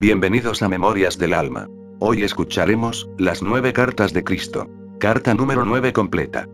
Bienvenidos 0.00 0.62
a 0.62 0.68
Memorias 0.68 1.18
del 1.18 1.34
Alma. 1.34 1.66
Hoy 1.98 2.22
escucharemos, 2.22 3.10
las 3.18 3.42
nueve 3.42 3.72
cartas 3.72 4.12
de 4.12 4.22
Cristo. 4.22 4.70
Carta 5.00 5.34
número 5.34 5.64
9 5.64 5.92
completa. 5.92 6.48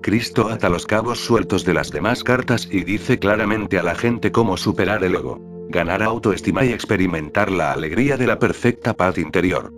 Cristo 0.00 0.48
ata 0.48 0.70
los 0.70 0.86
cabos 0.86 1.20
sueltos 1.20 1.66
de 1.66 1.74
las 1.74 1.90
demás 1.90 2.24
cartas 2.24 2.66
y 2.72 2.84
dice 2.84 3.18
claramente 3.18 3.78
a 3.78 3.82
la 3.82 3.94
gente 3.94 4.32
cómo 4.32 4.56
superar 4.56 5.04
el 5.04 5.14
ego, 5.14 5.66
ganar 5.68 6.02
autoestima 6.02 6.64
y 6.64 6.72
experimentar 6.72 7.52
la 7.52 7.70
alegría 7.70 8.16
de 8.16 8.28
la 8.28 8.38
perfecta 8.38 8.94
paz 8.94 9.18
interior. 9.18 9.70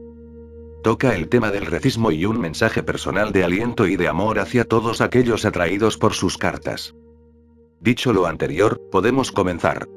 Toca 0.84 1.16
el 1.16 1.28
tema 1.28 1.50
del 1.50 1.66
recismo 1.66 2.12
y 2.12 2.24
un 2.24 2.40
mensaje 2.40 2.84
personal 2.84 3.32
de 3.32 3.42
aliento 3.42 3.88
y 3.88 3.96
de 3.96 4.06
amor 4.06 4.38
hacia 4.38 4.64
todos 4.64 5.00
aquellos 5.00 5.44
atraídos 5.44 5.98
por 5.98 6.12
sus 6.12 6.38
cartas. 6.38 6.94
Dicho 7.80 8.12
lo 8.12 8.26
anterior, 8.26 8.80
podemos 8.92 9.32
comenzar. 9.32 9.88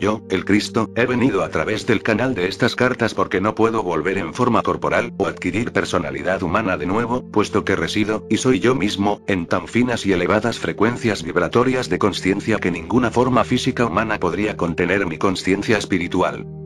Yo, 0.00 0.22
el 0.28 0.44
Cristo, 0.44 0.90
he 0.96 1.06
venido 1.06 1.44
a 1.44 1.50
través 1.50 1.86
del 1.86 2.02
canal 2.02 2.34
de 2.34 2.48
estas 2.48 2.74
cartas 2.74 3.14
porque 3.14 3.40
no 3.40 3.54
puedo 3.54 3.82
volver 3.82 4.18
en 4.18 4.34
forma 4.34 4.62
corporal 4.62 5.12
o 5.18 5.26
adquirir 5.26 5.72
personalidad 5.72 6.42
humana 6.42 6.76
de 6.76 6.86
nuevo, 6.86 7.22
puesto 7.30 7.64
que 7.64 7.76
resido, 7.76 8.26
y 8.28 8.38
soy 8.38 8.60
yo 8.60 8.74
mismo, 8.74 9.22
en 9.26 9.46
tan 9.46 9.68
finas 9.68 10.04
y 10.04 10.12
elevadas 10.12 10.58
frecuencias 10.58 11.22
vibratorias 11.22 11.88
de 11.88 11.98
conciencia 11.98 12.58
que 12.58 12.70
ninguna 12.70 13.10
forma 13.10 13.44
física 13.44 13.86
humana 13.86 14.18
podría 14.18 14.56
contener 14.56 15.06
mi 15.06 15.18
conciencia 15.18 15.78
espiritual. 15.78 16.63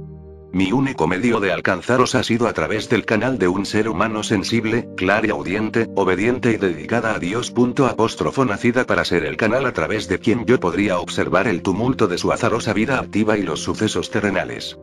Mi 0.53 0.73
único 0.73 1.07
medio 1.07 1.41
de 1.41 1.53
alcanzaros 1.53 2.15
ha 2.15 2.23
sido 2.23 2.49
a 2.49 2.53
través 2.55 2.89
del 2.89 3.05
canal 3.05 3.39
de 3.39 3.49
un 3.49 3.67
ser 3.67 3.89
humano 3.89 4.23
sensible, 4.23 4.89
clariaudiente, 4.97 5.89
obediente 5.95 6.53
y 6.53 6.57
dedicada 6.57 7.15
a 7.15 7.19
Dios. 7.19 7.53
Apóstrofo 7.87 8.45
nacida 8.45 8.87
para 8.87 9.05
ser 9.05 9.25
el 9.25 9.37
canal 9.37 9.67
a 9.67 9.73
través 9.73 10.09
de 10.09 10.19
quien 10.19 10.47
yo 10.47 10.59
podría 10.59 10.99
observar 10.99 11.49
el 11.49 11.63
tumulto 11.63 12.09
de 12.09 12.19
su 12.19 12.33
azarosa 12.33 12.73
vida 12.73 12.99
activa 12.99 13.37
y 13.37 13.43
los 13.43 13.61
sucesos 13.61 14.11
terrenales. 14.11 14.79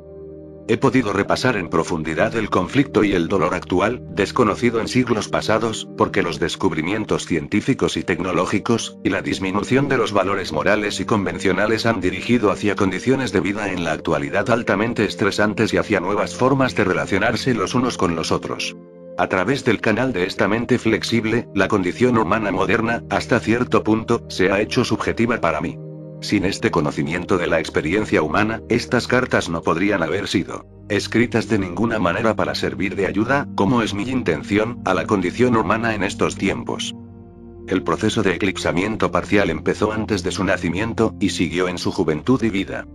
He 0.68 0.78
podido 0.78 1.14
repasar 1.14 1.58
en 1.58 1.70
profundidad 1.70 2.36
el 2.36 2.50
conflicto 2.50 3.04
y 3.04 3.14
el 3.14 3.28
dolor 3.28 3.54
actual, 3.54 4.02
desconocido 4.10 4.82
en 4.82 4.88
siglos 4.88 5.30
pasados, 5.30 5.88
porque 5.96 6.24
los 6.24 6.40
descubrimientos 6.40 7.28
científicos 7.28 7.98
y 7.98 8.04
tecnológicos, 8.04 8.98
y 9.04 9.10
la 9.10 9.22
disminución 9.22 9.90
de 9.90 9.98
los 9.98 10.12
valores 10.12 10.52
morales 10.52 11.00
y 11.00 11.06
convencionales 11.06 11.86
han 11.86 12.02
dirigido 12.02 12.50
hacia 12.50 12.76
condiciones 12.76 13.32
de 13.32 13.42
vida 13.42 13.72
en 13.72 13.84
la 13.84 13.92
actualidad 13.92 14.50
altamente 14.50 15.06
estresantes 15.06 15.72
y 15.72 15.78
hacia 15.78 16.00
nuevas 16.00 16.36
formas 16.36 16.74
de 16.74 16.84
relacionarse 16.84 17.54
los 17.54 17.76
unos 17.76 17.98
con 18.00 18.16
los 18.16 18.32
otros. 18.32 18.76
A 19.20 19.28
través 19.28 19.66
del 19.66 19.80
canal 19.82 20.14
de 20.14 20.26
esta 20.26 20.48
mente 20.48 20.80
flexible, 20.80 21.48
la 21.54 21.68
condición 21.68 22.18
humana 22.18 22.52
moderna, 22.52 23.04
hasta 23.12 23.40
cierto 23.40 23.84
punto, 23.84 24.26
se 24.30 24.52
ha 24.52 24.60
hecho 24.62 24.84
subjetiva 24.84 25.40
para 25.40 25.62
mí. 25.62 25.78
Sin 26.22 26.46
este 26.46 26.72
conocimiento 26.72 27.38
de 27.38 27.48
la 27.48 27.60
experiencia 27.60 28.22
humana, 28.22 28.62
estas 28.70 29.08
cartas 29.08 29.50
no 29.50 29.62
podrían 29.62 30.02
haber 30.02 30.28
sido 30.28 30.66
escritas 30.88 31.50
de 31.50 31.58
ninguna 31.58 31.98
manera 32.00 32.36
para 32.36 32.54
servir 32.54 32.96
de 32.96 33.08
ayuda, 33.08 33.48
como 33.56 33.82
es 33.82 33.94
mi 33.94 34.04
intención, 34.04 34.82
a 34.86 34.94
la 34.94 35.08
condición 35.08 35.56
humana 35.56 35.96
en 35.96 36.04
estos 36.04 36.36
tiempos. 36.36 36.96
El 37.68 37.82
proceso 37.82 38.22
de 38.22 38.36
eclipsamiento 38.36 39.10
parcial 39.10 39.50
empezó 39.50 39.92
antes 39.92 40.22
de 40.22 40.32
su 40.32 40.44
nacimiento, 40.44 41.16
y 41.20 41.30
siguió 41.30 41.68
en 41.68 41.80
su 41.80 41.92
juventud 41.92 42.42
y 42.44 42.50
vida. 42.50 42.86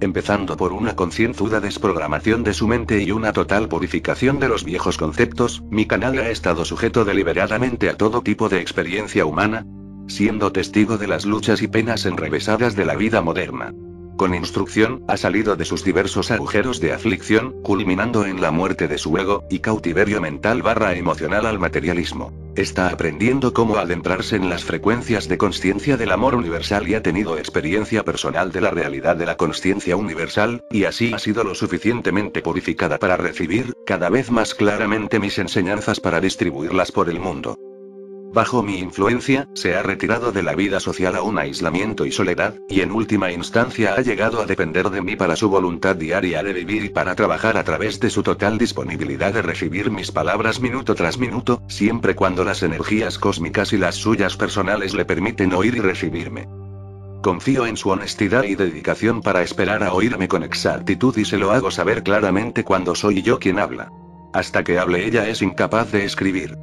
Empezando 0.00 0.56
por 0.56 0.72
una 0.72 0.94
concienzuda 0.94 1.58
desprogramación 1.58 2.44
de 2.44 2.54
su 2.54 2.68
mente 2.68 3.02
y 3.02 3.10
una 3.10 3.32
total 3.32 3.68
purificación 3.68 4.38
de 4.38 4.48
los 4.48 4.62
viejos 4.62 4.98
conceptos, 4.98 5.64
mi 5.70 5.86
canal 5.86 6.18
ha 6.18 6.28
estado 6.30 6.64
sujeto 6.64 7.04
deliberadamente 7.04 7.88
a 7.88 7.96
todo 7.96 8.22
tipo 8.22 8.48
de 8.48 8.60
experiencia 8.60 9.24
humana, 9.24 9.66
siendo 10.06 10.52
testigo 10.52 10.98
de 10.98 11.08
las 11.08 11.24
luchas 11.26 11.62
y 11.62 11.68
penas 11.68 12.06
enrevesadas 12.06 12.76
de 12.76 12.84
la 12.84 12.96
vida 12.96 13.22
moderna. 13.22 13.72
Con 14.16 14.34
instrucción, 14.34 15.04
ha 15.08 15.18
salido 15.18 15.56
de 15.56 15.66
sus 15.66 15.84
diversos 15.84 16.30
agujeros 16.30 16.80
de 16.80 16.94
aflicción, 16.94 17.54
culminando 17.62 18.24
en 18.24 18.40
la 18.40 18.50
muerte 18.50 18.88
de 18.88 18.96
su 18.96 19.16
ego, 19.18 19.44
y 19.50 19.58
cautiverio 19.58 20.22
mental 20.22 20.62
barra 20.62 20.94
emocional 20.94 21.44
al 21.44 21.58
materialismo. 21.58 22.32
Está 22.56 22.88
aprendiendo 22.88 23.52
cómo 23.52 23.76
adentrarse 23.76 24.36
en 24.36 24.48
las 24.48 24.64
frecuencias 24.64 25.28
de 25.28 25.36
conciencia 25.36 25.98
del 25.98 26.12
amor 26.12 26.34
universal 26.34 26.88
y 26.88 26.94
ha 26.94 27.02
tenido 27.02 27.36
experiencia 27.36 28.04
personal 28.04 28.52
de 28.52 28.62
la 28.62 28.70
realidad 28.70 29.16
de 29.16 29.26
la 29.26 29.36
conciencia 29.36 29.96
universal, 29.96 30.64
y 30.70 30.84
así 30.84 31.12
ha 31.12 31.18
sido 31.18 31.44
lo 31.44 31.54
suficientemente 31.54 32.40
purificada 32.40 32.96
para 32.96 33.18
recibir, 33.18 33.74
cada 33.84 34.08
vez 34.08 34.30
más 34.30 34.54
claramente 34.54 35.20
mis 35.20 35.38
enseñanzas 35.38 36.00
para 36.00 36.22
distribuirlas 36.22 36.90
por 36.90 37.10
el 37.10 37.20
mundo. 37.20 37.58
Bajo 38.36 38.62
mi 38.62 38.80
influencia, 38.80 39.48
se 39.54 39.76
ha 39.76 39.82
retirado 39.82 40.30
de 40.30 40.42
la 40.42 40.54
vida 40.54 40.78
social 40.78 41.16
a 41.16 41.22
un 41.22 41.38
aislamiento 41.38 42.04
y 42.04 42.12
soledad, 42.12 42.56
y 42.68 42.82
en 42.82 42.92
última 42.92 43.32
instancia 43.32 43.94
ha 43.94 44.02
llegado 44.02 44.42
a 44.42 44.44
depender 44.44 44.90
de 44.90 45.00
mí 45.00 45.16
para 45.16 45.36
su 45.36 45.48
voluntad 45.48 45.96
diaria 45.96 46.42
de 46.42 46.52
vivir 46.52 46.84
y 46.84 46.90
para 46.90 47.14
trabajar 47.14 47.56
a 47.56 47.64
través 47.64 47.98
de 47.98 48.10
su 48.10 48.22
total 48.22 48.58
disponibilidad 48.58 49.32
de 49.32 49.40
recibir 49.40 49.90
mis 49.90 50.12
palabras 50.12 50.60
minuto 50.60 50.94
tras 50.94 51.16
minuto, 51.16 51.62
siempre 51.66 52.14
cuando 52.14 52.44
las 52.44 52.62
energías 52.62 53.18
cósmicas 53.18 53.72
y 53.72 53.78
las 53.78 53.94
suyas 53.94 54.36
personales 54.36 54.92
le 54.92 55.06
permiten 55.06 55.54
oír 55.54 55.74
y 55.74 55.80
recibirme. 55.80 56.46
Confío 57.22 57.64
en 57.64 57.78
su 57.78 57.88
honestidad 57.88 58.44
y 58.44 58.54
dedicación 58.54 59.22
para 59.22 59.40
esperar 59.40 59.82
a 59.82 59.94
oírme 59.94 60.28
con 60.28 60.42
exactitud 60.42 61.16
y 61.16 61.24
se 61.24 61.38
lo 61.38 61.52
hago 61.52 61.70
saber 61.70 62.02
claramente 62.02 62.64
cuando 62.64 62.94
soy 62.94 63.22
yo 63.22 63.38
quien 63.38 63.58
habla. 63.58 63.90
Hasta 64.34 64.62
que 64.62 64.78
hable 64.78 65.06
ella 65.06 65.26
es 65.26 65.40
incapaz 65.40 65.90
de 65.90 66.04
escribir. 66.04 66.58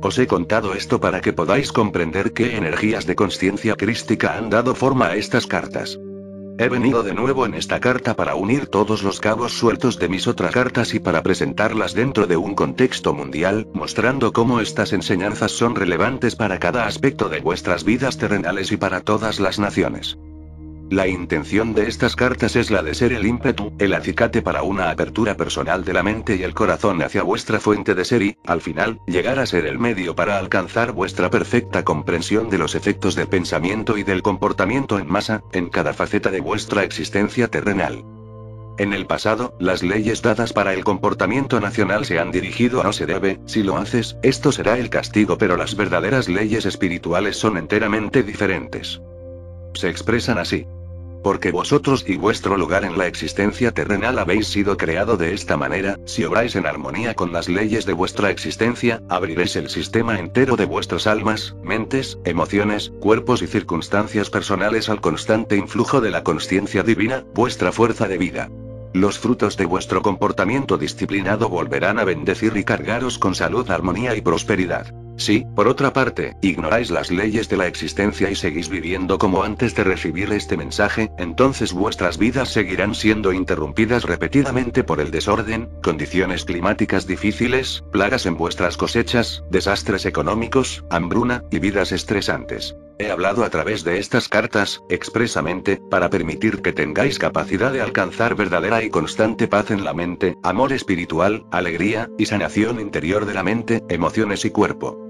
Os 0.00 0.18
he 0.18 0.26
contado 0.26 0.74
esto 0.74 1.00
para 1.00 1.20
que 1.20 1.32
podáis 1.32 1.72
comprender 1.72 2.32
qué 2.32 2.56
energías 2.56 3.04
de 3.06 3.16
conciencia 3.16 3.74
crística 3.74 4.38
han 4.38 4.48
dado 4.48 4.74
forma 4.74 5.06
a 5.08 5.16
estas 5.16 5.46
cartas. 5.46 5.98
He 6.60 6.68
venido 6.68 7.02
de 7.02 7.14
nuevo 7.14 7.46
en 7.46 7.54
esta 7.54 7.78
carta 7.78 8.14
para 8.14 8.34
unir 8.34 8.66
todos 8.66 9.02
los 9.04 9.20
cabos 9.20 9.52
sueltos 9.52 9.98
de 9.98 10.08
mis 10.08 10.26
otras 10.26 10.52
cartas 10.52 10.92
y 10.94 10.98
para 10.98 11.22
presentarlas 11.22 11.94
dentro 11.94 12.26
de 12.26 12.36
un 12.36 12.54
contexto 12.54 13.14
mundial, 13.14 13.68
mostrando 13.74 14.32
cómo 14.32 14.60
estas 14.60 14.92
enseñanzas 14.92 15.52
son 15.52 15.76
relevantes 15.76 16.34
para 16.34 16.58
cada 16.58 16.86
aspecto 16.86 17.28
de 17.28 17.40
vuestras 17.40 17.84
vidas 17.84 18.18
terrenales 18.18 18.72
y 18.72 18.76
para 18.76 19.02
todas 19.02 19.38
las 19.38 19.60
naciones. 19.60 20.18
La 20.90 21.06
intención 21.06 21.74
de 21.74 21.86
estas 21.86 22.16
cartas 22.16 22.56
es 22.56 22.70
la 22.70 22.82
de 22.82 22.94
ser 22.94 23.12
el 23.12 23.26
ímpetu, 23.26 23.72
el 23.78 23.92
acicate 23.92 24.40
para 24.40 24.62
una 24.62 24.88
apertura 24.88 25.36
personal 25.36 25.84
de 25.84 25.92
la 25.92 26.02
mente 26.02 26.36
y 26.36 26.44
el 26.44 26.54
corazón 26.54 27.02
hacia 27.02 27.22
vuestra 27.22 27.60
fuente 27.60 27.94
de 27.94 28.06
ser 28.06 28.22
y, 28.22 28.38
al 28.46 28.62
final, 28.62 28.98
llegar 29.06 29.38
a 29.38 29.44
ser 29.44 29.66
el 29.66 29.78
medio 29.78 30.16
para 30.16 30.38
alcanzar 30.38 30.92
vuestra 30.92 31.28
perfecta 31.28 31.84
comprensión 31.84 32.48
de 32.48 32.56
los 32.56 32.74
efectos 32.74 33.14
del 33.16 33.28
pensamiento 33.28 33.98
y 33.98 34.02
del 34.02 34.22
comportamiento 34.22 34.98
en 34.98 35.08
masa, 35.08 35.42
en 35.52 35.68
cada 35.68 35.92
faceta 35.92 36.30
de 36.30 36.40
vuestra 36.40 36.84
existencia 36.84 37.48
terrenal. 37.48 38.02
En 38.78 38.94
el 38.94 39.06
pasado, 39.06 39.54
las 39.60 39.82
leyes 39.82 40.22
dadas 40.22 40.54
para 40.54 40.72
el 40.72 40.84
comportamiento 40.84 41.60
nacional 41.60 42.06
se 42.06 42.18
han 42.18 42.30
dirigido 42.30 42.80
a 42.80 42.84
no 42.84 42.92
se 42.94 43.04
debe, 43.04 43.40
si 43.44 43.62
lo 43.62 43.76
haces, 43.76 44.16
esto 44.22 44.52
será 44.52 44.78
el 44.78 44.88
castigo, 44.88 45.36
pero 45.36 45.58
las 45.58 45.76
verdaderas 45.76 46.30
leyes 46.30 46.64
espirituales 46.64 47.36
son 47.36 47.58
enteramente 47.58 48.22
diferentes. 48.22 49.02
Se 49.74 49.90
expresan 49.90 50.38
así. 50.38 50.66
Porque 51.22 51.50
vosotros 51.50 52.04
y 52.06 52.16
vuestro 52.16 52.56
lugar 52.56 52.84
en 52.84 52.96
la 52.96 53.06
existencia 53.06 53.72
terrenal 53.72 54.18
habéis 54.18 54.46
sido 54.46 54.76
creado 54.76 55.16
de 55.16 55.34
esta 55.34 55.56
manera, 55.56 55.98
si 56.04 56.24
obráis 56.24 56.56
en 56.56 56.66
armonía 56.66 57.14
con 57.14 57.32
las 57.32 57.48
leyes 57.48 57.86
de 57.86 57.92
vuestra 57.92 58.30
existencia, 58.30 59.02
abriréis 59.08 59.56
el 59.56 59.68
sistema 59.68 60.18
entero 60.18 60.56
de 60.56 60.64
vuestras 60.64 61.06
almas, 61.06 61.56
mentes, 61.62 62.18
emociones, 62.24 62.92
cuerpos 63.00 63.42
y 63.42 63.46
circunstancias 63.46 64.30
personales 64.30 64.88
al 64.88 65.00
constante 65.00 65.56
influjo 65.56 66.00
de 66.00 66.10
la 66.10 66.22
conciencia 66.22 66.82
divina, 66.82 67.24
vuestra 67.34 67.72
fuerza 67.72 68.08
de 68.08 68.18
vida. 68.18 68.48
Los 68.94 69.18
frutos 69.18 69.56
de 69.56 69.66
vuestro 69.66 70.00
comportamiento 70.02 70.78
disciplinado 70.78 71.48
volverán 71.48 71.98
a 71.98 72.04
bendecir 72.04 72.56
y 72.56 72.64
cargaros 72.64 73.18
con 73.18 73.34
salud, 73.34 73.70
armonía 73.70 74.16
y 74.16 74.22
prosperidad. 74.22 74.94
Si, 75.18 75.44
por 75.56 75.66
otra 75.66 75.92
parte, 75.92 76.36
ignoráis 76.42 76.90
las 76.90 77.10
leyes 77.10 77.48
de 77.48 77.56
la 77.56 77.66
existencia 77.66 78.30
y 78.30 78.36
seguís 78.36 78.68
viviendo 78.68 79.18
como 79.18 79.42
antes 79.42 79.74
de 79.74 79.82
recibir 79.82 80.32
este 80.32 80.56
mensaje, 80.56 81.10
entonces 81.18 81.72
vuestras 81.72 82.18
vidas 82.18 82.50
seguirán 82.50 82.94
siendo 82.94 83.32
interrumpidas 83.32 84.04
repetidamente 84.04 84.84
por 84.84 85.00
el 85.00 85.10
desorden, 85.10 85.70
condiciones 85.82 86.44
climáticas 86.44 87.08
difíciles, 87.08 87.82
plagas 87.90 88.26
en 88.26 88.36
vuestras 88.36 88.76
cosechas, 88.76 89.42
desastres 89.50 90.06
económicos, 90.06 90.84
hambruna, 90.88 91.42
y 91.50 91.58
vidas 91.58 91.90
estresantes. 91.90 92.76
He 93.00 93.10
hablado 93.10 93.42
a 93.42 93.50
través 93.50 93.82
de 93.82 93.98
estas 93.98 94.28
cartas, 94.28 94.82
expresamente, 94.88 95.80
para 95.90 96.10
permitir 96.10 96.62
que 96.62 96.72
tengáis 96.72 97.18
capacidad 97.18 97.72
de 97.72 97.80
alcanzar 97.80 98.36
verdadera 98.36 98.84
y 98.84 98.90
constante 98.90 99.48
paz 99.48 99.72
en 99.72 99.82
la 99.82 99.94
mente, 99.94 100.36
amor 100.44 100.72
espiritual, 100.72 101.44
alegría, 101.50 102.08
y 102.18 102.26
sanación 102.26 102.80
interior 102.80 103.26
de 103.26 103.34
la 103.34 103.42
mente, 103.42 103.82
emociones 103.88 104.44
y 104.44 104.50
cuerpo. 104.50 105.07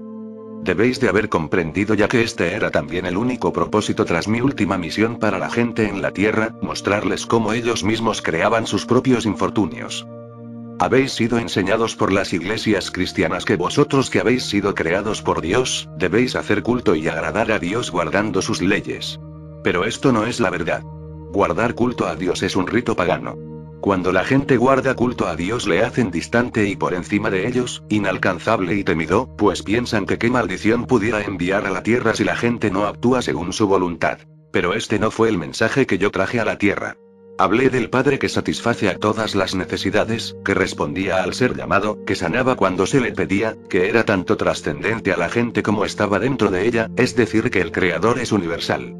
Debéis 0.61 0.99
de 0.99 1.09
haber 1.09 1.29
comprendido 1.29 1.93
ya 1.93 2.07
que 2.07 2.21
este 2.21 2.53
era 2.53 2.69
también 2.69 3.05
el 3.05 3.17
único 3.17 3.53
propósito 3.53 4.05
tras 4.05 4.27
mi 4.27 4.41
última 4.41 4.77
misión 4.77 5.17
para 5.17 5.39
la 5.39 5.49
gente 5.49 5.87
en 5.87 6.01
la 6.01 6.11
Tierra, 6.11 6.55
mostrarles 6.61 7.25
cómo 7.25 7.53
ellos 7.53 7.83
mismos 7.83 8.21
creaban 8.21 8.67
sus 8.67 8.85
propios 8.85 9.25
infortunios. 9.25 10.05
Habéis 10.81 11.11
sido 11.11 11.39
enseñados 11.39 11.95
por 11.95 12.13
las 12.13 12.31
iglesias 12.31 12.89
cristianas 12.91 13.43
que 13.43 13.57
vosotros 13.57 14.09
que 14.09 14.19
habéis 14.19 14.43
sido 14.43 14.75
creados 14.75 15.21
por 15.21 15.41
Dios, 15.41 15.89
debéis 15.97 16.35
hacer 16.35 16.63
culto 16.63 16.95
y 16.95 17.07
agradar 17.07 17.51
a 17.51 17.59
Dios 17.59 17.91
guardando 17.91 18.41
sus 18.41 18.61
leyes. 18.61 19.19
Pero 19.61 19.83
esto 19.83 20.13
no 20.13 20.25
es 20.25 20.39
la 20.39 20.49
verdad. 20.49 20.81
Guardar 21.31 21.75
culto 21.75 22.07
a 22.07 22.15
Dios 22.15 22.43
es 22.43 22.55
un 22.55 22.65
rito 22.65 22.95
pagano. 22.95 23.37
Cuando 23.81 24.11
la 24.11 24.25
gente 24.25 24.57
guarda 24.57 24.93
culto 24.93 25.27
a 25.27 25.37
Dios 25.37 25.65
le 25.65 25.83
hacen 25.83 26.11
distante 26.11 26.67
y 26.67 26.75
por 26.75 26.93
encima 26.93 27.29
de 27.29 27.47
ellos, 27.47 27.81
inalcanzable 27.87 28.75
y 28.75 28.83
temido, 28.83 29.33
pues 29.37 29.63
piensan 29.63 30.05
que 30.05 30.17
qué 30.17 30.29
maldición 30.29 30.85
pudiera 30.85 31.21
enviar 31.21 31.65
a 31.65 31.71
la 31.71 31.81
tierra 31.81 32.13
si 32.13 32.25
la 32.25 32.35
gente 32.35 32.71
no 32.71 32.85
actúa 32.85 33.21
según 33.21 33.53
su 33.53 33.67
voluntad. 33.67 34.19
Pero 34.51 34.73
este 34.73 34.99
no 34.99 35.11
fue 35.11 35.29
el 35.29 35.37
mensaje 35.37 35.87
que 35.87 35.97
yo 35.97 36.11
traje 36.11 36.41
a 36.41 36.45
la 36.45 36.57
tierra. 36.57 36.97
Hablé 37.37 37.69
del 37.69 37.89
Padre 37.89 38.19
que 38.19 38.27
satisface 38.27 38.89
a 38.89 38.97
todas 38.97 39.33
las 39.33 39.55
necesidades, 39.55 40.35
que 40.43 40.53
respondía 40.53 41.23
al 41.23 41.33
ser 41.33 41.55
llamado, 41.55 42.03
que 42.03 42.15
sanaba 42.15 42.57
cuando 42.57 42.85
se 42.85 42.99
le 42.99 43.13
pedía, 43.13 43.55
que 43.69 43.87
era 43.87 44.03
tanto 44.03 44.35
trascendente 44.35 45.13
a 45.13 45.17
la 45.17 45.29
gente 45.29 45.63
como 45.63 45.85
estaba 45.85 46.19
dentro 46.19 46.51
de 46.51 46.67
ella, 46.67 46.89
es 46.97 47.15
decir, 47.15 47.49
que 47.49 47.61
el 47.61 47.71
Creador 47.71 48.19
es 48.19 48.33
universal. 48.33 48.93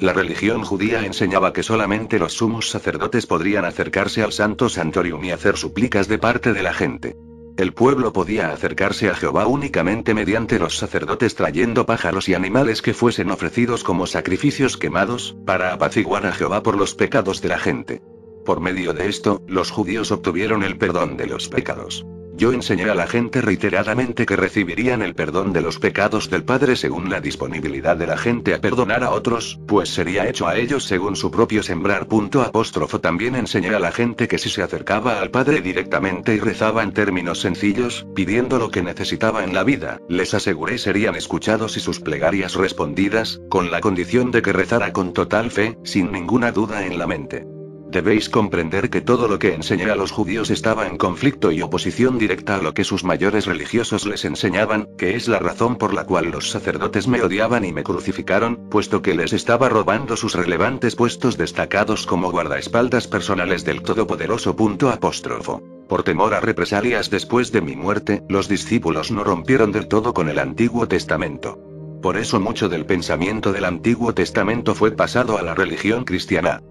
La 0.00 0.14
religión 0.14 0.64
judía 0.64 1.04
enseñaba 1.04 1.52
que 1.52 1.62
solamente 1.62 2.18
los 2.18 2.32
sumos 2.32 2.70
sacerdotes 2.70 3.26
podrían 3.26 3.66
acercarse 3.66 4.22
al 4.22 4.32
santo 4.32 4.70
santorium 4.70 5.22
y 5.24 5.30
hacer 5.30 5.58
súplicas 5.58 6.08
de 6.08 6.18
parte 6.18 6.54
de 6.54 6.62
la 6.62 6.72
gente. 6.72 7.16
El 7.58 7.74
pueblo 7.74 8.10
podía 8.10 8.50
acercarse 8.50 9.10
a 9.10 9.14
Jehová 9.14 9.46
únicamente 9.46 10.14
mediante 10.14 10.58
los 10.58 10.78
sacerdotes 10.78 11.34
trayendo 11.34 11.84
pájaros 11.84 12.30
y 12.30 12.34
animales 12.34 12.80
que 12.80 12.94
fuesen 12.94 13.30
ofrecidos 13.30 13.84
como 13.84 14.06
sacrificios 14.06 14.78
quemados, 14.78 15.36
para 15.44 15.74
apaciguar 15.74 16.24
a 16.24 16.32
Jehová 16.32 16.62
por 16.62 16.78
los 16.78 16.94
pecados 16.94 17.42
de 17.42 17.48
la 17.48 17.58
gente. 17.58 18.00
Por 18.46 18.60
medio 18.60 18.94
de 18.94 19.06
esto, 19.06 19.42
los 19.46 19.70
judíos 19.70 20.10
obtuvieron 20.12 20.62
el 20.62 20.78
perdón 20.78 21.18
de 21.18 21.26
los 21.26 21.50
pecados. 21.50 22.06
Yo 22.40 22.54
enseñé 22.54 22.88
a 22.88 22.94
la 22.94 23.06
gente 23.06 23.42
reiteradamente 23.42 24.24
que 24.24 24.34
recibirían 24.34 25.02
el 25.02 25.14
perdón 25.14 25.52
de 25.52 25.60
los 25.60 25.78
pecados 25.78 26.30
del 26.30 26.42
Padre 26.42 26.74
según 26.74 27.10
la 27.10 27.20
disponibilidad 27.20 27.98
de 27.98 28.06
la 28.06 28.16
gente 28.16 28.54
a 28.54 28.62
perdonar 28.62 29.04
a 29.04 29.10
otros, 29.10 29.60
pues 29.66 29.90
sería 29.90 30.26
hecho 30.26 30.48
a 30.48 30.56
ellos 30.56 30.84
según 30.84 31.16
su 31.16 31.30
propio 31.30 31.62
sembrar. 31.62 32.06
Apóstrofo 32.42 32.98
también 32.98 33.34
enseñé 33.34 33.74
a 33.74 33.78
la 33.78 33.92
gente 33.92 34.26
que 34.26 34.38
si 34.38 34.48
se 34.48 34.62
acercaba 34.62 35.20
al 35.20 35.30
Padre 35.30 35.60
directamente 35.60 36.34
y 36.34 36.38
rezaba 36.38 36.82
en 36.82 36.92
términos 36.92 37.42
sencillos, 37.42 38.06
pidiendo 38.14 38.58
lo 38.58 38.70
que 38.70 38.82
necesitaba 38.82 39.44
en 39.44 39.52
la 39.52 39.62
vida, 39.62 40.00
les 40.08 40.32
aseguré 40.32 40.78
serían 40.78 41.16
escuchados 41.16 41.76
y 41.76 41.80
sus 41.80 42.00
plegarias 42.00 42.54
respondidas, 42.54 43.42
con 43.50 43.70
la 43.70 43.82
condición 43.82 44.30
de 44.30 44.40
que 44.40 44.54
rezara 44.54 44.94
con 44.94 45.12
total 45.12 45.50
fe, 45.50 45.76
sin 45.84 46.10
ninguna 46.10 46.52
duda 46.52 46.86
en 46.86 46.98
la 46.98 47.06
mente. 47.06 47.59
Debéis 47.90 48.28
comprender 48.28 48.88
que 48.88 49.00
todo 49.00 49.26
lo 49.26 49.40
que 49.40 49.52
enseñé 49.52 49.90
a 49.90 49.96
los 49.96 50.12
judíos 50.12 50.50
estaba 50.50 50.86
en 50.86 50.96
conflicto 50.96 51.50
y 51.50 51.60
oposición 51.60 52.18
directa 52.18 52.56
a 52.56 52.62
lo 52.62 52.72
que 52.72 52.84
sus 52.84 53.02
mayores 53.02 53.46
religiosos 53.46 54.06
les 54.06 54.24
enseñaban, 54.24 54.88
que 54.96 55.16
es 55.16 55.26
la 55.26 55.40
razón 55.40 55.74
por 55.74 55.92
la 55.92 56.04
cual 56.04 56.30
los 56.30 56.50
sacerdotes 56.50 57.08
me 57.08 57.20
odiaban 57.20 57.64
y 57.64 57.72
me 57.72 57.82
crucificaron, 57.82 58.68
puesto 58.70 59.02
que 59.02 59.14
les 59.14 59.32
estaba 59.32 59.68
robando 59.68 60.16
sus 60.16 60.34
relevantes 60.34 60.94
puestos 60.94 61.36
destacados 61.36 62.06
como 62.06 62.30
guardaespaldas 62.30 63.08
personales 63.08 63.64
del 63.64 63.82
Todopoderoso. 63.82 64.56
Apóstrofo. 64.90 65.60
Por 65.88 66.04
temor 66.04 66.34
a 66.34 66.40
represalias 66.40 67.10
después 67.10 67.50
de 67.50 67.60
mi 67.60 67.74
muerte, 67.74 68.22
los 68.28 68.48
discípulos 68.48 69.10
no 69.10 69.24
rompieron 69.24 69.72
del 69.72 69.88
todo 69.88 70.14
con 70.14 70.28
el 70.28 70.38
Antiguo 70.38 70.86
Testamento. 70.86 71.58
Por 72.00 72.16
eso 72.16 72.38
mucho 72.38 72.68
del 72.68 72.86
pensamiento 72.86 73.52
del 73.52 73.64
Antiguo 73.64 74.14
Testamento 74.14 74.74
fue 74.76 74.92
pasado 74.92 75.38
a 75.38 75.42
la 75.42 75.54
religión 75.54 76.04
cristiana. 76.04 76.62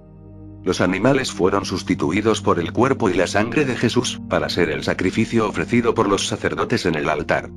Los 0.63 0.81
animales 0.81 1.31
fueron 1.31 1.65
sustituidos 1.65 2.41
por 2.41 2.59
el 2.59 2.73
cuerpo 2.73 3.09
y 3.09 3.13
la 3.13 3.27
sangre 3.27 3.65
de 3.65 3.75
Jesús, 3.75 4.21
para 4.29 4.49
ser 4.49 4.69
el 4.69 4.83
sacrificio 4.83 5.47
ofrecido 5.47 5.93
por 5.93 6.09
los 6.09 6.27
sacerdotes 6.27 6.85
en 6.85 6.95
el 6.95 7.09
altar. 7.09 7.49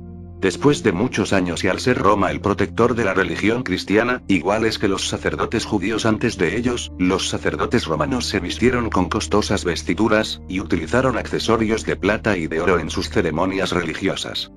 Después 0.43 0.83
de 0.83 0.91
muchos 0.91 1.31
años 1.31 1.63
y 1.63 1.69
al 1.69 1.79
ser 1.79 1.97
Roma 1.99 2.29
el 2.29 2.41
protector 2.41 2.95
de 2.95 3.05
la 3.05 3.13
religión 3.13 3.63
cristiana, 3.63 4.23
iguales 4.27 4.77
que 4.77 4.89
los 4.89 5.07
sacerdotes 5.07 5.63
judíos 5.63 6.05
antes 6.05 6.37
de 6.37 6.57
ellos, 6.57 6.91
los 6.99 7.29
sacerdotes 7.29 7.85
romanos 7.85 8.25
se 8.25 8.41
vistieron 8.41 8.89
con 8.89 9.07
costosas 9.07 9.63
vestiduras, 9.63 10.41
y 10.49 10.59
utilizaron 10.59 11.17
accesorios 11.17 11.85
de 11.85 11.95
plata 11.95 12.37
y 12.37 12.47
de 12.47 12.59
oro 12.59 12.79
en 12.79 12.89
sus 12.89 13.09
ceremonias 13.09 13.71
religiosas. 13.71 14.51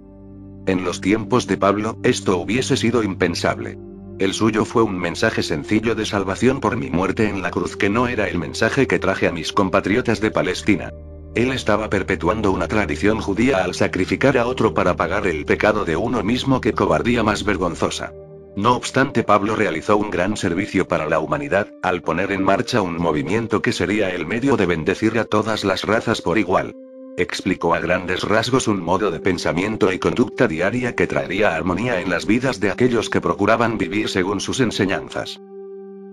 En 0.67 0.83
los 0.83 1.01
tiempos 1.01 1.47
de 1.47 1.57
Pablo, 1.57 1.99
esto 2.03 2.37
hubiese 2.39 2.77
sido 2.77 3.05
impensable. 3.05 3.79
El 4.19 4.33
suyo 4.33 4.65
fue 4.65 4.83
un 4.83 4.99
mensaje 4.99 5.43
sencillo 5.43 5.95
de 5.95 6.07
salvación 6.07 6.61
por 6.61 6.79
mi 6.79 6.89
muerte 6.89 7.29
en 7.29 7.43
la 7.43 7.51
cruz 7.51 7.77
que 7.77 7.91
no 7.91 8.09
era 8.09 8.29
el 8.29 8.39
mensaje 8.39 8.87
que 8.87 8.99
traje 8.99 9.29
a 9.29 9.33
mis 9.33 9.53
compatriotas 9.53 10.23
de 10.23 10.31
Palestina. 10.31 10.91
Él 11.35 11.53
estaba 11.53 11.91
perpetuando 11.91 12.51
una 12.51 12.67
tradición 12.67 13.21
judía 13.21 13.63
al 13.63 13.75
sacrificar 13.75 14.39
a 14.39 14.47
otro 14.47 14.73
para 14.73 14.97
pagar 14.97 15.27
el 15.27 15.45
pecado 15.45 15.85
de 15.85 15.97
uno 15.97 16.23
mismo 16.23 16.63
que 16.63 16.73
cobardía 16.73 17.23
más 17.23 17.45
vergonzosa. 17.45 18.15
No 18.57 18.75
obstante, 18.75 19.23
Pablo 19.23 19.55
realizó 19.55 19.99
un 19.99 20.11
gran 20.11 20.39
servicio 20.39 20.89
para 20.89 21.11
la 21.11 21.19
humanidad, 21.19 21.69
al 21.83 22.01
poner 22.01 22.33
en 22.33 22.43
marcha 22.43 22.81
un 22.81 22.97
movimiento 22.97 23.61
que 23.61 23.73
sería 23.73 24.09
el 24.09 24.25
medio 24.25 24.57
de 24.57 24.65
bendecir 24.65 25.19
a 25.19 25.27
todas 25.27 25.63
las 25.63 25.83
razas 25.83 26.23
por 26.23 26.39
igual. 26.39 26.75
Explicó 27.19 27.75
a 27.75 27.81
grandes 27.81 28.23
rasgos 28.23 28.69
un 28.69 28.83
modo 28.83 29.11
de 29.11 29.21
pensamiento 29.21 29.91
y 29.91 29.99
conducta 29.99 30.47
diaria 30.47 30.95
que 30.95 31.07
traería 31.07 31.55
armonía 31.55 32.01
en 32.01 32.11
las 32.11 32.27
vidas 32.27 32.61
de 32.61 32.71
aquellos 32.71 33.09
que 33.09 33.23
procuraban 33.23 33.79
vivir 33.79 34.11
según 34.11 34.41
sus 34.41 34.61
enseñanzas. 34.61 35.41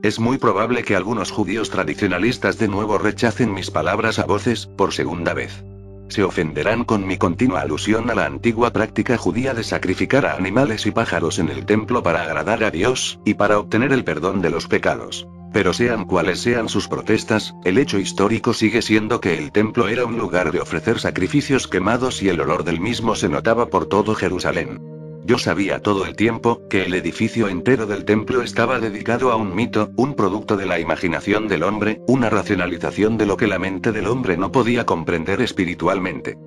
Es 0.02 0.20
muy 0.20 0.38
probable 0.38 0.84
que 0.84 0.96
algunos 0.96 1.32
judíos 1.32 1.70
tradicionalistas 1.70 2.58
de 2.58 2.70
nuevo 2.70 2.98
rechacen 2.98 3.54
mis 3.54 3.70
palabras 3.70 4.18
a 4.18 4.26
voces, 4.26 4.66
por 4.66 4.94
segunda 4.94 5.34
vez. 5.34 5.64
Se 6.14 6.24
ofenderán 6.24 6.84
con 6.84 7.08
mi 7.08 7.18
continua 7.18 7.62
alusión 7.62 8.12
a 8.12 8.14
la 8.14 8.28
antigua 8.28 8.72
práctica 8.72 9.18
judía 9.18 9.56
de 9.56 9.64
sacrificar 9.64 10.28
a 10.28 10.36
animales 10.36 10.86
y 10.86 10.92
pájaros 10.92 11.40
en 11.40 11.50
el 11.50 11.66
templo 11.66 12.04
para 12.04 12.22
agradar 12.22 12.64
a 12.64 12.70
Dios, 12.70 13.20
y 13.26 13.34
para 13.34 13.58
obtener 13.58 13.92
el 13.92 14.04
perdón 14.04 14.40
de 14.40 14.52
los 14.52 14.68
pecados. 14.68 15.28
Pero 15.52 15.74
sean 15.74 16.06
cuales 16.06 16.40
sean 16.40 16.70
sus 16.70 16.88
protestas, 16.88 17.56
el 17.66 17.80
hecho 17.80 17.98
histórico 17.98 18.54
sigue 18.54 18.84
siendo 18.84 19.20
que 19.20 19.40
el 19.40 19.52
templo 19.52 19.88
era 19.88 20.06
un 20.06 20.20
lugar 20.20 20.52
de 20.52 20.60
ofrecer 20.60 21.00
sacrificios 21.00 21.68
quemados 21.68 22.22
y 22.22 22.30
el 22.30 22.40
olor 22.42 22.64
del 22.64 22.80
mismo 22.80 23.16
se 23.16 23.28
notaba 23.28 23.66
por 23.66 23.88
todo 23.88 24.14
Jerusalén. 24.14 24.93
Yo 25.26 25.38
sabía 25.38 25.80
todo 25.80 26.06
el 26.06 26.18
tiempo, 26.18 26.68
que 26.70 26.84
el 26.84 26.94
edificio 26.94 27.48
entero 27.48 27.86
del 27.86 28.04
templo 28.04 28.42
estaba 28.42 28.80
dedicado 28.80 29.32
a 29.32 29.38
un 29.38 29.56
mito, 29.56 29.90
un 29.96 30.16
producto 30.16 30.58
de 30.58 30.66
la 30.66 30.80
imaginación 30.80 31.48
del 31.48 31.64
hombre, 31.64 32.02
una 32.08 32.30
racionalización 32.30 33.18
de 33.18 33.26
lo 33.26 33.38
que 33.38 33.48
la 33.48 33.58
mente 33.58 33.94
del 33.94 34.08
hombre 34.08 34.36
no 34.36 34.52
podía 34.52 34.86
comprender 34.86 35.42
espiritualmente. 35.42 36.38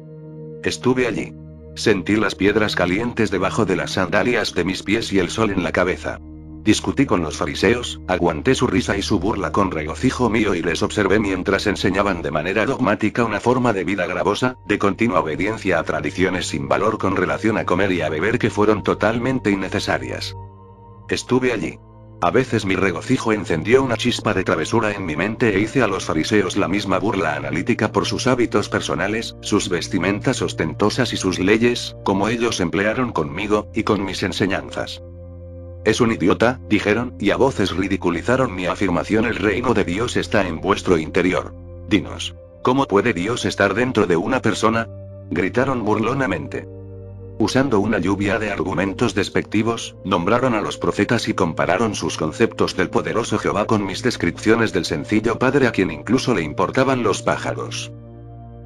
Estuve 0.63 1.07
allí. 1.07 1.33
Sentí 1.75 2.17
las 2.17 2.35
piedras 2.35 2.75
calientes 2.75 3.31
debajo 3.31 3.65
de 3.65 3.77
las 3.77 3.93
sandalias 3.93 4.53
de 4.53 4.65
mis 4.65 4.83
pies 4.83 5.11
y 5.13 5.21
el 5.21 5.31
sol 5.31 5.51
en 5.51 5.63
la 5.63 5.73
cabeza. 5.73 6.21
Discutí 6.67 7.07
con 7.07 7.23
los 7.23 7.37
fariseos, 7.37 8.01
aguanté 8.09 8.57
su 8.57 8.67
risa 8.67 8.97
y 8.97 9.03
su 9.03 9.21
burla 9.21 9.53
con 9.53 9.71
regocijo 9.71 10.29
mío 10.29 10.53
y 10.57 10.63
les 10.63 10.83
observé 10.83 11.21
mientras 11.21 11.69
enseñaban 11.69 12.23
de 12.23 12.33
manera 12.33 12.67
dogmática 12.67 13.25
una 13.25 13.39
forma 13.39 13.73
de 13.73 13.85
vida 13.85 14.05
gravosa, 14.09 14.57
de 14.67 14.77
continua 14.77 15.21
obediencia 15.21 15.79
a 15.79 15.85
tradiciones 15.85 16.49
sin 16.49 16.67
valor 16.67 16.99
con 16.99 17.15
relación 17.15 17.57
a 17.57 17.65
comer 17.65 17.93
y 17.93 18.03
a 18.03 18.09
beber 18.09 18.41
que 18.41 18.51
fueron 18.51 18.83
totalmente 18.83 19.53
innecesarias. 19.53 20.35
Estuve 21.09 21.53
allí. 21.53 21.79
A 22.21 22.33
veces 22.33 22.67
mi 22.67 22.75
regocijo 22.75 23.31
encendió 23.31 23.85
una 23.85 23.97
chispa 23.97 24.35
de 24.35 24.43
travesura 24.43 24.91
en 24.91 25.07
mi 25.07 25.15
mente 25.15 25.55
e 25.55 25.61
hice 25.61 25.83
a 25.83 25.87
los 25.87 26.05
fariseos 26.05 26.57
la 26.57 26.67
misma 26.67 26.99
burla 26.99 27.37
analítica 27.37 27.93
por 27.93 28.07
sus 28.07 28.27
hábitos 28.27 28.69
personales, 28.69 29.37
sus 29.41 29.69
vestimentas 29.69 30.43
ostentosas 30.43 31.13
y 31.13 31.17
sus 31.17 31.39
leyes, 31.39 31.95
como 32.05 32.27
ellos 32.27 32.59
emplearon 32.59 33.13
conmigo, 33.13 33.69
y 33.73 33.85
con 33.85 34.05
mis 34.05 34.25
enseñanzas. 34.25 35.01
Es 35.87 36.01
un 36.01 36.11
idiota, 36.11 36.59
dijeron, 36.69 37.15
y 37.21 37.31
a 37.31 37.37
voces 37.37 37.71
ridiculizaron 37.71 38.53
mi 38.53 38.67
afirmación 38.67 39.25
el 39.25 39.37
reino 39.37 39.73
de 39.73 39.85
Dios 39.85 40.17
está 40.17 40.49
en 40.49 40.61
vuestro 40.61 40.99
interior. 40.99 41.55
Dinos. 41.89 42.35
¿Cómo 42.63 42.89
puede 42.89 43.13
Dios 43.13 43.45
estar 43.45 43.73
dentro 43.73 44.09
de 44.09 44.17
una 44.17 44.43
persona? 44.43 44.89
Gritaron 45.31 45.85
burlonamente. 45.85 46.67
Usando 47.39 47.79
una 47.79 48.01
lluvia 48.01 48.41
de 48.41 48.51
argumentos 48.51 49.15
despectivos, 49.15 49.95
nombraron 50.05 50.55
a 50.55 50.61
los 50.61 50.77
profetas 50.77 51.29
y 51.29 51.35
compararon 51.35 51.95
sus 51.95 52.17
conceptos 52.17 52.77
del 52.77 52.91
poderoso 52.91 53.39
Jehová 53.39 53.67
con 53.67 53.87
mis 53.87 54.03
descripciones 54.03 54.73
del 54.73 54.87
sencillo 54.87 55.39
Padre 55.39 55.69
a 55.69 55.71
quien 55.71 55.93
incluso 55.93 56.35
le 56.35 56.43
importaban 56.43 57.05
los 57.05 57.23
pájaros. 57.23 57.93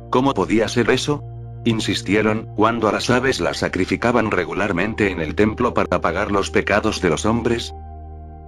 ¿Cómo 0.09 0.33
podía 0.33 0.69
ser 0.69 0.89
eso? 0.89 1.23
Insistieron, 1.65 2.49
cuando 2.57 2.89
a 2.89 2.93
las 2.93 3.11
aves 3.11 3.41
las 3.41 3.59
sacrificaban 3.59 4.31
regularmente 4.31 5.11
en 5.11 5.21
el 5.21 5.35
templo 5.35 5.75
para 5.75 6.01
pagar 6.01 6.33
los 6.33 6.51
pecados 6.51 7.03
de 7.03 7.11
los 7.11 7.27
hombres. 7.27 7.75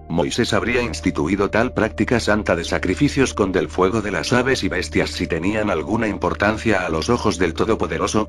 Moisés 0.08 0.52
habría 0.52 0.82
instituido 0.82 1.50
tal 1.50 1.72
práctica 1.72 2.20
santa 2.20 2.56
de 2.56 2.64
sacrificios 2.64 3.34
con 3.34 3.52
del 3.52 3.68
fuego 3.68 4.00
de 4.00 4.10
las 4.10 4.32
aves 4.32 4.64
y 4.64 4.68
bestias 4.68 5.10
si 5.10 5.26
tenían 5.26 5.70
alguna 5.70 6.08
importancia 6.08 6.86
a 6.86 6.88
los 6.88 7.10
ojos 7.10 7.38
del 7.38 7.54
Todopoderoso. 7.54 8.28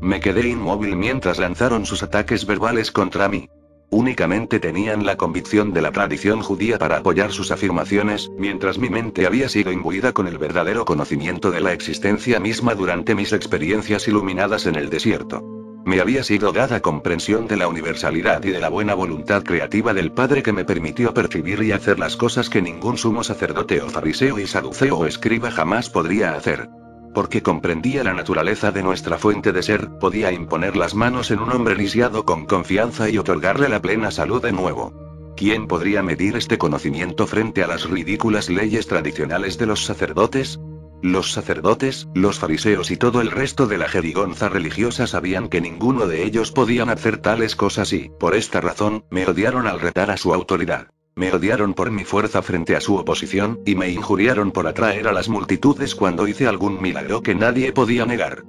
Me 0.00 0.20
quedé 0.20 0.48
inmóvil 0.48 0.96
mientras 0.96 1.38
lanzaron 1.38 1.86
sus 1.86 2.02
ataques 2.02 2.46
verbales 2.46 2.90
contra 2.90 3.28
mí. 3.28 3.48
Únicamente 3.92 4.58
tenían 4.58 5.04
la 5.04 5.18
convicción 5.18 5.74
de 5.74 5.82
la 5.82 5.92
tradición 5.92 6.40
judía 6.40 6.78
para 6.78 6.96
apoyar 6.96 7.30
sus 7.30 7.50
afirmaciones, 7.50 8.30
mientras 8.38 8.78
mi 8.78 8.88
mente 8.88 9.26
había 9.26 9.50
sido 9.50 9.70
imbuida 9.70 10.12
con 10.14 10.26
el 10.26 10.38
verdadero 10.38 10.86
conocimiento 10.86 11.50
de 11.50 11.60
la 11.60 11.74
existencia 11.74 12.40
misma 12.40 12.74
durante 12.74 13.14
mis 13.14 13.34
experiencias 13.34 14.08
iluminadas 14.08 14.64
en 14.64 14.76
el 14.76 14.88
desierto. 14.88 15.42
Me 15.84 16.00
había 16.00 16.24
sido 16.24 16.52
dada 16.52 16.80
comprensión 16.80 17.46
de 17.46 17.58
la 17.58 17.68
universalidad 17.68 18.42
y 18.44 18.50
de 18.50 18.60
la 18.60 18.70
buena 18.70 18.94
voluntad 18.94 19.42
creativa 19.42 19.92
del 19.92 20.10
Padre 20.10 20.42
que 20.42 20.54
me 20.54 20.64
permitió 20.64 21.12
percibir 21.12 21.62
y 21.62 21.72
hacer 21.72 21.98
las 21.98 22.16
cosas 22.16 22.48
que 22.48 22.62
ningún 22.62 22.96
sumo 22.96 23.22
sacerdote 23.22 23.82
o 23.82 23.90
fariseo 23.90 24.38
y 24.38 24.46
saduceo 24.46 24.96
o 24.96 25.04
escriba 25.04 25.50
jamás 25.50 25.90
podría 25.90 26.32
hacer. 26.32 26.70
Porque 27.14 27.42
comprendía 27.42 28.04
la 28.04 28.14
naturaleza 28.14 28.72
de 28.72 28.82
nuestra 28.82 29.18
fuente 29.18 29.52
de 29.52 29.62
ser, 29.62 29.98
podía 29.98 30.32
imponer 30.32 30.76
las 30.76 30.94
manos 30.94 31.30
en 31.30 31.40
un 31.40 31.52
hombre 31.52 31.76
lisiado 31.76 32.24
con 32.24 32.46
confianza 32.46 33.10
y 33.10 33.18
otorgarle 33.18 33.68
la 33.68 33.82
plena 33.82 34.10
salud 34.10 34.42
de 34.42 34.52
nuevo. 34.52 34.92
¿Quién 35.36 35.66
podría 35.66 36.02
medir 36.02 36.36
este 36.36 36.58
conocimiento 36.58 37.26
frente 37.26 37.62
a 37.62 37.66
las 37.66 37.88
ridículas 37.88 38.48
leyes 38.48 38.86
tradicionales 38.86 39.58
de 39.58 39.66
los 39.66 39.84
sacerdotes? 39.84 40.60
Los 41.02 41.32
sacerdotes, 41.32 42.06
los 42.14 42.38
fariseos 42.38 42.92
y 42.92 42.96
todo 42.96 43.20
el 43.20 43.30
resto 43.30 43.66
de 43.66 43.76
la 43.76 43.88
jerigonza 43.88 44.48
religiosa 44.48 45.08
sabían 45.08 45.48
que 45.48 45.60
ninguno 45.60 46.06
de 46.06 46.22
ellos 46.22 46.52
podían 46.52 46.90
hacer 46.90 47.18
tales 47.18 47.56
cosas 47.56 47.92
y, 47.92 48.10
por 48.20 48.36
esta 48.36 48.60
razón, 48.60 49.04
me 49.10 49.26
odiaron 49.26 49.66
al 49.66 49.80
retar 49.80 50.12
a 50.12 50.16
su 50.16 50.32
autoridad. 50.32 50.88
Me 51.14 51.32
odiaron 51.32 51.74
por 51.74 51.90
mi 51.90 52.04
fuerza 52.04 52.40
frente 52.42 52.74
a 52.74 52.80
su 52.80 52.96
oposición, 52.96 53.60
y 53.66 53.74
me 53.74 53.90
injuriaron 53.90 54.50
por 54.50 54.66
atraer 54.66 55.08
a 55.08 55.12
las 55.12 55.28
multitudes 55.28 55.94
cuando 55.94 56.26
hice 56.26 56.46
algún 56.46 56.80
milagro 56.80 57.22
que 57.22 57.34
nadie 57.34 57.72
podía 57.72 58.06
negar. 58.06 58.44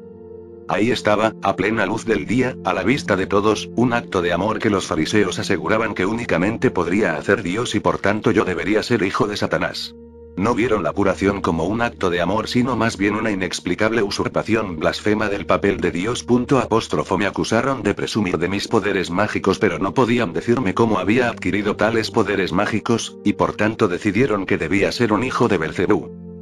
Ahí 0.70 0.92
estaba, 0.92 1.34
a 1.42 1.56
plena 1.58 1.86
luz 1.86 2.06
del 2.06 2.26
día, 2.26 2.56
a 2.64 2.74
la 2.74 2.84
vista 2.84 3.18
de 3.18 3.28
todos, 3.28 3.70
un 3.76 3.92
acto 3.92 4.22
de 4.22 4.32
amor 4.32 4.60
que 4.60 4.70
los 4.70 4.88
fariseos 4.88 5.38
aseguraban 5.40 5.94
que 5.94 6.06
únicamente 6.06 6.72
podría 6.72 7.18
hacer 7.18 7.44
Dios 7.44 7.76
y 7.76 7.82
por 7.82 7.98
tanto 7.98 8.32
yo 8.32 8.46
debería 8.46 8.82
ser 8.82 9.04
hijo 9.04 9.28
de 9.28 9.36
Satanás. 9.36 9.94
No 10.36 10.56
vieron 10.56 10.82
la 10.82 10.92
curación 10.92 11.42
como 11.42 11.66
un 11.66 11.82
acto 11.82 12.10
de 12.10 12.20
amor, 12.20 12.48
sino 12.48 12.76
más 12.76 12.98
bien 12.98 13.16
una 13.16 13.30
inexplicable 13.30 14.02
usurpación 14.02 14.80
blasfema 14.80 15.30
del 15.30 15.46
papel 15.46 15.80
de 15.80 15.92
Dios. 15.92 16.26
apóstrofo 16.60 17.18
me 17.18 17.28
acusaron 17.28 17.84
de 17.84 17.94
presumir 17.94 18.38
de 18.40 18.50
mis 18.50 18.68
poderes 18.68 19.12
mágicos, 19.12 19.60
pero 19.60 19.78
no 19.78 19.94
podían 19.94 20.34
decirme 20.34 20.74
cómo 20.74 20.98
había 20.98 21.30
adquirido 21.30 21.76
tales 21.76 22.10
poderes 22.10 22.52
mágicos, 22.52 23.18
y 23.24 23.34
por 23.34 23.54
tanto 23.54 23.88
decidieron 23.88 24.46
que 24.48 24.58
debía 24.58 24.92
ser 24.92 25.14
un 25.14 25.24
hijo 25.24 25.48
de 25.48 25.58
Belcebú. 25.60 26.33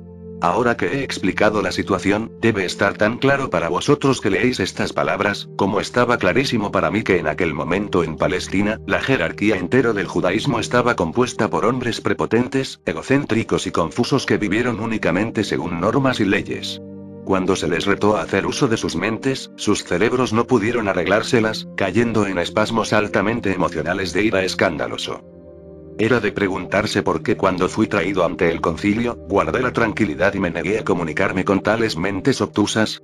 Ahora 0.41 0.75
que 0.75 0.87
he 0.87 1.03
explicado 1.03 1.61
la 1.61 1.71
situación, 1.71 2.31
debe 2.41 2.65
estar 2.65 2.97
tan 2.97 3.19
claro 3.19 3.51
para 3.51 3.69
vosotros 3.69 4.21
que 4.21 4.31
leéis 4.31 4.59
estas 4.59 4.91
palabras, 4.91 5.47
como 5.55 5.79
estaba 5.79 6.17
clarísimo 6.17 6.71
para 6.71 6.89
mí 6.89 7.03
que 7.03 7.19
en 7.19 7.27
aquel 7.27 7.53
momento 7.53 8.03
en 8.03 8.17
Palestina, 8.17 8.79
la 8.87 9.01
jerarquía 9.01 9.57
entero 9.57 9.93
del 9.93 10.07
judaísmo 10.07 10.59
estaba 10.59 10.95
compuesta 10.95 11.47
por 11.47 11.65
hombres 11.65 12.01
prepotentes, 12.01 12.81
egocéntricos 12.87 13.67
y 13.67 13.71
confusos 13.71 14.25
que 14.25 14.39
vivieron 14.39 14.79
únicamente 14.79 15.43
según 15.43 15.79
normas 15.79 16.19
y 16.19 16.25
leyes. 16.25 16.81
Cuando 17.23 17.55
se 17.55 17.67
les 17.67 17.85
retó 17.85 18.17
a 18.17 18.23
hacer 18.23 18.47
uso 18.47 18.67
de 18.67 18.77
sus 18.77 18.95
mentes, 18.95 19.51
sus 19.57 19.83
cerebros 19.83 20.33
no 20.33 20.47
pudieron 20.47 20.87
arreglárselas, 20.87 21.67
cayendo 21.77 22.25
en 22.25 22.39
espasmos 22.39 22.93
altamente 22.93 23.53
emocionales 23.53 24.11
de 24.11 24.23
ira 24.23 24.43
escandaloso. 24.43 25.23
Era 26.01 26.19
de 26.19 26.31
preguntarse 26.31 27.03
por 27.03 27.21
qué 27.21 27.37
cuando 27.37 27.69
fui 27.69 27.85
traído 27.85 28.25
ante 28.25 28.49
el 28.49 28.59
concilio, 28.59 29.19
guardé 29.29 29.61
la 29.61 29.71
tranquilidad 29.71 30.33
y 30.33 30.39
me 30.39 30.49
negué 30.49 30.79
a 30.79 30.83
comunicarme 30.83 31.45
con 31.45 31.61
tales 31.61 31.95
mentes 31.95 32.41
obtusas. 32.41 33.03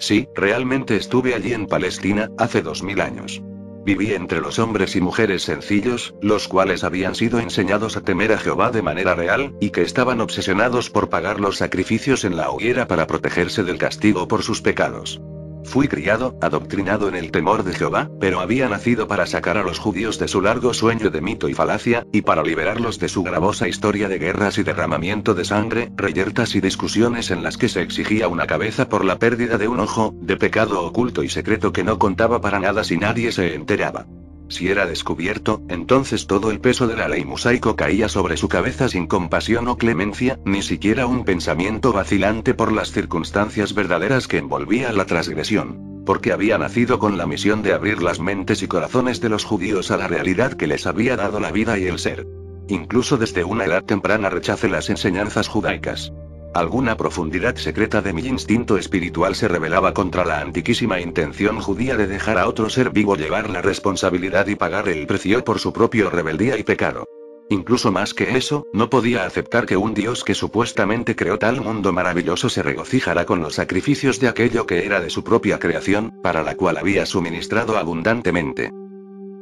Sí, 0.00 0.26
realmente 0.34 0.96
estuve 0.96 1.36
allí 1.36 1.52
en 1.52 1.66
Palestina, 1.66 2.32
hace 2.36 2.62
dos 2.62 2.82
mil 2.82 3.00
años. 3.00 3.44
Viví 3.84 4.12
entre 4.12 4.40
los 4.40 4.58
hombres 4.58 4.96
y 4.96 5.00
mujeres 5.00 5.44
sencillos, 5.44 6.16
los 6.20 6.48
cuales 6.48 6.82
habían 6.82 7.14
sido 7.14 7.38
enseñados 7.38 7.96
a 7.96 8.00
temer 8.00 8.32
a 8.32 8.38
Jehová 8.38 8.72
de 8.72 8.82
manera 8.82 9.14
real, 9.14 9.54
y 9.60 9.70
que 9.70 9.82
estaban 9.82 10.20
obsesionados 10.20 10.90
por 10.90 11.08
pagar 11.08 11.38
los 11.38 11.58
sacrificios 11.58 12.24
en 12.24 12.36
la 12.36 12.50
hoguera 12.50 12.88
para 12.88 13.06
protegerse 13.06 13.62
del 13.62 13.78
castigo 13.78 14.26
por 14.26 14.42
sus 14.42 14.62
pecados. 14.62 15.20
Fui 15.66 15.88
criado, 15.88 16.38
adoctrinado 16.40 17.08
en 17.08 17.16
el 17.16 17.32
temor 17.32 17.64
de 17.64 17.74
Jehová, 17.74 18.08
pero 18.20 18.38
había 18.38 18.68
nacido 18.68 19.08
para 19.08 19.26
sacar 19.26 19.58
a 19.58 19.64
los 19.64 19.80
judíos 19.80 20.16
de 20.20 20.28
su 20.28 20.40
largo 20.40 20.72
sueño 20.72 21.10
de 21.10 21.20
mito 21.20 21.48
y 21.48 21.54
falacia, 21.54 22.06
y 22.12 22.22
para 22.22 22.44
liberarlos 22.44 23.00
de 23.00 23.08
su 23.08 23.24
gravosa 23.24 23.66
historia 23.66 24.08
de 24.08 24.18
guerras 24.18 24.58
y 24.58 24.62
derramamiento 24.62 25.34
de 25.34 25.44
sangre, 25.44 25.90
reyertas 25.96 26.54
y 26.54 26.60
discusiones 26.60 27.32
en 27.32 27.42
las 27.42 27.58
que 27.58 27.68
se 27.68 27.82
exigía 27.82 28.28
una 28.28 28.46
cabeza 28.46 28.88
por 28.88 29.04
la 29.04 29.18
pérdida 29.18 29.58
de 29.58 29.66
un 29.66 29.80
ojo, 29.80 30.14
de 30.20 30.36
pecado 30.36 30.82
oculto 30.84 31.24
y 31.24 31.28
secreto 31.28 31.72
que 31.72 31.82
no 31.82 31.98
contaba 31.98 32.40
para 32.40 32.60
nada 32.60 32.84
si 32.84 32.96
nadie 32.96 33.32
se 33.32 33.56
enteraba. 33.56 34.06
Si 34.48 34.68
era 34.68 34.86
descubierto, 34.86 35.62
entonces 35.68 36.26
todo 36.26 36.50
el 36.50 36.60
peso 36.60 36.86
de 36.86 36.96
la 36.96 37.08
ley 37.08 37.24
mosaico 37.24 37.74
caía 37.74 38.08
sobre 38.08 38.36
su 38.36 38.48
cabeza 38.48 38.88
sin 38.88 39.06
compasión 39.06 39.66
o 39.68 39.76
clemencia, 39.76 40.38
ni 40.44 40.62
siquiera 40.62 41.06
un 41.06 41.24
pensamiento 41.24 41.92
vacilante 41.92 42.54
por 42.54 42.70
las 42.70 42.92
circunstancias 42.92 43.74
verdaderas 43.74 44.28
que 44.28 44.38
envolvía 44.38 44.92
la 44.92 45.04
transgresión. 45.04 46.04
Porque 46.06 46.32
había 46.32 46.58
nacido 46.58 47.00
con 47.00 47.18
la 47.18 47.26
misión 47.26 47.62
de 47.62 47.72
abrir 47.72 48.00
las 48.02 48.20
mentes 48.20 48.62
y 48.62 48.68
corazones 48.68 49.20
de 49.20 49.28
los 49.28 49.44
judíos 49.44 49.90
a 49.90 49.96
la 49.96 50.06
realidad 50.06 50.52
que 50.52 50.68
les 50.68 50.86
había 50.86 51.16
dado 51.16 51.40
la 51.40 51.50
vida 51.50 51.76
y 51.78 51.86
el 51.86 51.98
ser. 51.98 52.26
Incluso 52.68 53.16
desde 53.16 53.42
una 53.42 53.64
edad 53.64 53.84
temprana 53.84 54.30
rechacé 54.30 54.68
las 54.68 54.90
enseñanzas 54.90 55.48
judaicas. 55.48 56.12
Alguna 56.56 56.96
profundidad 56.96 57.56
secreta 57.56 58.00
de 58.00 58.14
mi 58.14 58.22
instinto 58.22 58.78
espiritual 58.78 59.34
se 59.34 59.46
rebelaba 59.46 59.92
contra 59.92 60.24
la 60.24 60.40
antiquísima 60.40 61.02
intención 61.02 61.60
judía 61.60 61.98
de 61.98 62.06
dejar 62.06 62.38
a 62.38 62.48
otro 62.48 62.70
ser 62.70 62.88
vivo 62.88 63.14
llevar 63.14 63.50
la 63.50 63.60
responsabilidad 63.60 64.46
y 64.46 64.54
pagar 64.54 64.88
el 64.88 65.06
precio 65.06 65.44
por 65.44 65.58
su 65.58 65.74
propio 65.74 66.08
rebeldía 66.08 66.56
y 66.56 66.62
pecado. 66.62 67.04
Incluso 67.50 67.92
más 67.92 68.14
que 68.14 68.38
eso, 68.38 68.64
no 68.72 68.88
podía 68.88 69.26
aceptar 69.26 69.66
que 69.66 69.76
un 69.76 69.92
Dios 69.92 70.24
que 70.24 70.34
supuestamente 70.34 71.14
creó 71.14 71.38
tal 71.38 71.60
mundo 71.60 71.92
maravilloso 71.92 72.48
se 72.48 72.62
regocijara 72.62 73.26
con 73.26 73.42
los 73.42 73.56
sacrificios 73.56 74.18
de 74.18 74.28
aquello 74.28 74.64
que 74.66 74.86
era 74.86 75.02
de 75.02 75.10
su 75.10 75.22
propia 75.22 75.58
creación, 75.58 76.14
para 76.22 76.42
la 76.42 76.56
cual 76.56 76.78
había 76.78 77.04
suministrado 77.04 77.76
abundantemente. 77.76 78.70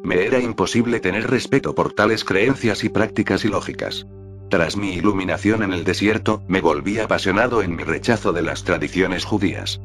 Me 0.03 0.27
era 0.27 0.41
imposible 0.41 0.99
tener 0.99 1.31
respeto 1.31 1.77
por 1.77 1.93
tales 1.93 2.25
creencias 2.25 2.83
y 2.83 2.89
prácticas 2.89 3.45
ilógicas. 3.45 4.05
Tras 4.51 4.77
mi 4.77 4.93
iluminación 4.93 5.63
en 5.63 5.73
el 5.73 5.85
desierto, 5.85 6.43
me 6.49 6.61
volví 6.61 6.99
apasionado 6.99 7.63
en 7.63 7.77
mi 7.77 7.83
rechazo 7.83 8.33
de 8.33 8.43
las 8.43 8.65
tradiciones 8.65 9.25
judías. 9.25 9.81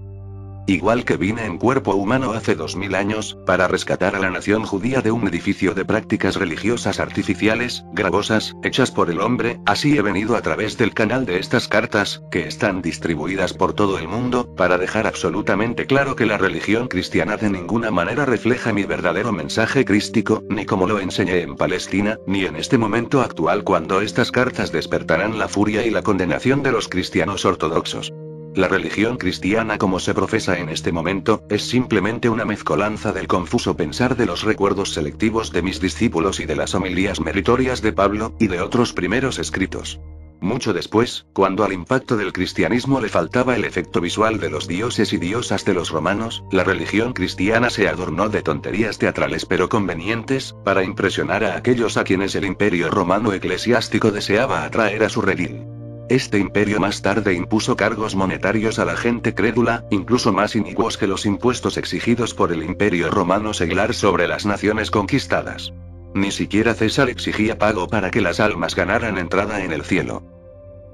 Igual 0.70 1.04
que 1.04 1.18
vine 1.18 1.46
en 1.46 1.58
cuerpo 1.58 1.96
humano 1.96 2.34
hace 2.34 2.54
dos 2.54 2.76
mil 2.76 2.94
años, 2.94 3.36
para 3.48 3.68
rescatar 3.68 4.16
a 4.16 4.20
la 4.20 4.30
nación 4.30 4.68
judía 4.68 5.02
de 5.02 5.10
un 5.10 5.28
edificio 5.28 5.74
de 5.74 5.84
prácticas 5.84 6.36
religiosas 6.36 7.00
artificiales, 7.00 7.84
gravosas, 7.92 8.56
hechas 8.62 8.92
por 8.92 9.10
el 9.10 9.20
hombre, 9.20 9.60
así 9.66 9.98
he 9.98 10.04
venido 10.04 10.36
a 10.36 10.44
través 10.44 10.78
del 10.78 10.94
canal 10.94 11.26
de 11.26 11.40
estas 11.40 11.68
cartas, 11.68 12.22
que 12.30 12.48
están 12.48 12.84
distribuidas 12.84 13.54
por 13.54 13.74
todo 13.74 13.98
el 13.98 14.08
mundo, 14.08 14.54
para 14.54 14.78
dejar 14.78 15.08
absolutamente 15.08 15.88
claro 15.88 16.16
que 16.16 16.28
la 16.28 16.38
religión 16.38 16.88
cristiana 16.88 17.36
de 17.36 17.50
ninguna 17.50 17.90
manera 17.90 18.28
refleja 18.28 18.72
mi 18.72 18.84
verdadero 18.84 19.32
mensaje 19.32 19.86
crístico, 19.86 20.44
ni 20.50 20.68
como 20.68 20.86
lo 20.86 21.00
enseñé 21.00 21.42
en 21.42 21.56
Palestina, 21.56 22.20
ni 22.28 22.46
en 22.46 22.56
este 22.56 22.78
momento 22.78 23.22
actual 23.22 23.64
cuando 23.64 24.02
estas 24.02 24.32
cartas 24.32 24.72
despertarán 24.72 25.40
la 25.40 25.48
furia 25.48 25.84
y 25.84 25.90
la 25.90 26.04
condenación 26.04 26.62
de 26.62 26.72
los 26.72 26.88
cristianos 26.88 27.44
ortodoxos. 27.44 28.14
La 28.56 28.68
religión 28.68 29.18
cristiana 29.18 29.78
como 29.78 30.00
se 30.00 30.14
profesa 30.14 30.58
en 30.58 30.70
este 30.70 30.92
momento, 30.92 31.44
es 31.50 31.64
simplemente 31.64 32.30
una 32.30 32.46
mezcolanza 32.46 33.14
del 33.14 33.28
confuso 33.28 33.78
pensar 33.78 34.18
de 34.18 34.26
los 34.26 34.44
recuerdos 34.44 34.94
selectivos 34.94 35.52
de 35.52 35.62
mis 35.62 35.80
discípulos 35.80 36.40
y 36.40 36.46
de 36.46 36.56
las 36.56 36.74
homilías 36.74 37.20
meritorias 37.20 37.82
de 37.82 37.94
Pablo, 37.94 38.34
y 38.40 38.48
de 38.48 38.62
otros 38.62 38.94
primeros 38.94 39.38
escritos. 39.38 40.00
Mucho 40.42 40.74
después, 40.74 41.26
cuando 41.34 41.66
al 41.66 41.74
impacto 41.74 42.16
del 42.16 42.32
cristianismo 42.32 43.02
le 43.02 43.10
faltaba 43.10 43.56
el 43.56 43.66
efecto 43.66 44.00
visual 44.00 44.40
de 44.40 44.50
los 44.50 44.68
dioses 44.68 45.12
y 45.12 45.18
diosas 45.18 45.66
de 45.66 45.74
los 45.74 45.92
romanos, 45.92 46.44
la 46.50 46.64
religión 46.64 47.14
cristiana 47.14 47.70
se 47.70 47.90
adornó 47.90 48.30
de 48.30 48.42
tonterías 48.42 48.98
teatrales 48.98 49.46
pero 49.46 49.68
convenientes, 49.68 50.56
para 50.64 50.84
impresionar 50.84 51.44
a 51.44 51.58
aquellos 51.58 51.98
a 51.98 52.06
quienes 52.06 52.36
el 52.36 52.46
imperio 52.46 52.90
romano 52.90 53.34
eclesiástico 53.34 54.12
deseaba 54.12 54.64
atraer 54.64 55.04
a 55.04 55.10
su 55.10 55.22
redil. 55.22 55.79
Este 56.10 56.40
imperio 56.40 56.80
más 56.80 57.04
tarde 57.04 57.36
impuso 57.36 57.76
cargos 57.76 58.16
monetarios 58.16 58.80
a 58.80 58.86
la 58.86 58.98
gente 58.98 59.36
crédula, 59.36 59.86
incluso 59.92 60.34
más 60.34 60.56
inicuos 60.56 60.98
que 60.98 61.06
los 61.06 61.28
impuestos 61.28 61.78
exigidos 61.78 62.34
por 62.34 62.52
el 62.52 62.64
imperio 62.64 63.12
romano 63.12 63.54
seglar 63.54 63.94
sobre 63.94 64.28
las 64.28 64.44
naciones 64.44 64.90
conquistadas. 64.90 65.72
Ni 66.16 66.32
siquiera 66.32 66.74
César 66.74 67.12
exigía 67.12 67.60
pago 67.60 67.88
para 67.88 68.10
que 68.10 68.22
las 68.22 68.40
almas 68.40 68.76
ganaran 68.76 69.20
entrada 69.20 69.64
en 69.64 69.72
el 69.72 69.84
cielo. 69.84 70.39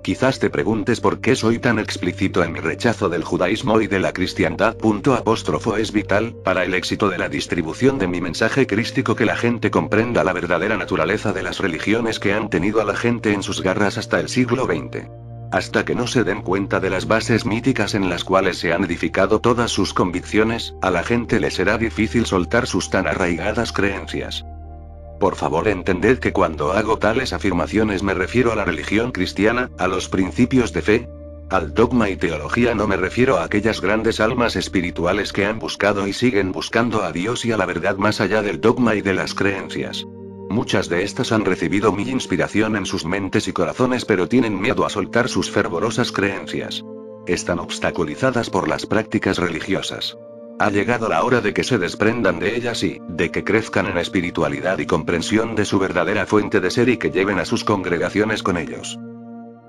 Quizás 0.05 0.37
te 0.37 0.51
preguntes 0.51 1.01
por 1.01 1.19
qué 1.19 1.35
soy 1.35 1.57
tan 1.57 1.79
explícito 1.79 2.43
en 2.43 2.51
mi 2.51 2.59
rechazo 2.59 3.09
del 3.09 3.23
judaísmo 3.23 3.81
y 3.81 3.87
de 3.87 3.97
la 3.97 4.13
cristiandad. 4.13 4.77
Punto 4.77 5.15
apóstrofo 5.15 5.77
es 5.77 5.91
vital, 5.91 6.35
para 6.43 6.63
el 6.63 6.75
éxito 6.75 7.09
de 7.09 7.17
la 7.17 7.27
distribución 7.27 7.97
de 7.97 8.05
mi 8.05 8.21
mensaje 8.21 8.67
crístico 8.67 9.15
que 9.15 9.25
la 9.25 9.35
gente 9.35 9.71
comprenda 9.71 10.23
la 10.23 10.31
verdadera 10.31 10.77
naturaleza 10.77 11.33
de 11.33 11.41
las 11.41 11.57
religiones 11.57 12.19
que 12.19 12.35
han 12.35 12.51
tenido 12.51 12.81
a 12.81 12.85
la 12.85 12.95
gente 12.95 13.33
en 13.33 13.41
sus 13.41 13.63
garras 13.63 13.97
hasta 13.97 14.19
el 14.19 14.29
siglo 14.29 14.65
XX. 14.65 15.07
Hasta 15.51 15.85
que 15.85 15.95
no 15.95 16.05
se 16.05 16.23
den 16.23 16.43
cuenta 16.43 16.79
de 16.79 16.91
las 16.91 17.07
bases 17.07 17.47
míticas 17.47 17.95
en 17.95 18.07
las 18.07 18.23
cuales 18.23 18.59
se 18.59 18.73
han 18.73 18.83
edificado 18.83 19.41
todas 19.41 19.71
sus 19.71 19.95
convicciones, 19.95 20.75
a 20.83 20.91
la 20.91 21.01
gente 21.01 21.39
le 21.39 21.49
será 21.49 21.79
difícil 21.79 22.27
soltar 22.27 22.67
sus 22.67 22.91
tan 22.91 23.07
arraigadas 23.07 23.71
creencias. 23.71 24.45
Por 25.25 25.37
favor 25.37 25.67
entended 25.67 26.19
que 26.19 26.31
cuando 26.31 26.73
hago 26.73 26.99
tales 26.99 27.33
afirmaciones 27.33 28.03
me 28.03 28.13
refiero 28.13 28.51
a 28.51 28.55
la 28.55 28.63
religión 28.63 29.11
cristiana, 29.11 29.71
a 29.79 29.87
los 29.87 30.07
principios 30.07 30.71
de 30.71 30.83
fe, 30.83 31.09
Al 31.49 31.73
dogma 31.73 32.11
y 32.11 32.15
teología 32.15 32.75
no 32.75 32.85
me 32.85 32.95
refiero 32.95 33.37
a 33.37 33.43
aquellas 33.43 33.81
grandes 33.81 34.19
almas 34.19 34.55
espirituales 34.55 35.33
que 35.33 35.47
han 35.47 35.57
buscado 35.57 36.07
y 36.07 36.13
siguen 36.13 36.51
buscando 36.51 37.01
a 37.01 37.11
Dios 37.11 37.43
y 37.43 37.51
a 37.51 37.57
la 37.57 37.65
verdad 37.65 37.97
más 37.97 38.21
allá 38.21 38.43
del 38.43 38.61
dogma 38.61 38.93
y 38.93 39.01
de 39.01 39.15
las 39.15 39.33
creencias. 39.33 40.05
Muchas 40.51 40.89
de 40.89 41.01
estas 41.01 41.31
han 41.31 41.43
recibido 41.43 41.91
mi 41.91 42.07
inspiración 42.07 42.75
en 42.75 42.85
sus 42.85 43.03
mentes 43.03 43.47
y 43.47 43.51
corazones 43.51 44.05
pero 44.05 44.29
tienen 44.29 44.61
miedo 44.61 44.85
a 44.85 44.91
soltar 44.91 45.27
sus 45.27 45.49
fervorosas 45.49 46.11
creencias. 46.11 46.83
Están 47.25 47.57
obstaculizadas 47.57 48.51
por 48.51 48.67
las 48.67 48.85
prácticas 48.85 49.39
religiosas. 49.39 50.15
Ha 50.57 50.69
llegado 50.69 51.09
la 51.09 51.23
hora 51.23 51.41
de 51.41 51.53
que 51.53 51.65
se 51.65 51.77
desprendan 51.77 52.39
de 52.39 52.55
ellas 52.55 52.81
y, 52.83 53.01
de 53.09 53.29
que 53.29 53.43
crezcan 53.43 53.87
en 53.87 53.97
espiritualidad 53.97 54.79
y 54.79 54.85
comprensión 54.85 55.53
de 55.55 55.65
su 55.65 55.79
verdadera 55.79 56.25
fuente 56.25 56.61
de 56.61 56.71
ser 56.71 56.87
y 56.87 56.97
que 56.97 57.11
lleven 57.11 57.39
a 57.39 57.45
sus 57.45 57.65
congregaciones 57.65 58.41
con 58.41 58.57
ellos. 58.57 58.97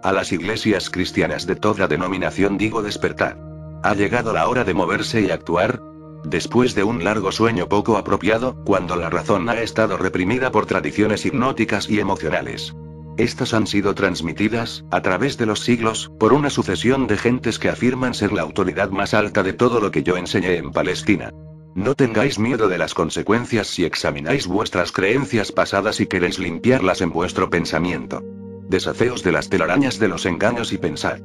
A 0.04 0.12
las 0.12 0.30
iglesias 0.30 0.88
cristianas 0.88 1.44
de 1.46 1.56
toda 1.56 1.88
denominación 1.88 2.56
digo 2.56 2.82
despertar. 2.82 3.36
Ha 3.82 3.94
llegado 3.94 4.32
la 4.32 4.46
hora 4.48 4.62
de 4.62 4.74
moverse 4.74 5.22
y 5.22 5.30
actuar. 5.30 5.82
Después 6.24 6.76
de 6.76 6.84
un 6.84 7.02
largo 7.02 7.32
sueño 7.32 7.68
poco 7.68 7.96
apropiado, 7.96 8.54
cuando 8.64 8.94
la 8.94 9.10
razón 9.10 9.48
ha 9.48 9.60
estado 9.60 9.96
reprimida 9.96 10.52
por 10.52 10.66
tradiciones 10.66 11.26
hipnóticas 11.26 11.90
y 11.90 11.98
emocionales. 11.98 12.74
Estas 13.18 13.54
han 13.54 13.66
sido 13.66 13.94
transmitidas, 13.94 14.84
a 14.90 15.00
través 15.00 15.38
de 15.38 15.46
los 15.46 15.60
siglos, 15.60 16.12
por 16.18 16.34
una 16.34 16.50
sucesión 16.50 17.06
de 17.06 17.16
gentes 17.16 17.58
que 17.58 17.70
afirman 17.70 18.12
ser 18.12 18.32
la 18.32 18.42
autoridad 18.42 18.90
más 18.90 19.14
alta 19.14 19.42
de 19.42 19.54
todo 19.54 19.80
lo 19.80 19.90
que 19.90 20.02
yo 20.02 20.18
enseñé 20.18 20.56
en 20.56 20.70
Palestina. 20.70 21.32
No 21.74 21.94
tengáis 21.94 22.38
miedo 22.38 22.68
de 22.68 22.78
las 22.78 22.94
consecuencias 22.94 23.68
si 23.68 23.84
examináis 23.84 24.46
vuestras 24.46 24.92
creencias 24.92 25.52
pasadas 25.52 26.00
y 26.00 26.06
queréis 26.06 26.38
limpiarlas 26.38 27.00
en 27.00 27.10
vuestro 27.10 27.48
pensamiento. 27.48 28.22
Desafeos 28.68 29.22
de 29.22 29.32
las 29.32 29.48
telarañas 29.48 29.98
de 29.98 30.08
los 30.08 30.26
engaños 30.26 30.72
y 30.72 30.78
pensad. 30.78 31.20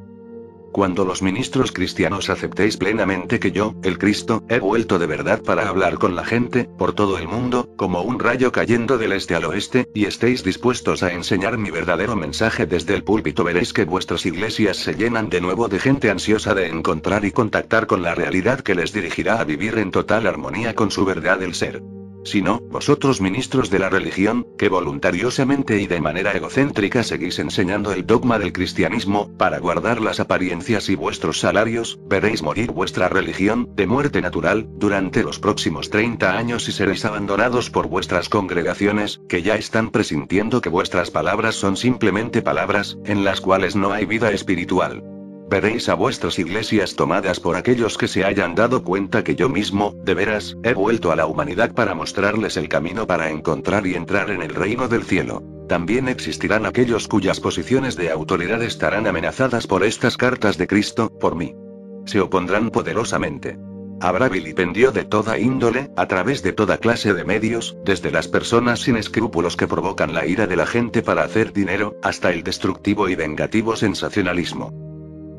Cuando 0.71 1.03
los 1.03 1.21
ministros 1.21 1.71
cristianos 1.71 2.29
aceptéis 2.29 2.77
plenamente 2.77 3.39
que 3.39 3.51
yo, 3.51 3.75
el 3.83 3.97
Cristo, 3.97 4.43
he 4.47 4.59
vuelto 4.59 4.99
de 4.99 5.05
verdad 5.05 5.41
para 5.41 5.67
hablar 5.67 5.97
con 5.97 6.15
la 6.15 6.23
gente, 6.23 6.69
por 6.77 6.93
todo 6.93 7.17
el 7.17 7.27
mundo, 7.27 7.69
como 7.75 8.01
un 8.01 8.19
rayo 8.19 8.51
cayendo 8.51 8.97
del 8.97 9.11
este 9.11 9.35
al 9.35 9.45
oeste, 9.45 9.89
y 9.93 10.05
estéis 10.05 10.43
dispuestos 10.43 11.03
a 11.03 11.11
enseñar 11.11 11.57
mi 11.57 11.71
verdadero 11.71 12.15
mensaje 12.15 12.65
desde 12.65 12.95
el 12.95 13.03
púlpito, 13.03 13.43
veréis 13.43 13.73
que 13.73 13.85
vuestras 13.85 14.25
iglesias 14.25 14.77
se 14.77 14.93
llenan 14.93 15.29
de 15.29 15.41
nuevo 15.41 15.67
de 15.67 15.79
gente 15.79 16.09
ansiosa 16.09 16.53
de 16.53 16.67
encontrar 16.67 17.25
y 17.25 17.31
contactar 17.31 17.85
con 17.85 18.01
la 18.01 18.15
realidad 18.15 18.61
que 18.61 18.75
les 18.75 18.93
dirigirá 18.93 19.41
a 19.41 19.43
vivir 19.43 19.77
en 19.77 19.91
total 19.91 20.25
armonía 20.25 20.73
con 20.73 20.89
su 20.89 21.03
verdad 21.03 21.39
del 21.39 21.53
ser 21.53 21.81
sino, 22.23 22.59
vosotros 22.59 23.21
ministros 23.21 23.69
de 23.69 23.79
la 23.79 23.89
religión, 23.89 24.47
que 24.57 24.69
voluntariosamente 24.69 25.81
y 25.81 25.87
de 25.87 26.01
manera 26.01 26.31
egocéntrica 26.31 27.03
seguís 27.03 27.39
enseñando 27.39 27.91
el 27.91 28.05
dogma 28.05 28.39
del 28.39 28.53
cristianismo, 28.53 29.29
para 29.37 29.59
guardar 29.59 30.01
las 30.01 30.19
apariencias 30.19 30.89
y 30.89 30.95
vuestros 30.95 31.39
salarios, 31.39 31.99
veréis 32.05 32.41
morir 32.41 32.71
vuestra 32.71 33.09
religión, 33.09 33.69
de 33.75 33.87
muerte 33.87 34.21
natural, 34.21 34.67
durante 34.77 35.23
los 35.23 35.39
próximos 35.39 35.89
30 35.89 36.37
años 36.37 36.67
y 36.67 36.71
seréis 36.71 37.05
abandonados 37.05 37.69
por 37.69 37.87
vuestras 37.87 38.29
congregaciones, 38.29 39.21
que 39.27 39.41
ya 39.41 39.55
están 39.55 39.91
presintiendo 39.91 40.61
que 40.61 40.69
vuestras 40.69 41.11
palabras 41.11 41.55
son 41.55 41.77
simplemente 41.77 42.41
palabras, 42.41 42.97
en 43.05 43.23
las 43.23 43.41
cuales 43.41 43.75
no 43.75 43.91
hay 43.91 44.05
vida 44.05 44.31
espiritual. 44.31 45.03
Veréis 45.51 45.89
a 45.89 45.96
vuestras 45.96 46.39
iglesias 46.39 46.96
tomadas 46.96 47.41
por 47.41 47.58
aquellos 47.58 47.98
que 47.98 48.08
se 48.08 48.24
hayan 48.24 48.55
dado 48.55 48.86
cuenta 48.86 49.22
que 49.22 49.36
yo 49.36 49.50
mismo, 49.50 49.93
de 50.05 50.13
veras, 50.13 50.55
he 50.63 50.74
vuelto 50.74 51.12
a 51.12 51.17
la 51.17 51.25
humanidad 51.25 51.74
para 51.74 51.93
mostrarles 51.93 52.55
el 52.55 52.70
camino 52.70 53.05
para 53.05 53.29
encontrar 53.29 53.86
y 53.86 53.96
entrar 53.96 54.29
en 54.29 54.43
el 54.43 54.55
reino 54.55 54.88
del 54.88 55.03
cielo. 55.03 55.43
También 55.67 56.08
existirán 56.08 56.65
aquellos 56.65 57.10
cuyas 57.10 57.41
posiciones 57.41 57.98
de 57.98 58.12
autoridad 58.12 58.63
estarán 58.63 59.08
amenazadas 59.08 59.67
por 59.67 59.84
estas 59.84 60.15
cartas 60.15 60.58
de 60.58 60.67
Cristo, 60.67 61.12
por 61.20 61.36
mí. 61.36 61.53
Se 62.05 62.22
opondrán 62.22 62.70
poderosamente. 62.70 63.60
Habrá 64.00 64.29
vilipendio 64.29 64.93
de 64.93 65.03
toda 65.03 65.38
índole, 65.38 65.91
a 65.98 66.08
través 66.08 66.43
de 66.43 66.53
toda 66.53 66.77
clase 66.77 67.13
de 67.13 67.25
medios, 67.25 67.75
desde 67.84 68.10
las 68.10 68.29
personas 68.29 68.79
sin 68.79 68.96
escrúpulos 68.96 69.58
que 69.58 69.67
provocan 69.67 70.13
la 70.13 70.25
ira 70.25 70.48
de 70.48 70.55
la 70.55 70.65
gente 70.65 71.01
para 71.01 71.24
hacer 71.24 71.51
dinero, 71.51 71.98
hasta 72.01 72.31
el 72.31 72.41
destructivo 72.41 73.10
y 73.10 73.15
vengativo 73.15 73.75
sensacionalismo. 73.75 74.90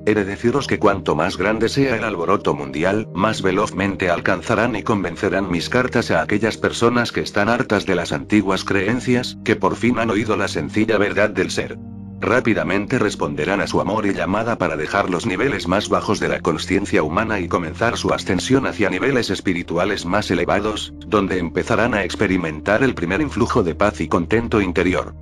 He 0.05 0.15
de 0.15 0.25
deciros 0.25 0.67
que 0.67 0.81
cuanto 0.81 1.15
más 1.15 1.37
grande 1.37 1.69
sea 1.69 1.97
el 1.97 2.03
alboroto 2.03 2.55
mundial, 2.55 3.09
más 3.15 3.41
velozmente 3.41 4.11
alcanzarán 4.11 4.75
y 4.75 4.83
convencerán 4.83 5.49
mis 5.49 5.69
cartas 5.69 6.11
a 6.11 6.23
aquellas 6.23 6.57
personas 6.57 7.13
que 7.13 7.21
están 7.21 7.49
hartas 7.49 7.87
de 7.87 7.95
las 7.95 8.13
antiguas 8.13 8.65
creencias, 8.65 9.39
que 9.45 9.55
por 9.55 9.77
fin 9.77 10.01
han 10.01 10.11
oído 10.11 10.37
la 10.37 10.49
sencilla 10.49 10.99
verdad 10.99 11.31
del 11.31 11.53
ser. 11.53 11.79
Rápidamente 12.21 12.99
responderán 12.99 13.61
a 13.61 13.67
su 13.67 13.81
amor 13.81 14.07
y 14.07 14.13
llamada 14.13 14.59
para 14.59 14.77
dejar 14.77 15.09
los 15.09 15.27
niveles 15.27 15.67
más 15.67 15.89
bajos 15.89 16.19
de 16.19 16.29
la 16.29 16.41
conciencia 16.41 17.03
humana 17.03 17.39
y 17.39 17.49
comenzar 17.49 17.97
su 17.97 18.13
ascensión 18.13 18.67
hacia 18.67 18.91
niveles 18.91 19.31
espirituales 19.31 20.05
más 20.05 20.31
elevados, 20.31 20.95
donde 21.07 21.39
empezarán 21.39 21.95
a 21.95 22.05
experimentar 22.05 22.83
el 22.83 22.95
primer 22.95 23.21
influjo 23.21 23.63
de 23.63 23.75
paz 23.75 24.01
y 24.01 24.09
contento 24.09 24.61
interior. 24.61 25.15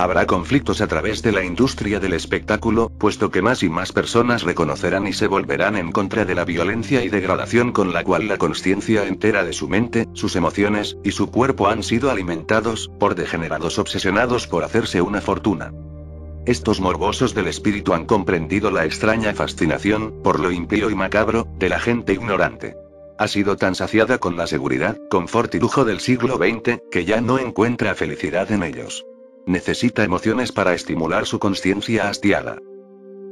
Habrá 0.00 0.26
conflictos 0.26 0.80
a 0.80 0.86
través 0.86 1.20
de 1.20 1.30
la 1.30 1.44
industria 1.44 2.00
del 2.00 2.14
espectáculo, 2.14 2.88
puesto 2.88 3.30
que 3.30 3.42
más 3.42 3.62
y 3.62 3.68
más 3.68 3.92
personas 3.92 4.44
reconocerán 4.44 5.06
y 5.06 5.12
se 5.12 5.26
volverán 5.26 5.76
en 5.76 5.92
contra 5.92 6.24
de 6.24 6.34
la 6.34 6.46
violencia 6.46 7.04
y 7.04 7.10
degradación 7.10 7.70
con 7.70 7.92
la 7.92 8.02
cual 8.02 8.26
la 8.26 8.38
conciencia 8.38 9.06
entera 9.06 9.44
de 9.44 9.52
su 9.52 9.68
mente, 9.68 10.08
sus 10.14 10.36
emociones, 10.36 10.96
y 11.04 11.10
su 11.10 11.30
cuerpo 11.30 11.68
han 11.68 11.82
sido 11.82 12.10
alimentados, 12.10 12.90
por 12.98 13.14
degenerados 13.14 13.78
obsesionados 13.78 14.46
por 14.46 14.64
hacerse 14.64 15.02
una 15.02 15.20
fortuna. 15.20 15.70
Estos 16.46 16.80
morbosos 16.80 17.34
del 17.34 17.48
espíritu 17.48 17.92
han 17.92 18.06
comprendido 18.06 18.70
la 18.70 18.86
extraña 18.86 19.34
fascinación, 19.34 20.22
por 20.24 20.40
lo 20.40 20.50
impío 20.50 20.88
y 20.88 20.94
macabro, 20.94 21.46
de 21.58 21.68
la 21.68 21.78
gente 21.78 22.14
ignorante. 22.14 22.74
Ha 23.18 23.28
sido 23.28 23.58
tan 23.58 23.74
saciada 23.74 24.16
con 24.16 24.38
la 24.38 24.46
seguridad, 24.46 24.96
confort 25.10 25.54
y 25.56 25.60
lujo 25.60 25.84
del 25.84 26.00
siglo 26.00 26.38
XX, 26.38 26.80
que 26.90 27.04
ya 27.04 27.20
no 27.20 27.38
encuentra 27.38 27.94
felicidad 27.94 28.50
en 28.50 28.62
ellos. 28.62 29.04
Necesita 29.50 30.04
emociones 30.04 30.52
para 30.52 30.74
estimular 30.74 31.26
su 31.26 31.40
conciencia 31.40 32.08
hastiada. 32.08 32.58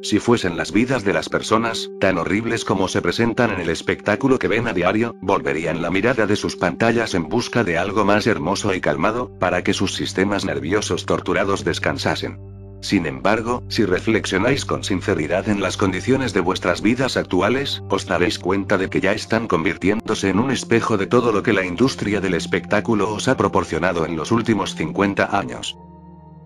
Si 0.02 0.18
fuesen 0.18 0.57
las 0.57 0.72
vidas 0.72 1.04
de 1.04 1.12
las 1.12 1.28
personas, 1.28 1.92
tan 2.00 2.18
horribles 2.18 2.64
como 2.64 2.88
se 2.88 3.00
presentan 3.00 3.52
en 3.52 3.61
el 3.61 3.70
espectáculo 3.70 4.37
que 4.40 4.48
ven 4.48 4.66
a 4.66 4.72
diario, 4.72 5.14
volverían 5.22 5.81
la 5.81 5.92
mirada 5.92 6.26
de 6.26 6.35
sus 6.35 6.57
pantallas 6.57 7.14
en 7.14 7.28
busca 7.28 7.62
de 7.62 7.78
algo 7.78 8.04
más 8.04 8.26
hermoso 8.26 8.74
y 8.74 8.81
calmado, 8.81 9.31
para 9.38 9.62
que 9.62 9.72
sus 9.72 9.94
sistemas 9.94 10.44
nerviosos 10.44 11.07
torturados 11.07 11.62
descansasen. 11.62 12.40
Sin 12.81 13.07
embargo, 13.07 13.62
si 13.68 13.85
reflexionáis 13.85 14.64
con 14.64 14.83
sinceridad 14.83 15.48
en 15.48 15.61
las 15.61 15.76
condiciones 15.76 16.33
de 16.33 16.40
vuestras 16.40 16.83
vidas 16.83 17.16
actuales, 17.16 17.81
os 17.90 18.07
daréis 18.07 18.40
cuenta 18.40 18.76
de 18.76 18.90
que 18.90 19.00
ya 19.00 19.12
están 19.12 19.46
convirtiéndose 19.46 20.31
en 20.31 20.40
un 20.40 20.50
espejo 20.50 20.96
de 20.96 21.07
todo 21.07 21.31
lo 21.31 21.44
que 21.44 21.52
la 21.52 21.64
industria 21.64 22.20
del 22.20 22.35
espectáculo 22.35 23.09
os 23.14 23.28
ha 23.28 23.37
proporcionado 23.37 24.04
en 24.04 24.16
los 24.16 24.33
últimos 24.33 24.74
50 24.74 25.38
años. 25.38 25.78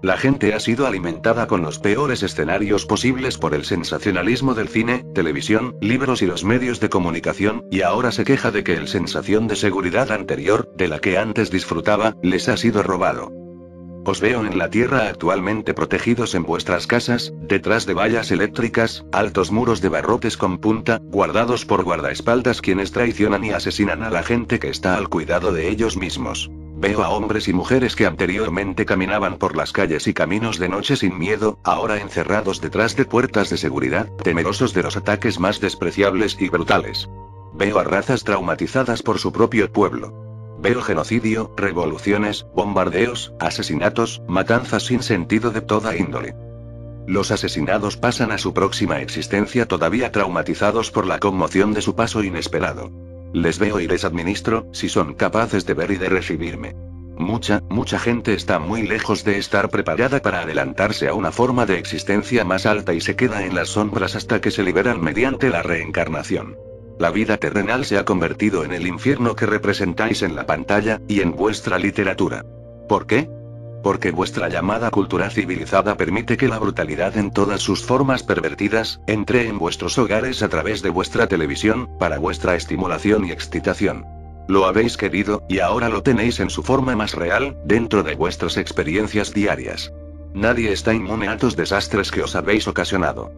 La 0.02 0.16
gente 0.16 0.52
ha 0.52 0.58
sido 0.58 0.88
alimentada 0.88 1.46
con 1.46 1.62
los 1.62 1.78
peores 1.78 2.24
escenarios 2.24 2.86
posibles 2.86 3.38
por 3.38 3.54
el 3.54 3.64
sensacionalismo 3.64 4.52
del 4.54 4.68
cine, 4.68 5.04
televisión, 5.14 5.76
libros 5.80 6.22
y 6.22 6.26
los 6.26 6.42
medios 6.42 6.80
de 6.80 6.88
comunicación, 6.88 7.64
y 7.70 7.82
ahora 7.82 8.10
se 8.10 8.24
queja 8.24 8.50
de 8.50 8.64
que 8.64 8.74
el 8.74 8.88
sensación 8.88 9.46
de 9.46 9.54
seguridad 9.54 10.10
anterior, 10.10 10.68
de 10.76 10.88
la 10.88 10.98
que 10.98 11.18
antes 11.18 11.52
disfrutaba, 11.52 12.16
les 12.20 12.48
ha 12.48 12.56
sido 12.56 12.82
robado. 12.82 13.30
Os 14.04 14.20
veo 14.20 14.44
en 14.44 14.58
la 14.58 14.70
tierra 14.70 15.06
actualmente 15.06 15.72
protegidos 15.72 16.34
en 16.34 16.42
vuestras 16.42 16.88
casas, 16.88 17.32
detrás 17.36 17.86
de 17.86 17.94
vallas 17.94 18.32
eléctricas, 18.32 19.04
altos 19.12 19.52
muros 19.52 19.80
de 19.80 19.88
barrotes 19.88 20.36
con 20.36 20.58
punta, 20.58 20.98
guardados 21.00 21.64
por 21.64 21.84
guardaespaldas 21.84 22.60
quienes 22.60 22.90
traicionan 22.90 23.44
y 23.44 23.50
asesinan 23.50 24.02
a 24.02 24.10
la 24.10 24.24
gente 24.24 24.58
que 24.58 24.68
está 24.68 24.96
al 24.96 25.08
cuidado 25.08 25.52
de 25.52 25.68
ellos 25.68 25.96
mismos. 25.96 26.50
Veo 26.82 27.04
a 27.04 27.10
hombres 27.10 27.46
y 27.46 27.52
mujeres 27.52 27.94
que 27.94 28.06
anteriormente 28.06 28.84
caminaban 28.84 29.38
por 29.38 29.54
las 29.54 29.70
calles 29.70 30.08
y 30.08 30.14
caminos 30.14 30.58
de 30.58 30.68
noche 30.68 30.96
sin 30.96 31.16
miedo, 31.16 31.60
ahora 31.62 32.00
encerrados 32.00 32.60
detrás 32.60 32.96
de 32.96 33.04
puertas 33.04 33.50
de 33.50 33.56
seguridad, 33.56 34.08
temerosos 34.24 34.74
de 34.74 34.82
los 34.82 34.96
ataques 34.96 35.38
más 35.38 35.60
despreciables 35.60 36.36
y 36.40 36.48
brutales. 36.48 37.08
Veo 37.54 37.78
a 37.78 37.84
razas 37.84 38.24
traumatizadas 38.24 39.00
por 39.02 39.20
su 39.20 39.30
propio 39.30 39.70
pueblo. 39.70 40.58
Veo 40.58 40.82
genocidio, 40.82 41.54
revoluciones, 41.56 42.46
bombardeos, 42.52 43.32
asesinatos, 43.38 44.20
matanzas 44.26 44.82
sin 44.82 45.04
sentido 45.04 45.52
de 45.52 45.60
toda 45.60 45.96
índole. 45.96 46.34
Los 47.06 47.30
asesinados 47.30 47.96
pasan 47.96 48.32
a 48.32 48.38
su 48.38 48.54
próxima 48.54 49.00
existencia 49.00 49.68
todavía 49.68 50.10
traumatizados 50.10 50.90
por 50.90 51.06
la 51.06 51.20
conmoción 51.20 51.74
de 51.74 51.82
su 51.82 51.94
paso 51.94 52.24
inesperado. 52.24 52.90
Les 53.32 53.58
veo 53.58 53.80
y 53.80 53.88
les 53.88 54.04
administro, 54.04 54.66
si 54.72 54.88
son 54.88 55.14
capaces 55.14 55.64
de 55.66 55.74
ver 55.74 55.90
y 55.90 55.96
de 55.96 56.08
recibirme. 56.08 56.74
Mucha, 57.16 57.62
mucha 57.68 57.98
gente 57.98 58.34
está 58.34 58.58
muy 58.58 58.82
lejos 58.82 59.24
de 59.24 59.38
estar 59.38 59.68
preparada 59.68 60.20
para 60.20 60.40
adelantarse 60.40 61.08
a 61.08 61.14
una 61.14 61.30
forma 61.30 61.66
de 61.66 61.78
existencia 61.78 62.44
más 62.44 62.66
alta 62.66 62.94
y 62.94 63.00
se 63.00 63.16
queda 63.16 63.44
en 63.44 63.54
las 63.54 63.68
sombras 63.68 64.16
hasta 64.16 64.40
que 64.40 64.50
se 64.50 64.62
liberan 64.62 65.00
mediante 65.00 65.50
la 65.50 65.62
reencarnación. 65.62 66.56
La 66.98 67.10
vida 67.10 67.36
terrenal 67.36 67.84
se 67.84 67.98
ha 67.98 68.04
convertido 68.04 68.64
en 68.64 68.72
el 68.72 68.86
infierno 68.86 69.34
que 69.34 69.46
representáis 69.46 70.22
en 70.22 70.36
la 70.36 70.46
pantalla, 70.46 71.00
y 71.08 71.20
en 71.20 71.32
vuestra 71.32 71.78
literatura. 71.78 72.44
¿Por 72.88 73.06
qué? 73.06 73.28
Porque 73.82 74.10
vuestra 74.10 74.48
llamada 74.48 74.90
cultura 74.90 75.28
civilizada 75.30 75.96
permite 75.96 76.36
que 76.36 76.48
la 76.48 76.58
brutalidad 76.58 77.16
en 77.16 77.30
todas 77.30 77.60
sus 77.60 77.82
formas 77.84 78.22
pervertidas, 78.22 79.00
entre 79.06 79.48
en 79.48 79.58
vuestros 79.58 79.98
hogares 79.98 80.42
a 80.42 80.48
través 80.48 80.82
de 80.82 80.90
vuestra 80.90 81.26
televisión, 81.26 81.88
para 81.98 82.18
vuestra 82.18 82.54
estimulación 82.54 83.24
y 83.24 83.32
excitación. 83.32 84.06
Lo 84.48 84.66
habéis 84.66 84.96
querido, 84.96 85.42
y 85.48 85.60
ahora 85.60 85.88
lo 85.88 86.02
tenéis 86.02 86.40
en 86.40 86.50
su 86.50 86.62
forma 86.62 86.96
más 86.96 87.14
real, 87.14 87.56
dentro 87.64 88.02
de 88.02 88.14
vuestras 88.14 88.56
experiencias 88.56 89.32
diarias. 89.32 89.92
Nadie 90.34 90.72
está 90.72 90.94
inmune 90.94 91.28
a 91.28 91.36
los 91.36 91.56
desastres 91.56 92.10
que 92.10 92.22
os 92.22 92.34
habéis 92.34 92.66
ocasionado. 92.66 93.32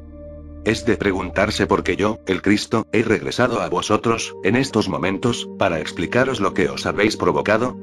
Es 0.65 0.87
de 0.87 0.97
preguntarse 0.97 1.67
por 1.67 1.83
qué 1.83 1.97
yo, 1.97 2.21
el 2.27 2.41
Cristo, 2.41 2.87
he 2.93 3.03
regresado 3.03 3.61
a 3.61 3.69
vosotros, 3.69 4.35
en 4.45 4.57
estos 4.57 4.89
momentos, 4.89 5.47
para 5.59 5.79
explicaros 5.79 6.41
lo 6.41 6.55
que 6.55 6.71
os 6.71 6.87
habéis 6.87 7.19
provocado. 7.19 7.77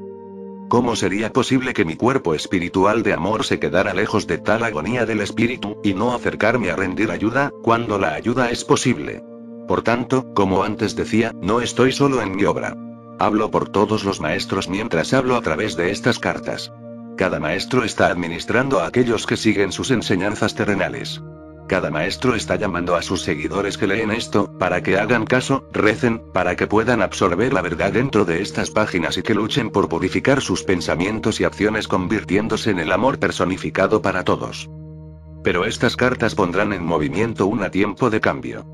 ¿Cómo 0.72 0.96
sería 0.96 1.34
posible 1.34 1.74
que 1.74 1.84
mi 1.84 1.96
cuerpo 1.96 2.32
espiritual 2.32 3.02
de 3.02 3.12
amor 3.12 3.44
se 3.44 3.60
quedara 3.60 3.92
lejos 3.92 4.26
de 4.26 4.38
tal 4.38 4.64
agonía 4.64 5.04
del 5.04 5.20
espíritu, 5.20 5.76
y 5.84 5.92
no 5.92 6.14
acercarme 6.14 6.70
a 6.70 6.76
rendir 6.76 7.10
ayuda, 7.10 7.50
cuando 7.62 7.98
la 7.98 8.14
ayuda 8.14 8.48
es 8.48 8.64
posible? 8.64 9.22
Por 9.68 9.82
tanto, 9.82 10.32
como 10.32 10.64
antes 10.64 10.96
decía, 10.96 11.32
no 11.34 11.60
estoy 11.60 11.92
solo 11.92 12.22
en 12.22 12.34
mi 12.34 12.46
obra. 12.46 12.74
Hablo 13.18 13.50
por 13.50 13.68
todos 13.68 14.02
los 14.04 14.22
maestros 14.22 14.70
mientras 14.70 15.12
hablo 15.12 15.36
a 15.36 15.42
través 15.42 15.76
de 15.76 15.90
estas 15.90 16.18
cartas. 16.18 16.72
Cada 17.18 17.38
maestro 17.38 17.84
está 17.84 18.06
administrando 18.06 18.80
a 18.80 18.86
aquellos 18.86 19.26
que 19.26 19.36
siguen 19.36 19.72
sus 19.72 19.90
enseñanzas 19.90 20.54
terrenales. 20.54 21.20
Cada 21.68 21.90
maestro 21.90 22.34
está 22.34 22.56
llamando 22.56 22.96
a 22.96 23.02
sus 23.02 23.22
seguidores 23.22 23.78
que 23.78 23.86
leen 23.86 24.10
esto, 24.10 24.56
para 24.58 24.82
que 24.82 24.98
hagan 24.98 25.24
caso, 25.24 25.68
recen, 25.72 26.22
para 26.32 26.56
que 26.56 26.66
puedan 26.66 27.02
absorber 27.02 27.52
la 27.52 27.62
verdad 27.62 27.92
dentro 27.92 28.24
de 28.24 28.42
estas 28.42 28.70
páginas 28.70 29.16
y 29.16 29.22
que 29.22 29.34
luchen 29.34 29.70
por 29.70 29.88
purificar 29.88 30.40
sus 30.40 30.64
pensamientos 30.64 31.40
y 31.40 31.44
acciones 31.44 31.88
convirtiéndose 31.88 32.70
en 32.70 32.78
el 32.78 32.92
amor 32.92 33.18
personificado 33.18 34.02
para 34.02 34.24
todos. 34.24 34.68
Pero 35.42 35.64
estas 35.64 35.96
cartas 35.96 36.34
pondrán 36.34 36.72
en 36.72 36.84
movimiento 36.84 37.46
un 37.46 37.68
tiempo 37.70 38.10
de 38.10 38.20
cambio. 38.20 38.66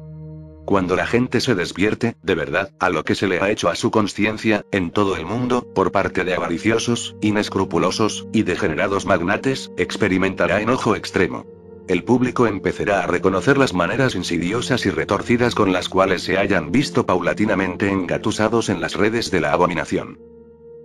Cuando 0.66 0.96
la 0.96 1.06
gente 1.06 1.40
se 1.40 1.54
despierte, 1.54 2.16
de 2.22 2.34
verdad, 2.34 2.72
a 2.78 2.90
lo 2.90 3.02
que 3.02 3.14
se 3.14 3.26
le 3.26 3.40
ha 3.40 3.50
hecho 3.50 3.70
a 3.70 3.74
su 3.74 3.90
conciencia, 3.90 4.66
en 4.70 4.90
todo 4.90 5.16
el 5.16 5.24
mundo, 5.24 5.66
por 5.74 5.92
parte 5.92 6.24
de 6.24 6.34
avariciosos, 6.34 7.16
inescrupulosos, 7.22 8.26
y 8.34 8.42
degenerados 8.42 9.06
magnates, 9.06 9.70
experimentará 9.78 10.60
enojo 10.60 10.94
extremo. 10.94 11.57
El 11.88 12.04
público 12.04 12.46
empezará 12.46 13.02
a 13.02 13.06
reconocer 13.06 13.56
las 13.56 13.72
maneras 13.72 14.14
insidiosas 14.14 14.84
y 14.84 14.90
retorcidas 14.90 15.54
con 15.54 15.72
las 15.72 15.88
cuales 15.88 16.22
se 16.22 16.36
hayan 16.36 16.70
visto 16.70 17.06
paulatinamente 17.06 17.88
engatusados 17.88 18.68
en 18.68 18.82
las 18.82 18.94
redes 18.94 19.30
de 19.30 19.40
la 19.40 19.52
abominación. 19.52 20.18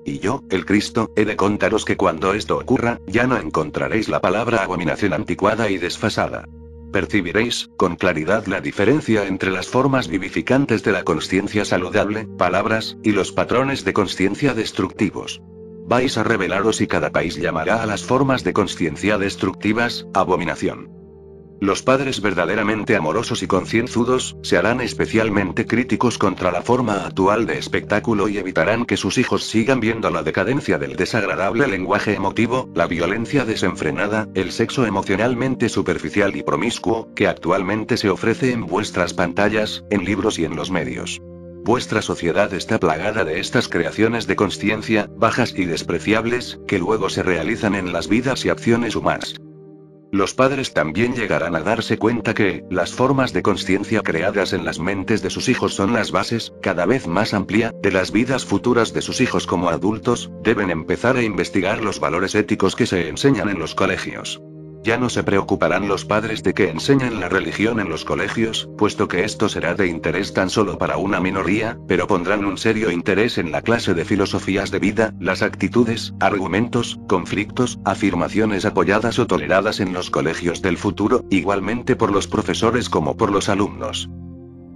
Y 0.06 0.20
yo, 0.20 0.44
el 0.50 0.66
Cristo, 0.66 1.12
he 1.18 1.26
de 1.26 1.36
contaros 1.36 1.84
que 1.84 1.98
cuando 1.98 2.34
esto 2.34 2.58
ocurra, 2.58 3.02
ya 3.06 3.28
no 3.28 3.38
encontraréis 3.38 4.08
la 4.08 4.22
palabra 4.22 4.64
abominación 4.64 5.12
anticuada 5.12 5.70
y 5.70 5.78
desfasada. 5.78 6.48
Percibiréis, 6.94 7.70
con 7.76 7.98
claridad, 7.98 8.46
la 8.48 8.62
diferencia 8.62 9.28
entre 9.28 9.52
las 9.52 9.68
formas 9.68 10.08
vivificantes 10.08 10.84
de 10.84 10.94
la 10.94 11.04
conciencia 11.04 11.66
saludable, 11.66 12.28
palabras, 12.38 12.98
y 13.04 13.12
los 13.12 13.34
patrones 13.34 13.84
de 13.84 13.92
conciencia 13.92 14.54
destructivos. 14.54 15.42
Vais 15.86 16.18
a 16.18 16.24
revelaros 16.24 16.82
y 16.82 16.88
cada 16.88 17.12
país 17.12 17.36
llamará 17.36 17.84
a 17.84 17.86
las 17.86 18.04
formas 18.04 18.44
de 18.44 18.54
conciencia 18.54 19.18
destructivas, 19.18 20.08
abominación. 20.14 21.04
Los 21.64 21.82
padres 21.82 22.20
verdaderamente 22.22 22.98
amorosos 22.98 23.42
y 23.42 23.48
concienzudos, 23.48 24.36
se 24.44 24.58
harán 24.58 24.82
especialmente 24.82 25.66
críticos 25.66 26.18
contra 26.18 26.52
la 26.52 26.62
forma 26.62 27.06
actual 27.06 27.46
de 27.46 27.58
espectáculo 27.58 28.28
y 28.28 28.38
evitarán 28.38 28.86
que 28.86 28.98
sus 28.98 29.18
hijos 29.18 29.46
sigan 29.46 29.80
viendo 29.80 30.10
la 30.10 30.24
decadencia 30.24 30.78
del 30.78 30.98
desagradable 30.98 31.68
lenguaje 31.68 32.16
emotivo, 32.16 32.70
la 32.76 32.88
violencia 32.88 33.46
desenfrenada, 33.46 34.28
el 34.36 34.52
sexo 34.52 34.86
emocionalmente 34.86 35.70
superficial 35.70 36.36
y 36.36 36.44
promiscuo, 36.44 37.14
que 37.16 37.28
actualmente 37.28 37.96
se 37.96 38.10
ofrece 38.10 38.52
en 38.52 38.66
vuestras 38.66 39.14
pantallas, 39.14 39.86
en 39.90 40.04
libros 40.04 40.40
y 40.40 40.44
en 40.46 40.58
los 40.58 40.70
medios. 40.70 41.22
Vuestra 41.66 42.02
sociedad 42.02 42.54
está 42.54 42.78
plagada 42.78 43.24
de 43.24 43.40
estas 43.40 43.70
creaciones 43.70 44.28
de 44.28 44.36
conciencia, 44.36 45.10
bajas 45.16 45.54
y 45.56 45.64
despreciables, 45.64 46.60
que 46.68 46.78
luego 46.78 47.10
se 47.10 47.24
realizan 47.24 47.74
en 47.74 47.94
las 47.94 48.10
vidas 48.10 48.44
y 48.44 48.50
acciones 48.50 48.98
humanas. 48.98 49.36
Los 50.12 50.34
padres 50.34 50.74
también 50.74 51.16
llegarán 51.16 51.56
a 51.56 51.62
darse 51.62 51.98
cuenta 51.98 52.34
que, 52.34 52.66
las 52.70 52.92
formas 52.92 53.32
de 53.32 53.44
conciencia 53.44 54.02
creadas 54.02 54.52
en 54.52 54.66
las 54.66 54.80
mentes 54.80 55.22
de 55.22 55.30
sus 55.30 55.48
hijos 55.48 55.74
son 55.74 55.94
las 55.94 56.12
bases, 56.12 56.54
cada 56.62 56.86
vez 56.86 57.08
más 57.08 57.34
amplia, 57.34 57.72
de 57.82 57.92
las 57.92 58.12
vidas 58.12 58.44
futuras 58.44 58.94
de 58.94 59.02
sus 59.02 59.22
hijos 59.22 59.48
como 59.48 59.70
adultos, 59.70 60.32
deben 60.44 60.70
empezar 60.70 61.16
a 61.16 61.24
investigar 61.24 61.82
los 61.82 62.02
valores 62.02 62.36
éticos 62.36 62.76
que 62.76 62.86
se 62.86 63.08
enseñan 63.08 63.48
en 63.48 63.58
los 63.58 63.74
colegios. 63.74 64.42
Ya 64.84 64.98
no 64.98 65.08
se 65.08 65.24
preocuparán 65.24 65.88
los 65.88 66.04
padres 66.04 66.44
de 66.44 66.54
que 66.54 66.70
enseñen 66.70 67.22
la 67.22 67.30
religión 67.30 67.80
en 67.80 67.88
los 67.88 68.04
colegios, 68.04 68.68
puesto 68.78 69.08
que 69.08 69.24
esto 69.24 69.48
será 69.48 69.76
de 69.76 69.88
interés 69.88 70.34
tan 70.34 70.50
solo 70.50 70.78
para 70.78 70.98
una 70.98 71.22
minoría, 71.22 71.78
pero 71.88 72.06
pondrán 72.06 72.44
un 72.44 72.58
serio 72.58 72.92
interés 72.92 73.38
en 73.38 73.54
la 73.54 73.62
clase 73.62 73.94
de 73.94 74.04
filosofías 74.04 74.72
de 74.72 74.80
vida, 74.80 75.14
las 75.22 75.42
actitudes, 75.42 76.14
argumentos, 76.20 77.00
conflictos, 77.08 77.80
afirmaciones 77.86 78.66
apoyadas 78.66 79.20
o 79.20 79.26
toleradas 79.26 79.80
en 79.80 79.94
los 79.94 80.10
colegios 80.10 80.62
del 80.62 80.78
futuro, 80.78 81.24
igualmente 81.30 81.96
por 81.96 82.12
los 82.12 82.28
profesores 82.28 82.90
como 82.90 83.16
por 83.16 83.32
los 83.32 83.48
alumnos. 83.48 84.10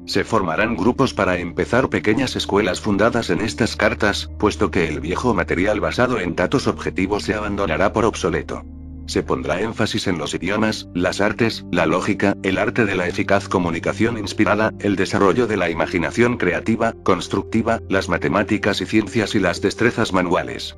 Se 0.05 0.23
formarán 0.23 0.77
grupos 0.77 1.13
para 1.13 1.37
empezar 1.37 1.89
pequeñas 1.89 2.37
escuelas 2.37 2.79
fundadas 2.79 3.29
en 3.29 3.41
estas 3.41 3.75
cartas, 3.75 4.29
puesto 4.39 4.71
que 4.71 4.87
el 4.87 5.01
viejo 5.01 5.33
material 5.33 5.81
basado 5.81 6.21
en 6.21 6.33
datos 6.33 6.67
objetivos 6.67 7.23
se 7.23 7.33
abandonará 7.33 7.91
por 7.91 8.05
obsoleto. 8.05 8.63
Se 9.07 9.23
pondrá 9.23 9.61
énfasis 9.61 10.07
en 10.07 10.17
los 10.17 10.33
idiomas, 10.33 10.89
las 10.93 11.21
artes, 11.21 11.65
la 11.71 11.85
lógica, 11.85 12.35
el 12.43 12.57
arte 12.57 12.85
de 12.85 12.95
la 12.95 13.07
eficaz 13.07 13.47
comunicación 13.47 14.17
inspirada, 14.17 14.73
el 14.79 14.95
desarrollo 14.95 15.47
de 15.47 15.57
la 15.57 15.69
imaginación 15.69 16.37
creativa, 16.37 16.93
constructiva, 17.03 17.81
las 17.89 18.09
matemáticas 18.09 18.81
y 18.81 18.85
ciencias 18.85 19.33
y 19.33 19.39
las 19.39 19.61
destrezas 19.61 20.13
manuales. 20.13 20.77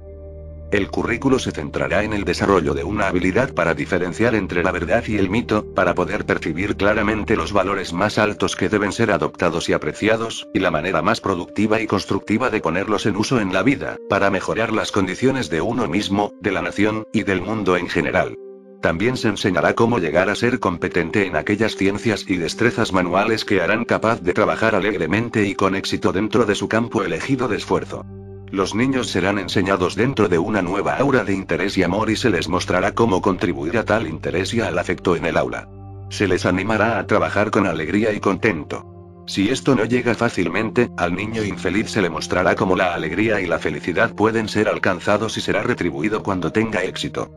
El 0.71 0.91
currículo 0.91 1.39
se 1.39 1.51
centrará 1.51 2.03
en 2.03 2.13
el 2.13 2.25
desarrollo 2.25 2.75
de 2.75 2.83
una 2.83 3.07
habilidad 3.07 3.55
para 3.55 3.73
diferenciar 3.73 4.35
entre 4.35 4.63
la 4.63 4.71
verdad 4.71 5.03
y 5.07 5.17
el 5.17 5.27
mito, 5.27 5.65
para 5.73 5.95
poder 5.95 6.25
percibir 6.25 6.75
claramente 6.75 7.35
los 7.35 7.53
valores 7.53 7.91
más 7.91 8.19
altos 8.19 8.55
que 8.55 8.69
deben 8.69 8.91
ser 8.91 9.11
adoptados 9.11 9.67
y 9.67 9.73
apreciados, 9.73 10.47
y 10.53 10.59
la 10.59 10.69
manera 10.69 11.01
más 11.01 11.21
productiva 11.21 11.81
y 11.81 11.87
constructiva 11.87 12.51
de 12.51 12.61
ponerlos 12.61 13.07
en 13.07 13.15
uso 13.15 13.41
en 13.41 13.51
la 13.51 13.63
vida, 13.63 13.97
para 14.09 14.29
mejorar 14.29 14.71
las 14.71 14.91
condiciones 14.91 15.49
de 15.49 15.61
uno 15.61 15.87
mismo, 15.87 16.33
de 16.39 16.51
la 16.51 16.61
nación, 16.61 17.03
y 17.13 17.23
del 17.23 17.41
mundo 17.41 17.75
en 17.75 17.89
general. 17.89 18.37
También 18.79 19.17
se 19.17 19.27
enseñará 19.27 19.73
cómo 19.73 19.97
llegar 19.97 20.29
a 20.29 20.35
ser 20.35 20.59
competente 20.59 21.25
en 21.25 21.35
aquellas 21.35 21.75
ciencias 21.75 22.25
y 22.27 22.37
destrezas 22.37 22.93
manuales 22.93 23.43
que 23.43 23.61
harán 23.61 23.85
capaz 23.85 24.21
de 24.21 24.33
trabajar 24.33 24.75
alegremente 24.75 25.45
y 25.47 25.55
con 25.55 25.75
éxito 25.75 26.13
dentro 26.13 26.45
de 26.45 26.55
su 26.55 26.69
campo 26.69 27.03
elegido 27.03 27.47
de 27.47 27.57
esfuerzo. 27.57 28.05
Los 28.51 28.73
niños 28.73 29.09
serán 29.09 29.37
enseñados 29.37 29.95
dentro 29.95 30.27
de 30.27 30.39
una 30.39 30.61
nueva 30.61 30.97
aura 30.97 31.23
de 31.23 31.33
interés 31.33 31.77
y 31.77 31.83
amor 31.83 32.09
y 32.09 32.15
se 32.15 32.29
les 32.29 32.49
mostrará 32.49 32.93
cómo 32.93 33.21
contribuir 33.21 33.77
a 33.77 33.85
tal 33.85 34.07
interés 34.07 34.53
y 34.53 34.61
al 34.61 34.79
afecto 34.79 35.15
en 35.15 35.25
el 35.25 35.37
aula. 35.37 35.69
Se 36.09 36.27
les 36.27 36.45
animará 36.45 36.97
a 36.97 37.05
trabajar 37.05 37.51
con 37.51 37.67
alegría 37.67 38.11
y 38.11 38.19
contento. 38.19 39.23
Si 39.27 39.49
esto 39.49 39.75
no 39.75 39.85
llega 39.85 40.15
fácilmente, 40.15 40.89
al 40.97 41.15
niño 41.15 41.43
infeliz 41.43 41.91
se 41.91 42.01
le 42.01 42.09
mostrará 42.09 42.55
cómo 42.55 42.75
la 42.75 42.95
alegría 42.95 43.39
y 43.41 43.45
la 43.45 43.59
felicidad 43.59 44.15
pueden 44.15 44.47
ser 44.47 44.67
alcanzados 44.67 45.37
y 45.37 45.41
será 45.41 45.61
retribuido 45.61 46.23
cuando 46.23 46.51
tenga 46.51 46.83
éxito. 46.83 47.29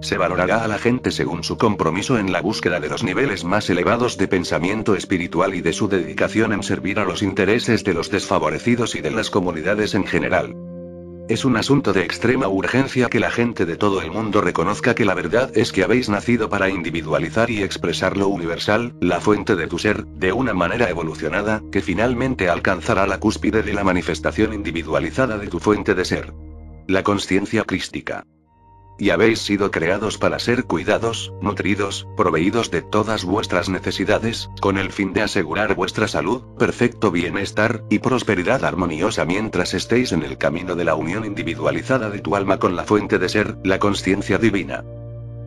Se 0.00 0.16
valorará 0.16 0.62
a 0.62 0.68
la 0.68 0.78
gente 0.78 1.10
según 1.10 1.42
su 1.42 1.58
compromiso 1.58 2.18
en 2.18 2.32
la 2.32 2.40
búsqueda 2.40 2.78
de 2.78 2.88
los 2.88 3.02
niveles 3.02 3.44
más 3.44 3.68
elevados 3.68 4.16
de 4.16 4.28
pensamiento 4.28 4.94
espiritual 4.94 5.54
y 5.54 5.60
de 5.60 5.72
su 5.72 5.88
dedicación 5.88 6.52
en 6.52 6.62
servir 6.62 7.00
a 7.00 7.04
los 7.04 7.22
intereses 7.22 7.82
de 7.82 7.94
los 7.94 8.10
desfavorecidos 8.10 8.94
y 8.94 9.00
de 9.00 9.10
las 9.10 9.28
comunidades 9.28 9.94
en 9.94 10.06
general. 10.06 10.54
Es 11.28 11.44
un 11.44 11.56
asunto 11.56 11.92
de 11.92 12.04
extrema 12.04 12.48
urgencia 12.48 13.10
que 13.10 13.20
la 13.20 13.30
gente 13.30 13.66
de 13.66 13.76
todo 13.76 14.00
el 14.00 14.10
mundo 14.10 14.40
reconozca 14.40 14.94
que 14.94 15.04
la 15.04 15.14
verdad 15.14 15.50
es 15.54 15.72
que 15.72 15.82
habéis 15.82 16.08
nacido 16.08 16.48
para 16.48 16.70
individualizar 16.70 17.50
y 17.50 17.62
expresar 17.62 18.16
lo 18.16 18.28
universal, 18.28 18.94
la 19.00 19.20
fuente 19.20 19.56
de 19.56 19.66
tu 19.66 19.78
ser, 19.78 20.06
de 20.06 20.32
una 20.32 20.54
manera 20.54 20.88
evolucionada, 20.88 21.60
que 21.70 21.82
finalmente 21.82 22.48
alcanzará 22.48 23.06
la 23.06 23.20
cúspide 23.20 23.62
de 23.62 23.74
la 23.74 23.84
manifestación 23.84 24.54
individualizada 24.54 25.36
de 25.36 25.48
tu 25.48 25.58
fuente 25.58 25.94
de 25.94 26.04
ser. 26.06 26.32
La 26.86 27.02
conciencia 27.02 27.64
crística 27.64 28.24
y 28.98 29.10
habéis 29.10 29.40
sido 29.40 29.70
creados 29.70 30.18
para 30.18 30.38
ser 30.38 30.64
cuidados, 30.64 31.32
nutridos, 31.40 32.06
proveídos 32.16 32.70
de 32.70 32.82
todas 32.82 33.24
vuestras 33.24 33.68
necesidades, 33.68 34.50
con 34.60 34.76
el 34.76 34.92
fin 34.92 35.12
de 35.12 35.22
asegurar 35.22 35.74
vuestra 35.74 36.08
salud, 36.08 36.42
perfecto 36.58 37.10
bienestar, 37.10 37.84
y 37.88 38.00
prosperidad 38.00 38.64
armoniosa 38.64 39.24
mientras 39.24 39.74
estéis 39.74 40.12
en 40.12 40.22
el 40.22 40.36
camino 40.36 40.74
de 40.74 40.84
la 40.84 40.94
unión 40.94 41.24
individualizada 41.24 42.10
de 42.10 42.18
tu 42.18 42.34
alma 42.34 42.58
con 42.58 42.76
la 42.76 42.84
fuente 42.84 43.18
de 43.18 43.28
ser, 43.28 43.56
la 43.64 43.78
conciencia 43.78 44.38
divina. 44.38 44.84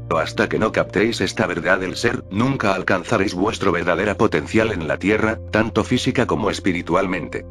Hasta 0.09 0.49
que 0.49 0.59
no 0.59 0.71
captéis 0.71 1.21
esta 1.21 1.47
verdad 1.47 1.79
del 1.79 1.95
ser, 1.95 2.23
nunca 2.31 2.73
alcanzaréis 2.73 3.33
vuestro 3.33 3.71
verdadera 3.71 4.15
potencial 4.15 4.71
en 4.71 4.87
la 4.87 4.97
tierra, 4.97 5.39
tanto 5.51 5.83
física 5.83 6.27
como 6.27 6.49
espiritualmente. 6.49 7.45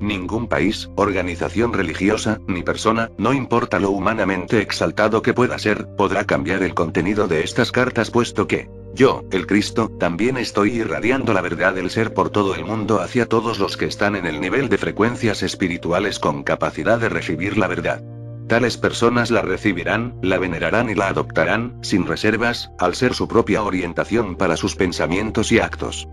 Ningún 0.00 0.48
país, 0.48 0.90
organización 0.96 1.72
religiosa, 1.72 2.40
ni 2.46 2.62
persona, 2.62 3.10
no 3.16 3.32
importa 3.32 3.78
lo 3.78 3.90
humanamente 3.90 4.60
exaltado 4.60 5.22
que 5.22 5.34
pueda 5.34 5.58
ser, 5.58 5.86
podrá 5.96 6.24
cambiar 6.24 6.62
el 6.62 6.74
contenido 6.74 7.28
de 7.28 7.42
estas 7.42 7.72
cartas 7.72 8.10
puesto 8.10 8.46
que, 8.46 8.68
yo, 8.94 9.24
el 9.32 9.46
Cristo, 9.46 9.90
también 9.98 10.36
estoy 10.36 10.70
irradiando 10.70 11.32
la 11.32 11.40
verdad 11.40 11.74
del 11.74 11.90
ser 11.90 12.14
por 12.14 12.30
todo 12.30 12.54
el 12.54 12.64
mundo 12.64 13.00
hacia 13.00 13.26
todos 13.26 13.58
los 13.58 13.76
que 13.76 13.86
están 13.86 14.14
en 14.14 14.24
el 14.24 14.40
nivel 14.40 14.68
de 14.68 14.78
frecuencias 14.78 15.42
espirituales 15.42 16.20
con 16.20 16.44
capacidad 16.44 16.98
de 16.98 17.08
recibir 17.08 17.58
la 17.58 17.66
verdad. 17.66 18.02
Tales 18.46 18.76
personas 18.76 19.30
la 19.30 19.42
recibirán, 19.42 20.16
la 20.22 20.38
venerarán 20.38 20.90
y 20.90 20.94
la 20.94 21.08
adoptarán, 21.08 21.78
sin 21.82 22.06
reservas, 22.06 22.70
al 22.78 22.94
ser 22.94 23.14
su 23.14 23.26
propia 23.26 23.62
orientación 23.62 24.36
para 24.36 24.56
sus 24.56 24.76
pensamientos 24.76 25.50
y 25.50 25.58
actos. 25.58 26.06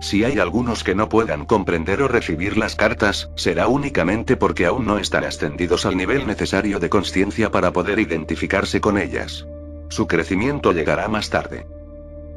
Si 0.00 0.24
hay 0.24 0.38
algunos 0.38 0.84
que 0.84 0.94
no 0.94 1.08
puedan 1.08 1.46
comprender 1.46 2.02
o 2.02 2.08
recibir 2.08 2.56
las 2.56 2.76
cartas, 2.76 3.30
será 3.36 3.68
únicamente 3.68 4.36
porque 4.36 4.66
aún 4.66 4.86
no 4.86 4.98
están 4.98 5.24
ascendidos 5.24 5.86
al 5.86 5.96
nivel 5.96 6.26
necesario 6.26 6.78
de 6.78 6.90
conciencia 6.90 7.50
para 7.50 7.72
poder 7.72 7.98
identificarse 7.98 8.80
con 8.80 8.98
ellas. 8.98 9.46
Su 9.88 10.06
crecimiento 10.06 10.72
llegará 10.72 11.08
más 11.08 11.30
tarde. 11.30 11.66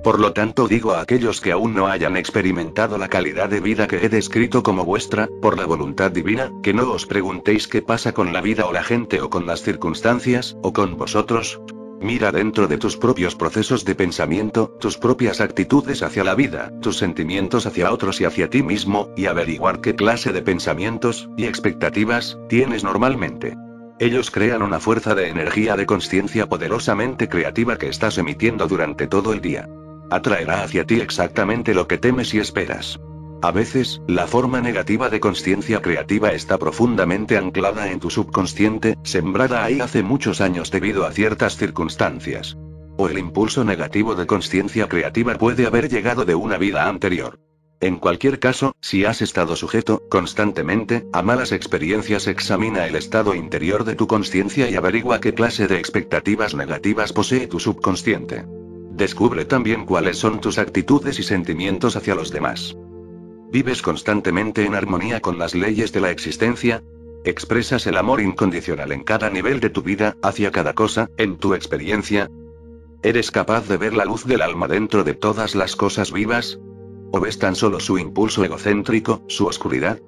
Por 0.04 0.20
lo 0.20 0.32
tanto 0.32 0.68
digo 0.68 0.94
a 0.94 1.02
aquellos 1.02 1.42
que 1.42 1.52
aún 1.52 1.74
no 1.74 1.88
hayan 1.88 2.16
experimentado 2.16 2.98
la 2.98 3.10
calidad 3.10 3.50
de 3.50 3.60
vida 3.60 3.88
que 3.88 4.06
he 4.06 4.10
descrito 4.10 4.64
como 4.64 4.86
vuestra, 4.86 5.28
por 5.42 5.58
la 5.58 5.66
voluntad 5.66 6.12
divina, 6.12 6.52
que 6.64 6.74
no 6.74 6.90
os 6.92 7.06
preguntéis 7.06 7.68
qué 7.68 7.82
pasa 7.82 8.14
con 8.14 8.32
la 8.32 8.40
vida 8.40 8.66
o 8.68 8.72
la 8.72 8.84
gente 8.84 9.20
o 9.20 9.30
con 9.30 9.46
las 9.46 9.64
circunstancias, 9.64 10.56
o 10.62 10.72
con 10.72 10.96
vosotros, 10.96 11.60
Mira 12.00 12.32
dentro 12.32 12.68
de 12.68 12.78
tus 12.78 12.96
propios 12.96 13.36
procesos 13.36 13.84
de 13.84 13.96
pensamiento, 13.96 14.76
tus 14.80 14.98
propias 14.98 15.42
actitudes 15.42 16.04
hacia 16.04 16.24
la 16.24 16.36
vida, 16.36 16.72
tus 16.82 16.98
sentimientos 16.98 17.66
hacia 17.66 17.92
otros 17.92 18.22
y 18.22 18.26
hacia 18.26 18.50
ti 18.50 18.62
mismo, 18.62 19.10
y 19.18 19.26
averiguar 19.26 19.82
qué 19.82 19.96
clase 19.96 20.32
de 20.32 20.44
pensamientos 20.44 21.28
y 21.38 21.46
expectativas 21.46 22.38
tienes 22.50 22.84
normalmente. 22.84 23.56
Ellos 24.00 24.30
crean 24.30 24.62
una 24.62 24.80
fuerza 24.80 25.16
de 25.16 25.30
energía 25.30 25.76
de 25.76 25.88
conciencia 25.88 26.46
poderosamente 26.46 27.30
creativa 27.30 27.78
que 27.78 27.90
estás 27.90 28.20
emitiendo 28.20 28.68
durante 28.68 29.08
todo 29.08 29.34
el 29.34 29.42
día. 29.42 29.68
Atraerá 30.12 30.64
hacia 30.64 30.86
ti 30.86 31.00
exactamente 31.00 31.74
lo 31.74 31.88
que 31.88 31.98
temes 31.98 32.32
y 32.36 32.38
esperas. 32.38 33.00
A 33.42 33.52
veces, 33.52 34.02
la 34.08 34.26
forma 34.26 34.62
negativa 34.62 35.10
de 35.10 35.20
conciencia 35.20 35.82
creativa 35.82 36.32
está 36.32 36.58
profundamente 36.58 37.38
anclada 37.38 37.92
en 37.92 38.00
tu 38.00 38.10
subconsciente, 38.10 38.98
sembrada 39.04 39.64
ahí 39.64 39.80
hace 39.80 40.02
muchos 40.02 40.42
años 40.42 40.72
debido 40.72 41.06
a 41.06 41.12
ciertas 41.12 41.56
circunstancias. 41.56 42.58
O 42.98 43.08
el 43.08 43.20
impulso 43.20 43.64
negativo 43.64 44.16
de 44.16 44.26
conciencia 44.26 44.88
creativa 44.88 45.36
puede 45.36 45.68
haber 45.68 45.88
llegado 45.88 46.26
de 46.26 46.34
una 46.34 46.58
vida 46.58 46.88
anterior. 46.88 47.40
En 47.80 47.98
cualquier 47.98 48.40
caso, 48.40 48.74
si 48.82 49.06
has 49.06 49.22
estado 49.22 49.56
sujeto, 49.56 50.02
constantemente, 50.10 51.06
a 51.14 51.22
malas 51.22 51.52
experiencias, 51.52 52.26
examina 52.26 52.88
el 52.88 52.96
estado 52.96 53.36
interior 53.36 53.84
de 53.84 53.94
tu 53.94 54.08
conciencia 54.08 54.68
y 54.68 54.76
averigua 54.76 55.22
qué 55.22 55.36
clase 55.36 55.68
de 55.68 55.78
expectativas 55.78 56.56
negativas 56.56 57.14
posee 57.14 57.46
tu 57.46 57.60
subconsciente. 57.60 58.46
Descubre 58.94 59.46
también 59.46 59.86
cuáles 59.86 60.18
son 60.18 60.42
tus 60.42 60.58
actitudes 60.58 61.20
y 61.20 61.24
sentimientos 61.24 61.96
hacia 61.96 62.16
los 62.16 62.32
demás. 62.32 62.76
¿Vives 63.50 63.82
constantemente 63.82 64.66
en 64.66 64.76
armonía 64.76 65.22
con 65.22 65.38
las 65.38 65.56
leyes 65.56 65.94
de 65.94 66.02
la 66.02 66.12
existencia? 66.12 66.84
¿Expresas 67.24 67.88
el 67.88 67.98
amor 67.98 68.22
incondicional 68.22 68.92
en 68.92 69.04
cada 69.04 69.30
nivel 69.30 69.62
de 69.62 69.70
tu 69.70 69.82
vida, 69.82 70.18
hacia 70.22 70.52
cada 70.52 70.74
cosa, 70.74 71.10
en 71.18 71.38
tu 71.38 71.54
experiencia? 71.54 72.30
¿Eres 73.04 73.32
capaz 73.32 73.68
de 73.70 73.78
ver 73.78 73.94
la 73.94 74.06
luz 74.06 74.26
del 74.26 74.42
alma 74.42 74.68
dentro 74.68 75.04
de 75.06 75.14
todas 75.14 75.56
las 75.56 75.78
cosas 75.78 76.12
vivas? 76.12 76.60
¿O 77.14 77.22
ves 77.22 77.40
tan 77.40 77.56
solo 77.56 77.80
su 77.80 77.98
impulso 77.98 78.44
egocéntrico, 78.44 79.24
su 79.28 79.46
oscuridad? 79.46 80.00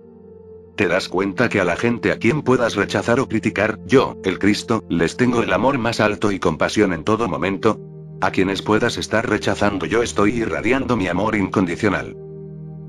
¿Te 0.75 0.87
das 0.87 1.07
cuenta 1.07 1.47
que 1.47 1.61
a 1.61 1.65
la 1.65 1.77
gente 1.77 2.11
a 2.11 2.19
quien 2.19 2.41
puedas 2.41 2.75
rechazar 2.75 3.21
o 3.21 3.27
criticar, 3.29 3.79
yo, 3.85 4.17
el 4.23 4.37
Cristo, 4.37 4.83
les 4.89 5.15
tengo 5.15 5.43
el 5.43 5.53
amor 5.53 5.77
más 5.77 6.01
alto 6.01 6.31
y 6.31 6.39
compasión 6.39 6.91
en 6.91 7.05
todo 7.05 7.29
momento? 7.29 7.79
A 8.21 8.31
quienes 8.31 8.61
puedas 8.61 8.97
estar 8.97 9.29
rechazando 9.29 9.85
yo 9.85 10.03
estoy 10.03 10.31
irradiando 10.31 10.97
mi 10.97 11.07
amor 11.07 11.35
incondicional. 11.35 12.17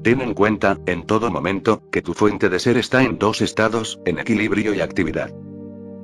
Ten 0.02 0.22
en 0.22 0.32
cuenta, 0.32 0.78
en 0.86 1.04
todo 1.04 1.30
momento, 1.30 1.82
que 1.92 2.00
tu 2.00 2.14
fuente 2.14 2.48
de 2.48 2.58
ser 2.58 2.78
está 2.78 3.02
en 3.02 3.18
dos 3.18 3.42
estados, 3.42 4.00
en 4.06 4.18
equilibrio 4.18 4.74
y 4.74 4.80
actividad. 4.80 5.30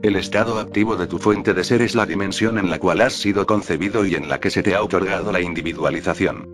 El 0.02 0.16
estado 0.16 0.58
activo 0.58 0.96
de 0.96 1.06
tu 1.06 1.18
fuente 1.18 1.54
de 1.54 1.64
ser 1.64 1.80
es 1.80 1.94
la 1.94 2.04
dimensión 2.04 2.58
en 2.58 2.68
la 2.68 2.78
cual 2.78 3.00
has 3.00 3.14
sido 3.14 3.46
concebido 3.46 4.04
y 4.04 4.14
en 4.14 4.28
la 4.28 4.38
que 4.38 4.50
se 4.50 4.62
te 4.62 4.74
ha 4.74 4.82
otorgado 4.82 5.32
la 5.32 5.40
individualización. 5.40 6.46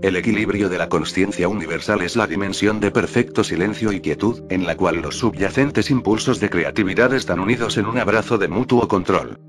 El 0.00 0.14
equilibrio 0.14 0.68
de 0.68 0.78
la 0.78 0.88
conciencia 0.88 1.48
universal 1.48 2.02
es 2.02 2.14
la 2.14 2.28
dimensión 2.28 2.78
de 2.78 2.92
perfecto 2.92 3.42
silencio 3.42 3.90
y 3.90 4.00
quietud, 4.00 4.44
en 4.48 4.64
la 4.64 4.76
cual 4.76 5.02
los 5.02 5.18
subyacentes 5.18 5.90
impulsos 5.90 6.38
de 6.38 6.48
creatividad 6.48 7.12
están 7.12 7.40
unidos 7.40 7.76
en 7.78 7.86
un 7.86 7.98
abrazo 7.98 8.38
de 8.38 8.46
mutuo 8.46 8.86
control. 8.86 9.40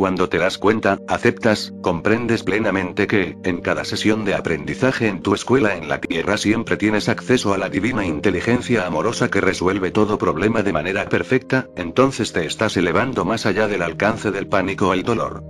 Cuando 0.00 0.30
te 0.30 0.38
das 0.38 0.56
cuenta, 0.56 0.98
aceptas, 1.08 1.74
comprendes 1.82 2.42
plenamente 2.42 3.06
que, 3.06 3.36
en 3.44 3.60
cada 3.60 3.84
sesión 3.84 4.24
de 4.24 4.32
aprendizaje 4.32 5.08
en 5.08 5.20
tu 5.20 5.34
escuela 5.34 5.76
en 5.76 5.90
la 5.90 6.00
Tierra 6.00 6.38
siempre 6.38 6.78
tienes 6.78 7.10
acceso 7.10 7.52
a 7.52 7.58
la 7.58 7.68
divina 7.68 8.06
inteligencia 8.06 8.86
amorosa 8.86 9.30
que 9.30 9.42
resuelve 9.42 9.90
todo 9.90 10.16
problema 10.16 10.62
de 10.62 10.72
manera 10.72 11.06
perfecta, 11.10 11.68
entonces 11.76 12.32
te 12.32 12.46
estás 12.46 12.78
elevando 12.78 13.26
más 13.26 13.44
allá 13.44 13.68
del 13.68 13.82
alcance 13.82 14.30
del 14.30 14.46
pánico 14.46 14.88
o 14.88 14.94
el 14.94 15.02
dolor. 15.02 15.44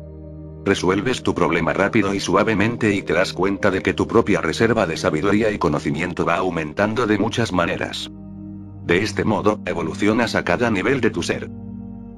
Resuelves 0.64 1.22
tu 1.22 1.32
problema 1.32 1.72
rápido 1.72 2.12
y 2.12 2.18
suavemente 2.18 2.92
y 2.92 3.02
te 3.02 3.12
das 3.12 3.32
cuenta 3.32 3.70
de 3.70 3.82
que 3.82 3.94
tu 3.94 4.08
propia 4.08 4.40
reserva 4.40 4.84
de 4.84 4.96
sabiduría 4.96 5.52
y 5.52 5.58
conocimiento 5.58 6.24
va 6.24 6.38
aumentando 6.38 7.06
de 7.06 7.18
muchas 7.18 7.52
maneras. 7.52 8.10
De 8.84 9.00
este 9.04 9.22
modo, 9.22 9.60
evolucionas 9.64 10.34
a 10.34 10.42
cada 10.42 10.72
nivel 10.72 11.00
de 11.00 11.10
tu 11.10 11.22
ser. 11.22 11.48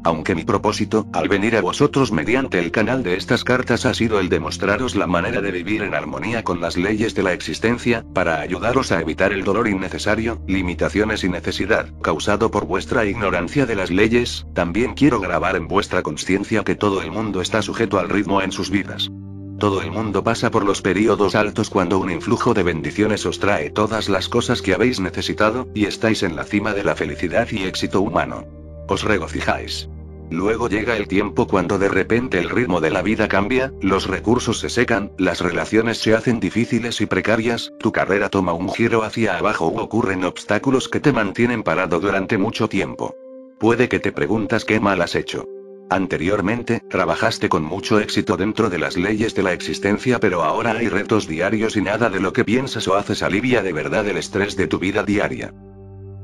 Aunque 0.04 0.34
mi 0.34 0.44
propósito, 0.44 1.06
al 1.12 1.28
venir 1.28 1.56
a 1.56 1.60
vosotros 1.60 2.10
mediante 2.10 2.58
el 2.58 2.72
canal 2.72 3.04
de 3.04 3.16
estas 3.16 3.44
cartas 3.44 3.86
ha 3.86 3.94
sido 3.94 4.18
el 4.18 4.28
de 4.28 4.40
mostraros 4.40 4.96
la 4.96 5.06
manera 5.06 5.40
de 5.40 5.52
vivir 5.52 5.82
en 5.82 5.94
armonía 5.94 6.42
con 6.42 6.60
las 6.60 6.76
leyes 6.76 7.14
de 7.14 7.22
la 7.22 7.32
existencia, 7.32 8.04
para 8.12 8.40
ayudaros 8.40 8.90
a 8.90 9.00
evitar 9.00 9.32
el 9.32 9.44
dolor 9.44 9.68
innecesario, 9.68 10.42
limitaciones 10.48 11.22
y 11.22 11.28
necesidad, 11.28 11.86
causado 12.02 12.50
por 12.50 12.66
vuestra 12.66 13.04
ignorancia 13.04 13.64
de 13.64 13.76
las 13.76 13.92
leyes, 13.92 14.44
también 14.54 14.94
quiero 14.94 15.20
grabar 15.20 15.54
en 15.54 15.68
vuestra 15.68 16.02
conciencia 16.02 16.64
que 16.64 16.74
todo 16.74 17.00
el 17.00 17.12
mundo 17.12 17.40
está 17.40 17.62
sujeto 17.62 18.00
al 18.00 18.08
ritmo 18.08 18.42
en 18.42 18.50
sus 18.50 18.70
vidas. 18.70 19.08
Todo 19.60 19.82
el 19.82 19.92
mundo 19.92 20.24
pasa 20.24 20.50
por 20.50 20.64
los 20.64 20.82
periodos 20.82 21.36
altos 21.36 21.70
cuando 21.70 22.00
un 22.00 22.10
influjo 22.10 22.54
de 22.54 22.64
bendiciones 22.64 23.24
os 23.24 23.38
trae 23.38 23.70
todas 23.70 24.08
las 24.08 24.28
cosas 24.28 24.62
que 24.62 24.74
habéis 24.74 24.98
necesitado, 24.98 25.68
y 25.72 25.84
estáis 25.84 26.24
en 26.24 26.34
la 26.34 26.42
cima 26.42 26.74
de 26.74 26.82
la 26.82 26.96
felicidad 26.96 27.46
y 27.52 27.62
éxito 27.62 28.00
humano. 28.00 28.44
Os 28.88 29.04
regocijáis. 29.04 29.88
Luego 30.32 30.66
llega 30.70 30.96
el 30.96 31.08
tiempo 31.08 31.46
cuando 31.46 31.78
de 31.78 31.90
repente 31.90 32.38
el 32.38 32.48
ritmo 32.48 32.80
de 32.80 32.88
la 32.90 33.02
vida 33.02 33.28
cambia, 33.28 33.70
los 33.82 34.06
recursos 34.06 34.60
se 34.60 34.70
secan, 34.70 35.12
las 35.18 35.42
relaciones 35.42 35.98
se 35.98 36.14
hacen 36.14 36.40
difíciles 36.40 37.02
y 37.02 37.06
precarias, 37.06 37.70
tu 37.78 37.92
carrera 37.92 38.30
toma 38.30 38.54
un 38.54 38.72
giro 38.72 39.02
hacia 39.02 39.36
abajo 39.36 39.68
u 39.68 39.78
ocurren 39.78 40.24
obstáculos 40.24 40.88
que 40.88 41.00
te 41.00 41.12
mantienen 41.12 41.62
parado 41.62 42.00
durante 42.00 42.38
mucho 42.38 42.66
tiempo. 42.66 43.14
Puede 43.60 43.90
que 43.90 44.00
te 44.00 44.10
preguntas 44.10 44.64
qué 44.64 44.80
mal 44.80 45.02
has 45.02 45.16
hecho. 45.16 45.46
Anteriormente, 45.90 46.80
trabajaste 46.88 47.50
con 47.50 47.62
mucho 47.62 48.00
éxito 48.00 48.38
dentro 48.38 48.70
de 48.70 48.78
las 48.78 48.96
leyes 48.96 49.34
de 49.34 49.42
la 49.42 49.52
existencia, 49.52 50.18
pero 50.18 50.44
ahora 50.44 50.72
hay 50.72 50.88
retos 50.88 51.28
diarios 51.28 51.76
y 51.76 51.82
nada 51.82 52.08
de 52.08 52.20
lo 52.20 52.32
que 52.32 52.46
piensas 52.46 52.88
o 52.88 52.94
haces 52.94 53.22
alivia 53.22 53.62
de 53.62 53.74
verdad 53.74 54.08
el 54.08 54.16
estrés 54.16 54.56
de 54.56 54.66
tu 54.66 54.78
vida 54.78 55.02
diaria. 55.02 55.52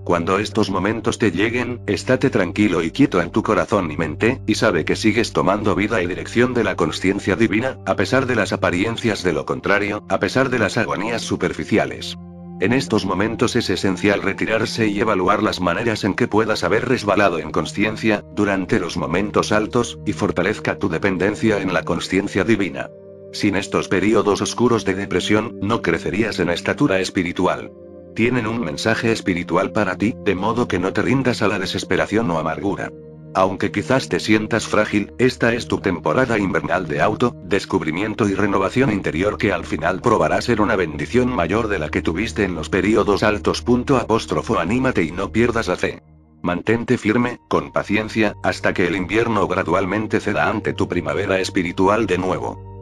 Cuando 0.08 0.38
estos 0.38 0.70
momentos 0.70 1.18
te 1.18 1.32
lleguen, 1.32 1.82
estate 1.86 2.30
tranquilo 2.30 2.82
y 2.82 2.92
quieto 2.92 3.20
en 3.20 3.28
tu 3.30 3.42
corazón 3.42 3.90
y 3.90 3.98
mente, 3.98 4.40
y 4.46 4.54
sabe 4.54 4.86
que 4.86 4.96
sigues 4.96 5.34
tomando 5.34 5.74
vida 5.74 6.02
y 6.02 6.06
dirección 6.06 6.54
de 6.54 6.64
la 6.64 6.76
conciencia 6.76 7.36
divina, 7.36 7.76
a 7.84 7.94
pesar 7.94 8.24
de 8.24 8.34
las 8.34 8.54
apariencias 8.54 9.22
de 9.22 9.34
lo 9.34 9.44
contrario, 9.44 10.06
a 10.08 10.18
pesar 10.18 10.48
de 10.48 10.60
las 10.60 10.78
agonías 10.78 11.20
superficiales. 11.20 12.16
En 12.58 12.72
estos 12.72 13.04
momentos 13.04 13.54
es 13.54 13.68
esencial 13.68 14.22
retirarse 14.22 14.86
y 14.86 14.98
evaluar 14.98 15.42
las 15.42 15.60
maneras 15.60 16.04
en 16.04 16.14
que 16.14 16.26
puedas 16.26 16.64
haber 16.64 16.88
resbalado 16.88 17.38
en 17.38 17.50
conciencia, 17.50 18.24
durante 18.34 18.80
los 18.80 18.96
momentos 18.96 19.52
altos, 19.52 19.98
y 20.06 20.14
fortalezca 20.14 20.78
tu 20.78 20.88
dependencia 20.88 21.60
en 21.60 21.74
la 21.74 21.82
conciencia 21.82 22.44
divina. 22.44 22.88
Sin 23.34 23.56
estos 23.56 23.88
periodos 23.88 24.40
oscuros 24.40 24.86
de 24.86 24.94
depresión, 24.94 25.58
no 25.60 25.82
crecerías 25.82 26.38
en 26.38 26.48
estatura 26.48 26.98
espiritual 26.98 27.72
tienen 28.14 28.46
un 28.46 28.60
mensaje 28.60 29.12
espiritual 29.12 29.72
para 29.72 29.96
ti, 29.96 30.14
de 30.24 30.34
modo 30.34 30.68
que 30.68 30.78
no 30.78 30.92
te 30.92 31.02
rindas 31.02 31.42
a 31.42 31.48
la 31.48 31.58
desesperación 31.58 32.30
o 32.30 32.38
amargura. 32.38 32.90
Aunque 33.34 33.70
quizás 33.70 34.08
te 34.08 34.20
sientas 34.20 34.66
frágil, 34.66 35.12
esta 35.18 35.52
es 35.52 35.68
tu 35.68 35.78
temporada 35.78 36.38
invernal 36.38 36.88
de 36.88 37.00
auto, 37.00 37.36
descubrimiento 37.44 38.28
y 38.28 38.34
renovación 38.34 38.90
interior 38.90 39.38
que 39.38 39.52
al 39.52 39.64
final 39.64 40.00
probará 40.00 40.40
ser 40.40 40.60
una 40.60 40.76
bendición 40.76 41.28
mayor 41.28 41.68
de 41.68 41.78
la 41.78 41.90
que 41.90 42.02
tuviste 42.02 42.44
en 42.44 42.54
los 42.54 42.68
periodos 42.68 43.22
altos. 43.22 43.64
Apóstrofo 44.00 44.58
anímate 44.58 45.02
y 45.02 45.12
no 45.12 45.30
pierdas 45.30 45.68
la 45.68 45.76
fe. 45.76 46.02
Mantente 46.42 46.98
firme, 46.98 47.38
con 47.48 47.72
paciencia, 47.72 48.34
hasta 48.42 48.72
que 48.72 48.86
el 48.86 48.96
invierno 48.96 49.46
gradualmente 49.46 50.20
ceda 50.20 50.48
ante 50.48 50.72
tu 50.72 50.88
primavera 50.88 51.38
espiritual 51.40 52.06
de 52.06 52.18
nuevo. 52.18 52.77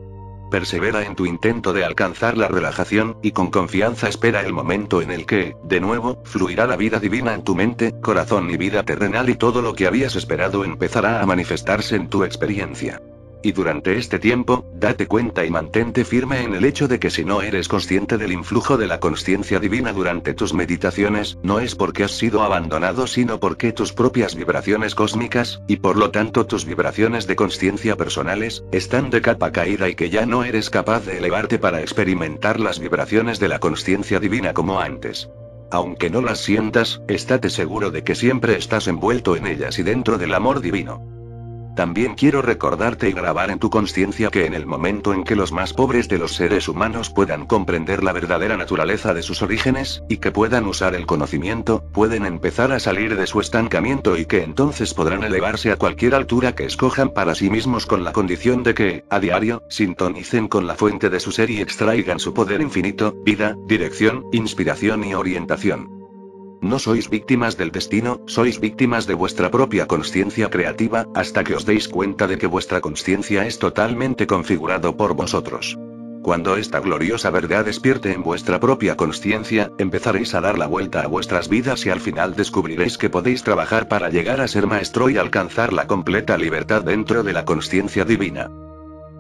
Persevera 0.51 1.05
en 1.05 1.17
tu 1.17 1.27
intento 1.27 1.73
de 1.73 1.85
alcanzar 1.85 2.37
la 2.37 2.49
relajación, 2.49 3.19
y 3.23 3.33
con 3.33 3.51
confianza 3.51 4.09
espera 4.09 4.43
el 4.43 4.53
momento 4.53 5.03
en 5.03 5.11
el 5.11 5.27
que, 5.27 5.57
de 5.65 5.81
nuevo, 5.81 6.23
fluirá 6.25 6.67
la 6.67 6.77
vida 6.77 7.01
divina 7.01 7.35
en 7.35 7.43
tu 7.43 7.55
mente, 7.55 7.95
corazón 8.01 8.51
y 8.51 8.57
vida 8.57 8.83
terrenal 8.85 9.29
y 9.29 9.35
todo 9.35 9.63
lo 9.63 9.75
que 9.75 9.87
habías 9.87 10.17
esperado 10.17 10.65
empezará 10.65 11.21
a 11.21 11.27
manifestarse 11.27 11.97
en 11.97 12.09
tu 12.09 12.25
experiencia. 12.25 13.01
Y 13.47 13.53
durante 13.53 13.97
este 13.97 14.19
tiempo, 14.19 14.67
date 14.75 15.07
cuenta 15.07 15.45
y 15.45 15.51
mantente 15.51 16.05
firme 16.05 16.43
en 16.43 16.55
el 16.55 16.65
hecho 16.65 16.89
de 16.89 16.99
que 16.99 17.11
si 17.11 17.25
no 17.25 17.43
eres 17.43 17.69
consciente 17.69 18.19
del 18.19 18.33
influjo 18.33 18.77
de 18.77 18.89
la 18.89 18.99
conciencia 18.99 19.61
divina 19.61 19.93
durante 19.93 20.35
tus 20.35 20.53
meditaciones, 20.53 21.39
no 21.45 21.61
es 21.61 21.77
porque 21.77 22.03
has 22.03 22.11
sido 22.11 22.43
abandonado, 22.43 23.07
sino 23.07 23.39
porque 23.39 23.73
tus 23.73 23.93
propias 23.93 24.35
vibraciones 24.35 24.97
cósmicas, 24.97 25.63
y 25.69 25.77
por 25.77 25.97
lo 25.97 26.11
tanto 26.11 26.47
tus 26.47 26.65
vibraciones 26.65 27.29
de 27.29 27.37
conciencia 27.37 27.95
personales, 27.95 28.65
están 28.73 29.11
de 29.11 29.23
capa 29.23 29.53
caída 29.53 29.89
y 29.89 29.95
que 29.95 30.11
ya 30.11 30.27
no 30.27 30.43
eres 30.43 30.69
capaz 30.69 31.07
de 31.07 31.19
elevarte 31.19 31.61
para 31.61 31.83
experimentar 31.83 32.59
las 32.59 32.81
vibraciones 32.81 33.39
de 33.39 33.47
la 33.47 33.61
conciencia 33.61 34.19
divina 34.19 34.55
como 34.55 34.81
antes. 34.81 35.31
Aunque 35.71 36.11
no 36.11 36.21
las 36.21 36.41
sientas, 36.41 37.01
estate 37.07 37.49
seguro 37.51 37.93
de 37.93 38.03
que 38.03 38.17
siempre 38.17 38.57
estás 38.57 38.89
envuelto 38.89 39.37
en 39.37 39.47
ellas 39.47 39.79
y 39.79 39.85
dentro 39.85 40.19
del 40.19 40.35
amor 40.35 40.61
divino. 40.61 41.16
También 41.77 42.15
quiero 42.15 42.41
recordarte 42.41 43.11
y 43.11 43.13
grabar 43.13 43.51
en 43.51 43.59
tu 43.59 43.69
conciencia 43.69 44.31
que 44.31 44.47
en 44.47 44.55
el 44.55 44.65
momento 44.65 45.13
en 45.13 45.25
que 45.25 45.37
los 45.37 45.53
más 45.53 45.75
pobres 45.75 46.09
de 46.09 46.17
los 46.17 46.35
seres 46.35 46.69
humanos 46.69 47.11
puedan 47.11 47.45
comprender 47.45 48.03
la 48.03 48.15
verdadera 48.15 48.57
naturaleza 48.57 49.13
de 49.13 49.23
sus 49.23 49.43
orígenes, 49.43 50.03
y 50.09 50.17
que 50.17 50.33
puedan 50.33 50.65
usar 50.65 50.95
el 50.95 51.05
conocimiento, 51.05 51.85
pueden 51.93 52.25
empezar 52.25 52.73
a 52.73 52.81
salir 52.81 53.15
de 53.15 53.27
su 53.27 53.43
estancamiento 53.43 54.17
y 54.17 54.25
que 54.25 54.43
entonces 54.43 54.95
podrán 54.95 55.23
elevarse 55.23 55.71
a 55.71 55.77
cualquier 55.77 56.15
altura 56.15 56.55
que 56.55 56.65
escojan 56.65 57.11
para 57.11 57.35
sí 57.35 57.51
mismos 57.51 57.85
con 57.85 58.05
la 58.05 58.13
condición 58.13 58.63
de 58.63 58.73
que, 58.73 59.05
a 59.11 59.21
diario, 59.21 59.63
sintonicen 59.69 60.49
con 60.49 60.67
la 60.67 60.77
fuente 60.77 61.11
de 61.11 61.21
su 61.21 61.31
ser 61.31 61.51
y 61.51 61.61
extraigan 61.61 62.21
su 62.21 62.33
poder 62.33 62.63
infinito, 62.63 63.15
vida, 63.23 63.55
dirección, 63.67 64.25
inspiración 64.33 65.05
y 65.05 65.13
orientación. 65.13 65.96
No 66.61 66.79
sois 66.79 67.11
víctimas 67.11 67.57
del 67.57 67.71
destino, 67.71 68.21
sois 68.27 68.61
víctimas 68.61 69.07
de 69.07 69.15
vuestra 69.15 69.51
propia 69.51 69.87
conciencia 69.87 70.51
creativa, 70.51 71.07
hasta 71.15 71.45
que 71.45 71.55
os 71.55 71.67
deis 71.67 71.89
cuenta 71.89 72.27
de 72.27 72.39
que 72.39 72.47
vuestra 72.47 72.81
conciencia 72.81 73.47
es 73.47 73.59
totalmente 73.59 74.27
configurado 74.27 74.97
por 74.97 75.15
vosotros. 75.15 75.79
Cuando 76.23 76.57
esta 76.57 76.81
gloriosa 76.81 77.31
verdad 77.31 77.65
despierte 77.65 78.11
en 78.13 78.25
vuestra 78.25 78.59
propia 78.59 78.97
conciencia, 78.97 79.71
empezaréis 79.79 80.35
a 80.35 80.41
dar 80.41 80.59
la 80.59 80.67
vuelta 80.67 81.03
a 81.03 81.07
vuestras 81.07 81.49
vidas 81.49 81.87
y 81.87 81.91
al 81.91 82.01
final 82.01 82.35
descubriréis 82.35 82.99
que 82.99 83.11
podéis 83.11 83.45
trabajar 83.45 83.87
para 83.87 84.11
llegar 84.11 84.41
a 84.41 84.49
ser 84.49 84.67
maestro 84.67 85.09
y 85.09 85.19
alcanzar 85.19 85.73
la 85.73 85.87
completa 85.87 86.37
libertad 86.37 86.83
dentro 86.83 87.23
de 87.23 87.33
la 87.33 87.45
conciencia 87.45 88.05
divina. 88.05 88.51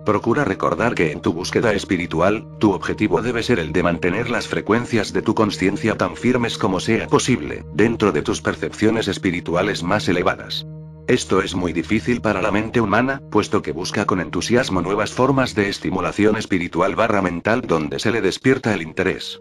Procura 0.06 0.44
recordar 0.44 0.94
que 0.94 1.10
en 1.10 1.20
tu 1.20 1.32
búsqueda 1.32 1.72
espiritual, 1.72 2.46
tu 2.60 2.70
objetivo 2.70 3.22
debe 3.22 3.42
ser 3.42 3.58
el 3.58 3.72
de 3.72 3.82
mantener 3.82 4.30
las 4.30 4.46
frecuencias 4.46 5.12
de 5.12 5.20
tu 5.20 5.34
conciencia 5.34 5.96
tan 5.98 6.14
firmes 6.14 6.58
como 6.58 6.78
sea 6.78 7.08
posible, 7.08 7.64
dentro 7.74 8.12
de 8.12 8.22
tus 8.22 8.40
percepciones 8.40 9.08
espirituales 9.08 9.82
más 9.82 10.08
elevadas. 10.08 10.64
Esto 11.08 11.42
es 11.42 11.56
muy 11.56 11.72
difícil 11.72 12.20
para 12.20 12.40
la 12.40 12.52
mente 12.52 12.80
humana, 12.80 13.20
puesto 13.32 13.62
que 13.62 13.72
busca 13.72 14.04
con 14.04 14.20
entusiasmo 14.20 14.80
nuevas 14.80 15.12
formas 15.12 15.56
de 15.56 15.68
estimulación 15.68 16.36
espiritual 16.36 16.94
barra 16.94 17.20
mental 17.20 17.62
donde 17.62 17.98
se 17.98 18.12
le 18.12 18.20
despierta 18.20 18.74
el 18.74 18.82
interés. 18.82 19.40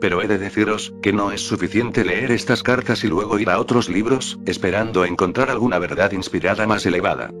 Pero 0.00 0.22
he 0.22 0.28
de 0.28 0.38
deciros, 0.38 0.94
que 1.02 1.12
no 1.12 1.32
es 1.32 1.40
suficiente 1.40 2.04
leer 2.04 2.30
estas 2.30 2.62
cartas 2.62 3.02
y 3.02 3.08
luego 3.08 3.40
ir 3.40 3.50
a 3.50 3.58
otros 3.58 3.88
libros, 3.88 4.38
esperando 4.46 5.04
encontrar 5.04 5.50
alguna 5.50 5.80
verdad 5.80 6.12
inspirada 6.12 6.64
más 6.68 6.86
elevada. 6.86 7.32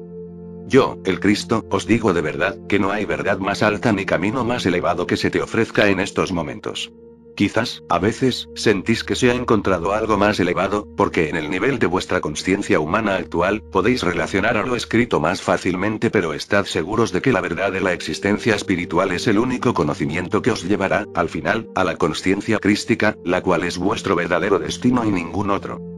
Yo, 0.70 0.98
el 1.04 1.18
Cristo, 1.18 1.66
os 1.68 1.84
digo 1.84 2.12
de 2.12 2.20
verdad, 2.20 2.56
que 2.68 2.78
no 2.78 2.92
hay 2.92 3.04
verdad 3.04 3.40
más 3.40 3.64
alta 3.64 3.92
ni 3.92 4.06
camino 4.06 4.44
más 4.44 4.64
elevado 4.66 5.04
que 5.04 5.16
se 5.16 5.28
te 5.28 5.42
ofrezca 5.42 5.88
en 5.88 5.98
estos 5.98 6.30
momentos. 6.30 6.92
Quizás, 7.34 7.82
a 7.88 7.98
veces, 7.98 8.48
sentís 8.54 9.02
que 9.02 9.16
se 9.16 9.32
ha 9.32 9.34
encontrado 9.34 9.92
algo 9.92 10.16
más 10.16 10.38
elevado, 10.38 10.86
porque 10.96 11.28
en 11.28 11.34
el 11.34 11.50
nivel 11.50 11.80
de 11.80 11.88
vuestra 11.88 12.20
conciencia 12.20 12.78
humana 12.78 13.16
actual, 13.16 13.62
podéis 13.72 14.04
relacionar 14.04 14.56
a 14.56 14.64
lo 14.64 14.76
escrito 14.76 15.18
más 15.18 15.42
fácilmente, 15.42 16.08
pero 16.08 16.34
estad 16.34 16.66
seguros 16.66 17.10
de 17.10 17.20
que 17.20 17.32
la 17.32 17.40
verdad 17.40 17.72
de 17.72 17.80
la 17.80 17.92
existencia 17.92 18.54
espiritual 18.54 19.10
es 19.10 19.26
el 19.26 19.40
único 19.40 19.74
conocimiento 19.74 20.40
que 20.40 20.52
os 20.52 20.62
llevará, 20.62 21.04
al 21.16 21.28
final, 21.28 21.68
a 21.74 21.82
la 21.82 21.96
conciencia 21.96 22.60
crística, 22.60 23.16
la 23.24 23.42
cual 23.42 23.64
es 23.64 23.76
vuestro 23.76 24.14
verdadero 24.14 24.60
destino 24.60 25.04
y 25.04 25.10
ningún 25.10 25.50
otro. 25.50 25.89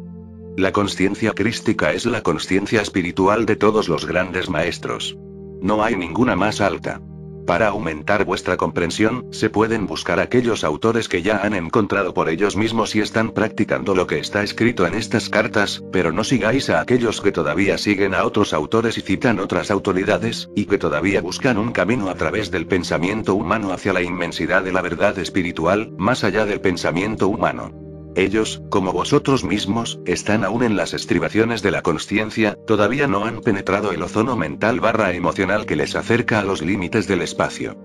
La 0.56 0.70
conciencia 0.70 1.32
crística 1.32 1.92
es 1.92 2.04
la 2.04 2.22
conciencia 2.22 2.82
espiritual 2.82 3.46
de 3.46 3.56
todos 3.56 3.88
los 3.88 4.04
grandes 4.04 4.50
maestros. 4.50 5.16
No 5.62 5.82
hay 5.82 5.96
ninguna 5.96 6.36
más 6.36 6.60
alta. 6.60 7.00
Para 7.46 7.68
aumentar 7.68 8.26
vuestra 8.26 8.58
comprensión, 8.58 9.26
se 9.30 9.48
pueden 9.48 9.86
buscar 9.86 10.20
aquellos 10.20 10.62
autores 10.62 11.08
que 11.08 11.22
ya 11.22 11.38
han 11.38 11.54
encontrado 11.54 12.12
por 12.12 12.28
ellos 12.28 12.54
mismos 12.54 12.94
y 12.94 13.00
están 13.00 13.30
practicando 13.30 13.94
lo 13.94 14.06
que 14.06 14.18
está 14.18 14.42
escrito 14.42 14.86
en 14.86 14.94
estas 14.94 15.30
cartas, 15.30 15.82
pero 15.90 16.12
no 16.12 16.22
sigáis 16.22 16.68
a 16.68 16.80
aquellos 16.80 17.22
que 17.22 17.32
todavía 17.32 17.78
siguen 17.78 18.14
a 18.14 18.24
otros 18.24 18.52
autores 18.52 18.98
y 18.98 19.00
citan 19.00 19.40
otras 19.40 19.70
autoridades, 19.70 20.50
y 20.54 20.66
que 20.66 20.78
todavía 20.78 21.22
buscan 21.22 21.56
un 21.56 21.72
camino 21.72 22.10
a 22.10 22.14
través 22.14 22.50
del 22.50 22.66
pensamiento 22.66 23.34
humano 23.34 23.72
hacia 23.72 23.94
la 23.94 24.02
inmensidad 24.02 24.62
de 24.62 24.72
la 24.72 24.82
verdad 24.82 25.18
espiritual, 25.18 25.92
más 25.96 26.24
allá 26.24 26.44
del 26.44 26.60
pensamiento 26.60 27.26
humano. 27.26 27.81
Ellos, 28.14 28.62
como 28.68 28.92
vosotros 28.92 29.42
mismos, 29.42 29.98
están 30.04 30.44
aún 30.44 30.62
en 30.62 30.76
las 30.76 30.92
estribaciones 30.92 31.62
de 31.62 31.70
la 31.70 31.82
conciencia, 31.82 32.58
todavía 32.66 33.06
no 33.06 33.24
han 33.24 33.40
penetrado 33.40 33.92
el 33.92 34.02
ozono 34.02 34.36
mental 34.36 34.80
barra 34.80 35.12
emocional 35.12 35.64
que 35.64 35.76
les 35.76 35.96
acerca 35.96 36.40
a 36.40 36.44
los 36.44 36.60
límites 36.60 37.06
del 37.08 37.22
espacio. 37.22 37.76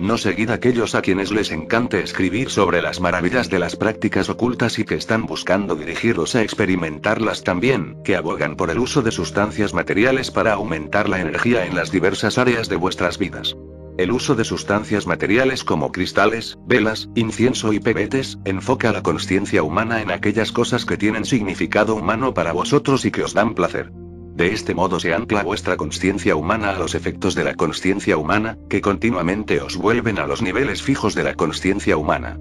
No 0.00 0.18
seguid 0.18 0.50
aquellos 0.50 0.96
a 0.96 1.02
quienes 1.02 1.30
les 1.30 1.52
encante 1.52 2.00
escribir 2.00 2.50
sobre 2.50 2.82
las 2.82 3.00
maravillas 3.00 3.48
de 3.50 3.60
las 3.60 3.76
prácticas 3.76 4.28
ocultas 4.30 4.80
y 4.80 4.84
que 4.84 4.96
están 4.96 5.26
buscando 5.26 5.76
dirigirlos 5.76 6.34
a 6.34 6.42
experimentarlas 6.42 7.44
también, 7.44 8.02
que 8.02 8.16
abogan 8.16 8.56
por 8.56 8.70
el 8.70 8.80
uso 8.80 9.02
de 9.02 9.12
sustancias 9.12 9.74
materiales 9.74 10.32
para 10.32 10.54
aumentar 10.54 11.08
la 11.08 11.20
energía 11.20 11.66
en 11.66 11.76
las 11.76 11.92
diversas 11.92 12.36
áreas 12.36 12.68
de 12.68 12.76
vuestras 12.76 13.16
vidas. 13.16 13.54
El 14.02 14.10
uso 14.10 14.34
de 14.34 14.42
sustancias 14.42 15.06
materiales 15.06 15.62
como 15.62 15.92
cristales, 15.92 16.58
velas, 16.66 17.08
incienso 17.14 17.72
y 17.72 17.78
pebetes, 17.78 18.36
enfoca 18.44 18.90
la 18.90 19.00
conciencia 19.00 19.62
humana 19.62 20.02
en 20.02 20.10
aquellas 20.10 20.50
cosas 20.50 20.84
que 20.84 20.96
tienen 20.96 21.24
significado 21.24 21.94
humano 21.94 22.34
para 22.34 22.50
vosotros 22.50 23.04
y 23.04 23.12
que 23.12 23.22
os 23.22 23.32
dan 23.32 23.54
placer. 23.54 23.92
De 24.34 24.52
este 24.52 24.74
modo 24.74 24.98
se 24.98 25.14
ancla 25.14 25.44
vuestra 25.44 25.76
conciencia 25.76 26.34
humana 26.34 26.70
a 26.70 26.78
los 26.80 26.96
efectos 26.96 27.36
de 27.36 27.44
la 27.44 27.54
conciencia 27.54 28.16
humana, 28.16 28.58
que 28.68 28.80
continuamente 28.80 29.60
os 29.60 29.76
vuelven 29.76 30.18
a 30.18 30.26
los 30.26 30.42
niveles 30.42 30.82
fijos 30.82 31.14
de 31.14 31.22
la 31.22 31.34
conciencia 31.34 31.96
humana. 31.96 32.40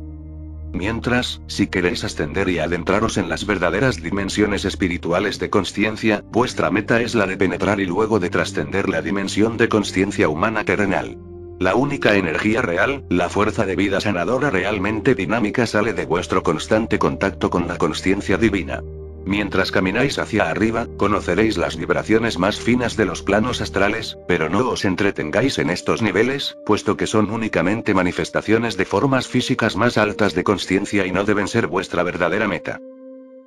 Mientras, 0.74 1.44
si 1.46 1.68
queréis 1.68 2.04
ascender 2.04 2.50
y 2.50 2.58
adentraros 2.58 3.20
en 3.20 3.30
las 3.30 3.46
verdaderas 3.46 4.02
dimensiones 4.02 4.66
espirituales 4.66 5.38
de 5.38 5.52
conciencia, 5.52 6.24
vuestra 6.32 6.72
meta 6.72 7.02
es 7.02 7.14
la 7.14 7.28
de 7.28 7.38
penetrar 7.38 7.80
y 7.80 7.86
luego 7.86 8.20
de 8.20 8.32
trascender 8.32 8.90
la 8.90 9.04
dimensión 9.04 9.58
de 9.58 9.70
conciencia 9.70 10.28
humana 10.28 10.64
terrenal. 10.64 11.20
La 11.62 11.76
única 11.76 12.16
energía 12.16 12.64
real, 12.64 13.04
la 13.08 13.30
fuerza 13.30 13.68
de 13.68 13.76
vida 13.76 14.02
sanadora 14.02 14.50
realmente 14.50 15.14
dinámica 15.14 15.68
sale 15.68 15.94
de 15.94 16.08
vuestro 16.08 16.42
constante 16.42 16.98
contacto 16.98 17.52
con 17.52 17.68
la 17.68 17.78
conciencia 17.78 18.38
divina. 18.38 18.82
Mientras 19.28 19.72
camináis 19.72 20.18
hacia 20.18 20.50
arriba, 20.50 20.88
conoceréis 20.98 21.60
las 21.60 21.78
vibraciones 21.78 22.40
más 22.40 22.60
finas 22.60 22.98
de 22.98 23.06
los 23.06 23.22
planos 23.22 23.62
astrales, 23.62 24.18
pero 24.28 24.50
no 24.50 24.68
os 24.70 24.86
entretengáis 24.86 25.60
en 25.60 25.70
estos 25.70 26.02
niveles, 26.02 26.58
puesto 26.66 26.98
que 26.98 27.06
son 27.06 27.30
únicamente 27.30 27.94
manifestaciones 27.94 28.76
de 28.76 28.86
formas 28.86 29.28
físicas 29.28 29.76
más 29.76 30.00
altas 30.00 30.34
de 30.34 30.44
conciencia 30.44 31.06
y 31.06 31.12
no 31.12 31.26
deben 31.26 31.48
ser 31.48 31.68
vuestra 31.68 32.02
verdadera 32.02 32.48
meta. 32.48 32.80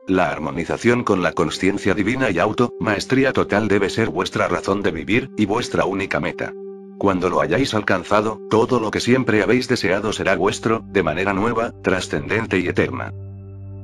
La 0.07 0.31
armonización 0.31 1.03
con 1.03 1.21
la 1.25 1.33
conciencia 1.33 1.95
divina 1.95 2.31
y 2.31 2.39
auto, 2.39 2.75
maestría 2.79 3.33
total 3.33 3.67
debe 3.67 3.91
ser 3.91 4.11
vuestra 4.11 4.47
razón 4.47 4.83
de 4.83 4.93
vivir, 4.93 5.31
y 5.37 5.47
vuestra 5.47 5.85
única 5.85 6.21
meta. 6.21 6.55
Cuando 6.99 7.29
lo 7.29 7.41
hayáis 7.41 7.75
alcanzado, 7.75 8.41
todo 8.51 8.81
lo 8.81 8.91
que 8.91 9.01
siempre 9.01 9.43
habéis 9.43 9.69
deseado 9.69 10.13
será 10.13 10.37
vuestro, 10.37 10.83
de 10.87 11.03
manera 11.03 11.33
nueva, 11.33 11.73
trascendente 11.83 12.59
y 12.59 12.69
eterna. 12.69 13.13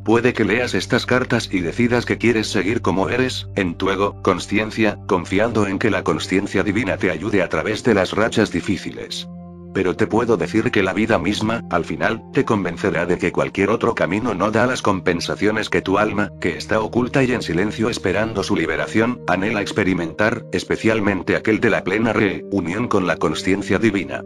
Puede 0.05 0.33
que 0.33 0.45
leas 0.45 0.75
estas 0.75 1.05
cartas 1.05 1.49
y 1.53 1.61
decidas 1.61 2.07
que 2.07 2.19
quieres 2.19 2.49
seguir 2.49 2.81
como 2.81 3.11
eres, 3.11 3.49
en 3.55 3.75
tu 3.75 3.91
ego, 3.91 4.21
conciencia, 4.23 4.99
confiando 5.07 5.67
en 5.67 5.79
que 5.79 5.91
la 5.91 6.03
conciencia 6.03 6.63
divina 6.63 6.97
te 6.97 7.11
ayude 7.11 7.43
a 7.43 7.49
través 7.49 7.85
de 7.85 7.95
las 7.95 8.13
rachas 8.13 8.51
difíciles. 8.51 9.29
Pero 9.73 9.97
te 9.97 10.07
puedo 10.07 10.37
decir 10.37 10.71
que 10.71 10.83
la 10.83 10.93
vida 10.93 11.19
misma, 11.19 11.63
al 11.71 11.85
final, 11.85 12.23
te 12.33 12.45
convencerá 12.45 13.07
de 13.07 13.19
que 13.19 13.33
cualquier 13.33 13.71
otro 13.71 13.95
camino 13.95 14.35
no 14.35 14.51
da 14.51 14.67
las 14.67 14.83
compensaciones 14.83 15.71
que 15.71 15.83
tu 15.83 15.99
alma, 15.99 16.31
que 16.41 16.57
está 16.57 16.81
oculta 16.81 17.23
y 17.23 17.33
en 17.33 17.43
silencio 17.43 17.89
esperando 17.89 18.43
su 18.43 18.57
liberación, 18.57 19.21
anhela 19.27 19.61
experimentar, 19.61 20.45
especialmente 20.53 21.37
aquel 21.37 21.61
de 21.61 21.71
la 21.71 21.85
plena 21.85 22.13
reunión 22.13 22.89
con 22.89 23.07
la 23.07 23.17
conciencia 23.17 23.79
divina. 23.79 24.23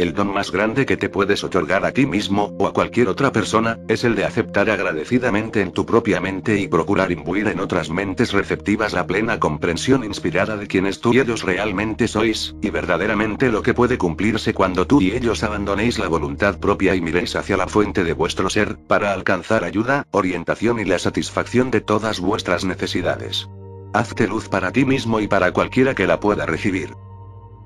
El 0.00 0.14
don 0.14 0.32
más 0.32 0.50
grande 0.50 0.86
que 0.86 0.96
te 0.96 1.10
puedes 1.10 1.44
otorgar 1.44 1.84
a 1.84 1.92
ti 1.92 2.06
mismo, 2.06 2.56
o 2.58 2.66
a 2.66 2.72
cualquier 2.72 3.08
otra 3.08 3.32
persona, 3.32 3.78
es 3.86 4.02
el 4.02 4.14
de 4.14 4.24
aceptar 4.24 4.70
agradecidamente 4.70 5.60
en 5.60 5.72
tu 5.72 5.84
propia 5.84 6.22
mente 6.22 6.58
y 6.58 6.68
procurar 6.68 7.12
imbuir 7.12 7.48
en 7.48 7.60
otras 7.60 7.90
mentes 7.90 8.32
receptivas 8.32 8.94
la 8.94 9.06
plena 9.06 9.38
comprensión 9.38 10.02
inspirada 10.02 10.56
de 10.56 10.68
quienes 10.68 11.02
tú 11.02 11.12
y 11.12 11.20
ellos 11.20 11.42
realmente 11.42 12.08
sois, 12.08 12.56
y 12.62 12.70
verdaderamente 12.70 13.50
lo 13.50 13.60
que 13.60 13.74
puede 13.74 13.98
cumplirse 13.98 14.54
cuando 14.54 14.86
tú 14.86 15.02
y 15.02 15.12
ellos 15.12 15.42
abandonéis 15.42 15.98
la 15.98 16.08
voluntad 16.08 16.58
propia 16.58 16.94
y 16.94 17.02
miréis 17.02 17.36
hacia 17.36 17.58
la 17.58 17.66
fuente 17.66 18.02
de 18.02 18.14
vuestro 18.14 18.48
ser, 18.48 18.78
para 18.78 19.12
alcanzar 19.12 19.64
ayuda, 19.64 20.06
orientación 20.12 20.80
y 20.80 20.86
la 20.86 20.98
satisfacción 20.98 21.70
de 21.70 21.82
todas 21.82 22.20
vuestras 22.20 22.64
necesidades. 22.64 23.50
Hazte 23.92 24.26
luz 24.26 24.48
para 24.48 24.72
ti 24.72 24.86
mismo 24.86 25.20
y 25.20 25.28
para 25.28 25.52
cualquiera 25.52 25.94
que 25.94 26.06
la 26.06 26.20
pueda 26.20 26.46
recibir. 26.46 26.88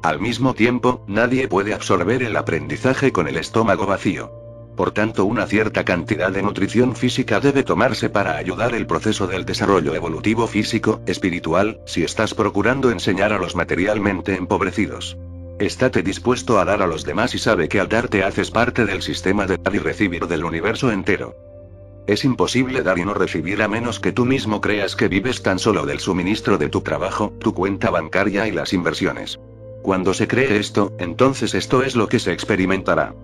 Al 0.04 0.20
mismo 0.20 0.52
tiempo, 0.52 1.02
nadie 1.08 1.48
puede 1.48 1.72
absorber 1.72 2.22
el 2.22 2.36
aprendizaje 2.36 3.10
con 3.10 3.26
el 3.26 3.38
estómago 3.38 3.86
vacío. 3.86 4.30
Por 4.76 4.90
tanto, 4.90 5.24
una 5.24 5.46
cierta 5.46 5.86
cantidad 5.86 6.30
de 6.30 6.42
nutrición 6.42 6.94
física 6.94 7.40
debe 7.40 7.62
tomarse 7.62 8.10
para 8.10 8.36
ayudar 8.36 8.74
el 8.74 8.86
proceso 8.86 9.26
del 9.26 9.46
desarrollo 9.46 9.94
evolutivo 9.94 10.46
físico, 10.46 11.00
espiritual, 11.06 11.80
si 11.86 12.04
estás 12.04 12.34
procurando 12.34 12.90
enseñar 12.90 13.32
a 13.32 13.38
los 13.38 13.56
materialmente 13.56 14.34
empobrecidos. 14.34 15.16
Estate 15.58 16.02
dispuesto 16.02 16.58
a 16.58 16.66
dar 16.66 16.82
a 16.82 16.86
los 16.86 17.06
demás 17.06 17.34
y 17.34 17.38
sabe 17.38 17.70
que 17.70 17.80
al 17.80 17.88
darte 17.88 18.24
haces 18.24 18.50
parte 18.50 18.84
del 18.84 19.00
sistema 19.00 19.46
de 19.46 19.56
dar 19.56 19.74
y 19.74 19.78
recibir 19.78 20.26
del 20.26 20.44
universo 20.44 20.92
entero. 20.92 21.34
Es 22.06 22.26
imposible 22.26 22.82
dar 22.82 22.98
y 22.98 23.06
no 23.06 23.14
recibir 23.14 23.62
a 23.62 23.68
menos 23.68 24.00
que 24.00 24.12
tú 24.12 24.26
mismo 24.26 24.60
creas 24.60 24.96
que 24.96 25.08
vives 25.08 25.42
tan 25.42 25.58
solo 25.58 25.86
del 25.86 26.00
suministro 26.00 26.58
de 26.58 26.68
tu 26.68 26.82
trabajo, 26.82 27.32
tu 27.40 27.54
cuenta 27.54 27.88
bancaria 27.88 28.46
y 28.46 28.52
las 28.52 28.74
inversiones. 28.74 29.38
Cuando 29.84 30.14
se 30.14 30.26
cree 30.26 30.56
esto, 30.56 30.94
entonces 30.98 31.52
esto 31.52 31.82
es 31.82 31.94
lo 31.94 32.08
que 32.08 32.18
se 32.18 32.32
experimentará. 32.32 33.14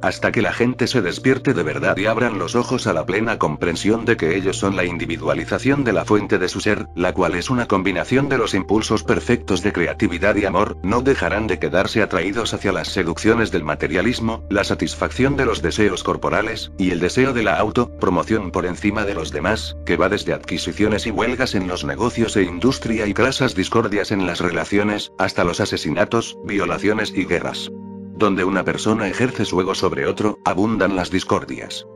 Hasta 0.00 0.30
que 0.30 0.42
la 0.42 0.52
gente 0.52 0.86
se 0.86 1.02
despierte 1.02 1.54
de 1.54 1.62
verdad 1.64 1.96
y 1.96 2.06
abran 2.06 2.38
los 2.38 2.54
ojos 2.54 2.86
a 2.86 2.92
la 2.92 3.04
plena 3.04 3.38
comprensión 3.38 4.04
de 4.04 4.16
que 4.16 4.36
ellos 4.36 4.56
son 4.56 4.76
la 4.76 4.84
individualización 4.84 5.82
de 5.82 5.92
la 5.92 6.04
fuente 6.04 6.38
de 6.38 6.48
su 6.48 6.60
ser, 6.60 6.86
la 6.94 7.12
cual 7.12 7.34
es 7.34 7.50
una 7.50 7.66
combinación 7.66 8.28
de 8.28 8.38
los 8.38 8.54
impulsos 8.54 9.02
perfectos 9.02 9.62
de 9.62 9.72
creatividad 9.72 10.36
y 10.36 10.44
amor, 10.44 10.76
no 10.84 11.02
dejarán 11.02 11.48
de 11.48 11.58
quedarse 11.58 12.00
atraídos 12.00 12.54
hacia 12.54 12.70
las 12.70 12.88
seducciones 12.88 13.50
del 13.50 13.64
materialismo, 13.64 14.44
la 14.50 14.62
satisfacción 14.62 15.36
de 15.36 15.46
los 15.46 15.62
deseos 15.62 16.04
corporales, 16.04 16.70
y 16.78 16.92
el 16.92 17.00
deseo 17.00 17.32
de 17.32 17.42
la 17.42 17.58
auto-promoción 17.58 18.52
por 18.52 18.66
encima 18.66 19.04
de 19.04 19.14
los 19.14 19.32
demás, 19.32 19.76
que 19.84 19.96
va 19.96 20.08
desde 20.08 20.32
adquisiciones 20.32 21.06
y 21.06 21.10
huelgas 21.10 21.56
en 21.56 21.66
los 21.66 21.84
negocios 21.84 22.36
e 22.36 22.44
industria 22.44 23.06
y 23.06 23.14
crasas 23.14 23.56
discordias 23.56 24.12
en 24.12 24.26
las 24.26 24.40
relaciones, 24.40 25.12
hasta 25.18 25.42
los 25.42 25.60
asesinatos, 25.60 26.38
violaciones 26.44 27.12
y 27.14 27.24
guerras. 27.24 27.70
Donde 28.18 28.42
una 28.42 28.64
persona 28.64 29.06
ejerce 29.06 29.44
su 29.44 29.60
ego 29.60 29.76
sobre 29.76 30.06
otro, 30.06 30.40
abundan 30.44 30.96
las 30.96 31.08
discordias. 31.08 31.86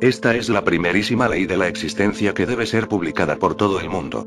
Esta 0.00 0.34
es 0.34 0.48
la 0.48 0.64
primerísima 0.64 1.28
ley 1.28 1.44
de 1.44 1.58
la 1.58 1.68
existencia 1.68 2.32
que 2.32 2.46
debe 2.46 2.64
ser 2.64 2.88
publicada 2.88 3.36
por 3.36 3.54
todo 3.56 3.78
el 3.78 3.90
mundo. 3.90 4.26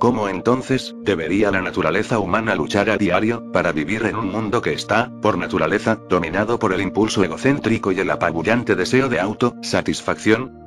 ¿Cómo 0.00 0.28
entonces, 0.28 0.96
debería 1.02 1.52
la 1.52 1.62
naturaleza 1.62 2.18
humana 2.18 2.56
luchar 2.56 2.90
a 2.90 2.96
diario, 2.96 3.52
para 3.52 3.70
vivir 3.70 4.04
en 4.06 4.16
un 4.16 4.32
mundo 4.32 4.60
que 4.60 4.72
está, 4.72 5.12
por 5.22 5.38
naturaleza, 5.38 6.00
dominado 6.08 6.58
por 6.58 6.72
el 6.72 6.80
impulso 6.80 7.22
egocéntrico 7.22 7.92
y 7.92 8.00
el 8.00 8.10
apabullante 8.10 8.74
deseo 8.74 9.08
de 9.08 9.20
auto-satisfacción? 9.20 10.58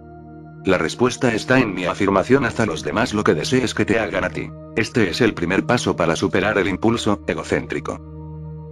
La 0.63 0.77
respuesta 0.77 1.33
está 1.33 1.59
en 1.59 1.73
mi 1.73 1.83
afirmación 1.83 2.45
hacia 2.45 2.65
los 2.65 2.83
demás 2.83 3.13
lo 3.13 3.25
que 3.25 3.33
desees 3.33 3.73
que 3.73 3.83
te 3.83 3.99
hagan 3.99 4.23
a 4.23 4.29
ti. 4.29 4.49
Este 4.77 5.09
es 5.09 5.19
el 5.19 5.33
primer 5.33 5.65
paso 5.65 5.97
para 5.97 6.15
superar 6.15 6.57
el 6.59 6.69
impulso 6.69 7.21
egocéntrico. 7.27 8.10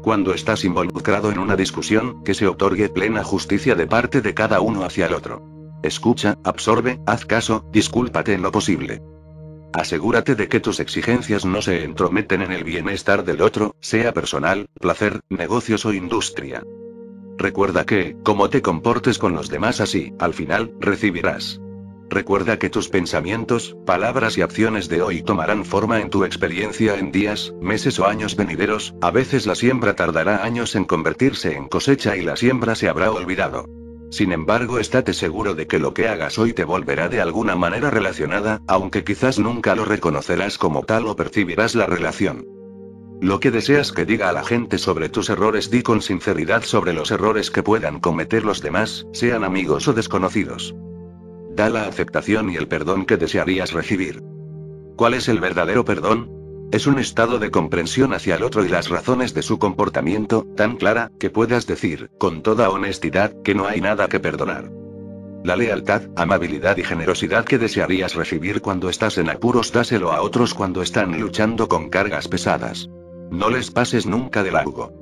Cuando 0.01 0.33
estás 0.33 0.63
involucrado 0.63 1.31
en 1.31 1.39
una 1.39 1.55
discusión, 1.55 2.23
que 2.23 2.33
se 2.33 2.47
otorgue 2.47 2.89
plena 2.89 3.23
justicia 3.23 3.75
de 3.75 3.85
parte 3.85 4.21
de 4.21 4.33
cada 4.33 4.61
uno 4.61 4.83
hacia 4.83 5.07
el 5.07 5.13
otro. 5.13 5.41
Escucha, 5.83 6.37
absorbe, 6.43 6.99
haz 7.05 7.25
caso, 7.25 7.65
discúlpate 7.71 8.33
en 8.33 8.41
lo 8.41 8.51
posible. 8.51 9.01
Asegúrate 9.73 10.35
de 10.35 10.47
que 10.47 10.59
tus 10.59 10.79
exigencias 10.79 11.45
no 11.45 11.61
se 11.61 11.83
entrometen 11.83 12.41
en 12.41 12.51
el 12.51 12.63
bienestar 12.63 13.23
del 13.23 13.41
otro, 13.41 13.75
sea 13.81 14.13
personal, 14.13 14.67
placer, 14.79 15.21
negocios 15.29 15.85
o 15.85 15.93
industria. 15.93 16.63
Recuerda 17.37 17.85
que, 17.85 18.17
como 18.23 18.49
te 18.49 18.61
comportes 18.61 19.19
con 19.19 19.33
los 19.33 19.49
demás 19.49 19.79
así, 19.79 20.13
al 20.19 20.33
final, 20.33 20.73
recibirás. 20.79 21.61
Recuerda 22.09 22.57
que 22.57 22.71
tus 22.71 22.89
pensamientos, 22.89 23.77
palabras 23.85 24.35
y 24.35 24.41
acciones 24.41 24.89
de 24.89 25.03
hoy 25.03 25.21
tomarán 25.21 25.63
forma 25.63 26.01
en 26.01 26.09
tu 26.09 26.23
experiencia 26.23 26.97
en 26.97 27.11
días, 27.11 27.53
meses 27.61 27.99
o 27.99 28.07
años 28.07 28.35
venideros, 28.35 28.95
a 28.99 29.11
veces 29.11 29.45
la 29.45 29.53
siembra 29.53 29.95
tardará 29.95 30.43
años 30.43 30.75
en 30.75 30.85
convertirse 30.85 31.55
en 31.55 31.67
cosecha 31.67 32.17
y 32.17 32.23
la 32.23 32.35
siembra 32.35 32.73
se 32.73 32.89
habrá 32.89 33.11
olvidado. 33.11 33.65
Sin 34.09 34.31
embargo, 34.31 34.79
estate 34.79 35.13
seguro 35.13 35.53
de 35.53 35.67
que 35.67 35.77
lo 35.77 35.93
que 35.93 36.07
hagas 36.07 36.39
hoy 36.39 36.53
te 36.53 36.63
volverá 36.63 37.09
de 37.09 37.21
alguna 37.21 37.55
manera 37.55 37.91
relacionada, 37.91 38.59
aunque 38.65 39.03
quizás 39.03 39.37
nunca 39.37 39.75
lo 39.75 39.85
reconocerás 39.85 40.57
como 40.57 40.81
tal 40.81 41.05
o 41.05 41.15
percibirás 41.15 41.75
la 41.75 41.85
relación. 41.85 42.47
Lo 43.21 43.39
que 43.39 43.51
deseas 43.51 43.91
que 43.91 44.05
diga 44.05 44.29
a 44.29 44.33
la 44.33 44.43
gente 44.43 44.79
sobre 44.79 45.09
tus 45.09 45.29
errores, 45.29 45.69
di 45.69 45.83
con 45.83 46.01
sinceridad 46.01 46.63
sobre 46.63 46.93
los 46.93 47.11
errores 47.11 47.51
que 47.51 47.61
puedan 47.61 47.99
cometer 47.99 48.45
los 48.45 48.63
demás, 48.63 49.05
sean 49.13 49.43
amigos 49.43 49.87
o 49.87 49.93
desconocidos. 49.93 50.73
Da 51.59 51.69
la 51.69 51.87
aceptación 51.87 52.49
y 52.49 52.55
el 52.55 52.69
perdón 52.69 53.05
que 53.05 53.17
desearías 53.17 53.73
recibir. 53.73 54.23
¿Cuál 54.95 55.13
es 55.13 55.27
el 55.27 55.41
verdadero 55.41 55.83
perdón? 55.83 56.31
Es 56.71 56.87
un 56.87 56.99
estado 56.99 57.37
de 57.37 57.51
comprensión 57.51 58.13
hacia 58.13 58.37
el 58.37 58.43
otro 58.43 58.63
y 58.63 58.69
las 58.69 58.87
razones 58.87 59.33
de 59.33 59.41
su 59.41 59.59
comportamiento, 59.59 60.47
tan 60.55 60.77
clara, 60.77 61.11
que 61.19 61.29
puedas 61.29 61.67
decir, 61.67 62.11
con 62.17 62.43
toda 62.43 62.69
honestidad, 62.69 63.33
que 63.43 63.55
no 63.55 63.67
hay 63.67 63.81
nada 63.81 64.07
que 64.07 64.21
perdonar. 64.21 64.71
La 65.43 65.57
lealtad, 65.57 66.03
amabilidad 66.15 66.77
y 66.77 66.83
generosidad 66.85 67.43
que 67.43 67.57
desearías 67.57 68.15
recibir 68.15 68.61
cuando 68.61 68.87
estás 68.87 69.17
en 69.17 69.29
apuros, 69.29 69.73
dáselo 69.73 70.13
a 70.13 70.21
otros 70.21 70.53
cuando 70.53 70.81
están 70.81 71.19
luchando 71.19 71.67
con 71.67 71.89
cargas 71.89 72.29
pesadas. 72.29 72.87
No 73.31 73.49
les 73.49 73.69
pases 73.69 74.05
nunca 74.05 74.43
de 74.43 74.51
largo. 74.51 74.93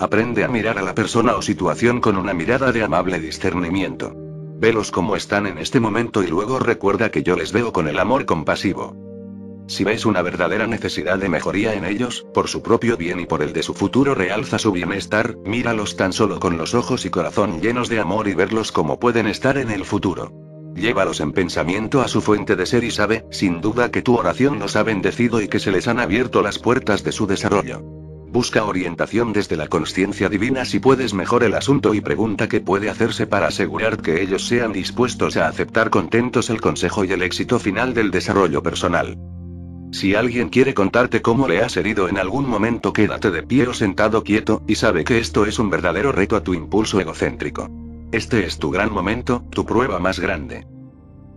Aprende 0.00 0.42
a 0.42 0.48
mirar 0.48 0.76
a 0.76 0.82
la 0.82 0.96
persona 0.96 1.36
o 1.36 1.42
situación 1.42 2.00
con 2.00 2.16
una 2.16 2.34
mirada 2.34 2.72
de 2.72 2.82
amable 2.82 3.20
discernimiento. 3.20 4.23
Velos 4.64 4.90
como 4.90 5.14
están 5.14 5.46
en 5.46 5.58
este 5.58 5.78
momento 5.78 6.22
y 6.22 6.26
luego 6.26 6.58
recuerda 6.58 7.10
que 7.10 7.22
yo 7.22 7.36
les 7.36 7.52
veo 7.52 7.70
con 7.70 7.86
el 7.86 7.98
amor 7.98 8.24
compasivo. 8.24 8.96
Si 9.68 9.84
ves 9.84 10.06
una 10.06 10.22
verdadera 10.22 10.66
necesidad 10.66 11.18
de 11.18 11.28
mejoría 11.28 11.74
en 11.74 11.84
ellos, 11.84 12.26
por 12.32 12.48
su 12.48 12.62
propio 12.62 12.96
bien 12.96 13.20
y 13.20 13.26
por 13.26 13.42
el 13.42 13.52
de 13.52 13.62
su 13.62 13.74
futuro 13.74 14.14
realza 14.14 14.58
su 14.58 14.72
bienestar, 14.72 15.36
míralos 15.44 15.96
tan 15.96 16.14
solo 16.14 16.40
con 16.40 16.56
los 16.56 16.72
ojos 16.72 17.04
y 17.04 17.10
corazón 17.10 17.60
llenos 17.60 17.90
de 17.90 18.00
amor 18.00 18.26
y 18.26 18.32
verlos 18.32 18.72
como 18.72 18.98
pueden 18.98 19.26
estar 19.26 19.58
en 19.58 19.70
el 19.70 19.84
futuro. 19.84 20.32
Llévalos 20.74 21.20
en 21.20 21.32
pensamiento 21.32 22.00
a 22.00 22.08
su 22.08 22.22
fuente 22.22 22.56
de 22.56 22.64
ser 22.64 22.84
y 22.84 22.90
sabe, 22.90 23.26
sin 23.30 23.60
duda, 23.60 23.90
que 23.90 24.00
tu 24.00 24.16
oración 24.16 24.60
los 24.60 24.76
ha 24.76 24.82
bendecido 24.82 25.42
y 25.42 25.48
que 25.48 25.60
se 25.60 25.72
les 25.72 25.88
han 25.88 26.00
abierto 26.00 26.40
las 26.40 26.58
puertas 26.58 27.04
de 27.04 27.12
su 27.12 27.26
desarrollo. 27.26 27.82
Busca 28.34 28.64
orientación 28.64 29.32
desde 29.32 29.56
la 29.56 29.68
conciencia 29.68 30.28
divina 30.28 30.64
si 30.64 30.80
puedes 30.80 31.14
mejor 31.14 31.44
el 31.44 31.54
asunto 31.54 31.94
y 31.94 32.00
pregunta 32.00 32.48
qué 32.48 32.60
puede 32.60 32.90
hacerse 32.90 33.28
para 33.28 33.46
asegurar 33.46 33.98
que 33.98 34.22
ellos 34.22 34.48
sean 34.48 34.72
dispuestos 34.72 35.36
a 35.36 35.46
aceptar 35.46 35.88
contentos 35.88 36.50
el 36.50 36.60
consejo 36.60 37.04
y 37.04 37.12
el 37.12 37.22
éxito 37.22 37.60
final 37.60 37.94
del 37.94 38.10
desarrollo 38.10 38.60
personal. 38.60 39.16
Si 39.92 40.16
alguien 40.16 40.48
quiere 40.48 40.74
contarte 40.74 41.22
cómo 41.22 41.46
le 41.46 41.60
has 41.60 41.76
herido 41.76 42.08
en 42.08 42.18
algún 42.18 42.48
momento, 42.48 42.92
quédate 42.92 43.30
de 43.30 43.44
pie 43.44 43.68
o 43.68 43.72
sentado 43.72 44.24
quieto, 44.24 44.64
y 44.66 44.74
sabe 44.74 45.04
que 45.04 45.18
esto 45.18 45.46
es 45.46 45.60
un 45.60 45.70
verdadero 45.70 46.10
reto 46.10 46.34
a 46.34 46.42
tu 46.42 46.54
impulso 46.54 46.98
egocéntrico. 46.98 47.70
Este 48.10 48.44
es 48.46 48.58
tu 48.58 48.72
gran 48.72 48.92
momento, 48.92 49.44
tu 49.50 49.64
prueba 49.64 50.00
más 50.00 50.18
grande. 50.18 50.66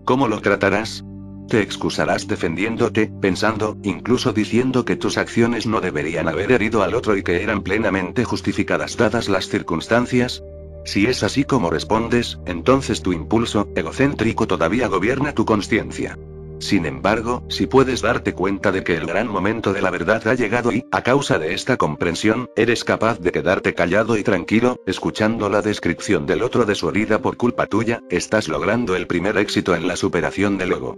¿Cómo 0.04 0.28
lo 0.28 0.42
tratarás? 0.42 1.06
Te 1.50 1.62
excusarás 1.62 2.28
defendiéndote, 2.28 3.10
pensando, 3.22 3.78
incluso 3.84 4.34
diciendo 4.34 4.84
que 4.84 4.98
tus 4.98 5.18
acciones 5.18 5.66
no 5.66 5.80
deberían 5.80 6.28
haber 6.28 6.52
herido 6.52 6.84
al 6.84 6.94
otro 6.94 7.16
y 7.16 7.24
que 7.24 7.42
eran 7.42 7.62
plenamente 7.62 8.26
justificadas 8.26 8.98
dadas 8.98 9.30
las 9.30 9.48
circunstancias. 9.48 10.44
Si 10.84 11.06
es 11.06 11.24
así 11.24 11.46
como 11.46 11.70
respondes, 11.70 12.38
entonces 12.46 13.02
tu 13.02 13.14
impulso 13.14 13.70
egocéntrico 13.76 14.46
todavía 14.46 14.88
gobierna 14.90 15.34
tu 15.34 15.46
conciencia. 15.46 16.18
Sin 16.60 16.86
embargo, 16.86 17.44
si 17.50 17.68
puedes 17.68 18.02
darte 18.02 18.34
cuenta 18.34 18.72
de 18.72 18.84
que 18.84 18.96
el 18.96 19.06
gran 19.06 19.28
momento 19.28 19.74
de 19.74 19.82
la 19.82 19.92
verdad 19.92 20.28
ha 20.28 20.34
llegado 20.34 20.74
y, 20.74 20.86
a 20.92 21.02
causa 21.04 21.40
de 21.40 21.54
esta 21.54 21.78
comprensión, 21.78 22.50
eres 22.56 22.84
capaz 22.84 23.20
de 23.20 23.32
quedarte 23.32 23.74
callado 23.74 24.18
y 24.18 24.24
tranquilo, 24.24 24.82
escuchando 24.86 25.50
la 25.50 25.62
descripción 25.62 26.26
del 26.26 26.42
otro 26.42 26.66
de 26.66 26.76
su 26.76 26.90
herida 26.90 27.22
por 27.22 27.38
culpa 27.38 27.68
tuya, 27.68 28.02
estás 28.10 28.50
logrando 28.50 28.96
el 28.96 29.08
primer 29.08 29.38
éxito 29.38 29.76
en 29.76 29.88
la 29.88 29.96
superación 29.96 30.58
del 30.58 30.72
ego. 30.74 30.98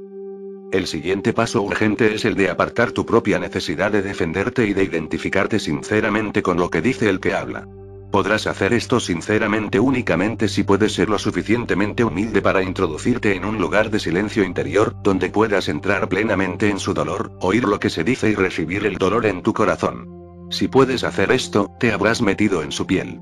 El 0.71 0.85
siguiente 0.85 1.33
paso 1.33 1.63
urgente 1.63 2.13
es 2.13 2.25
el 2.25 2.35
de 2.35 2.51
apartar 2.51 2.91
tu 2.91 3.03
propia 3.03 3.39
necesidad 3.39 3.91
de 3.91 4.03
defenderte 4.03 4.67
y 4.67 4.73
de 4.73 4.83
identificarte 4.83 5.57
sinceramente 5.57 6.43
con 6.43 6.57
lo 6.57 6.69
que 6.69 6.81
dice 6.81 7.09
el 7.09 7.19
que 7.19 7.33
habla. 7.33 7.67
Podrás 8.11 8.45
hacer 8.45 8.73
esto 8.73 8.99
sinceramente 8.99 9.79
únicamente 9.79 10.47
si 10.47 10.63
puedes 10.63 10.93
ser 10.93 11.09
lo 11.09 11.17
suficientemente 11.17 12.03
humilde 12.03 12.41
para 12.41 12.61
introducirte 12.61 13.35
en 13.35 13.45
un 13.45 13.57
lugar 13.57 13.89
de 13.89 13.99
silencio 13.99 14.43
interior, 14.43 14.95
donde 15.01 15.29
puedas 15.29 15.69
entrar 15.69 16.07
plenamente 16.07 16.69
en 16.69 16.79
su 16.79 16.93
dolor, 16.93 17.31
oír 17.39 17.63
lo 17.63 17.79
que 17.79 17.89
se 17.89 18.03
dice 18.03 18.29
y 18.29 18.35
recibir 18.35 18.85
el 18.85 18.97
dolor 18.97 19.25
en 19.25 19.41
tu 19.41 19.53
corazón. 19.53 20.07
Si 20.51 20.67
puedes 20.67 21.03
hacer 21.03 21.31
esto, 21.31 21.71
te 21.79 21.91
habrás 21.91 22.21
metido 22.21 22.61
en 22.61 22.71
su 22.71 22.85
piel. 22.85 23.19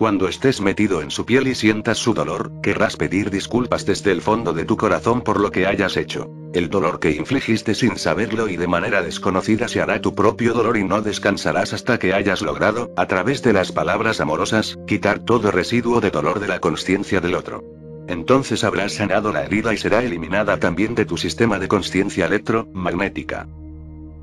Cuando 0.00 0.28
estés 0.28 0.62
metido 0.62 1.02
en 1.02 1.10
su 1.10 1.26
piel 1.26 1.46
y 1.46 1.54
sientas 1.54 1.98
su 1.98 2.14
dolor, 2.14 2.52
querrás 2.62 2.96
pedir 2.96 3.28
disculpas 3.28 3.84
desde 3.84 4.12
el 4.12 4.22
fondo 4.22 4.54
de 4.54 4.64
tu 4.64 4.78
corazón 4.78 5.20
por 5.20 5.38
lo 5.38 5.50
que 5.50 5.66
hayas 5.66 5.98
hecho. 5.98 6.26
El 6.54 6.70
dolor 6.70 7.00
que 7.00 7.10
infligiste 7.10 7.74
sin 7.74 7.98
saberlo 7.98 8.48
y 8.48 8.56
de 8.56 8.66
manera 8.66 9.02
desconocida 9.02 9.68
se 9.68 9.82
hará 9.82 10.00
tu 10.00 10.14
propio 10.14 10.54
dolor 10.54 10.78
y 10.78 10.84
no 10.84 11.02
descansarás 11.02 11.74
hasta 11.74 11.98
que 11.98 12.14
hayas 12.14 12.40
logrado, 12.40 12.90
a 12.96 13.04
través 13.08 13.42
de 13.42 13.52
las 13.52 13.72
palabras 13.72 14.22
amorosas, 14.22 14.78
quitar 14.86 15.18
todo 15.18 15.50
residuo 15.50 16.00
de 16.00 16.10
dolor 16.10 16.40
de 16.40 16.48
la 16.48 16.60
conciencia 16.60 17.20
del 17.20 17.34
otro. 17.34 17.62
Entonces 18.08 18.64
habrás 18.64 18.94
sanado 18.94 19.34
la 19.34 19.44
herida 19.44 19.74
y 19.74 19.76
será 19.76 20.02
eliminada 20.02 20.56
también 20.56 20.94
de 20.94 21.04
tu 21.04 21.18
sistema 21.18 21.58
de 21.58 21.68
conciencia 21.68 22.24
electromagnética. 22.24 23.48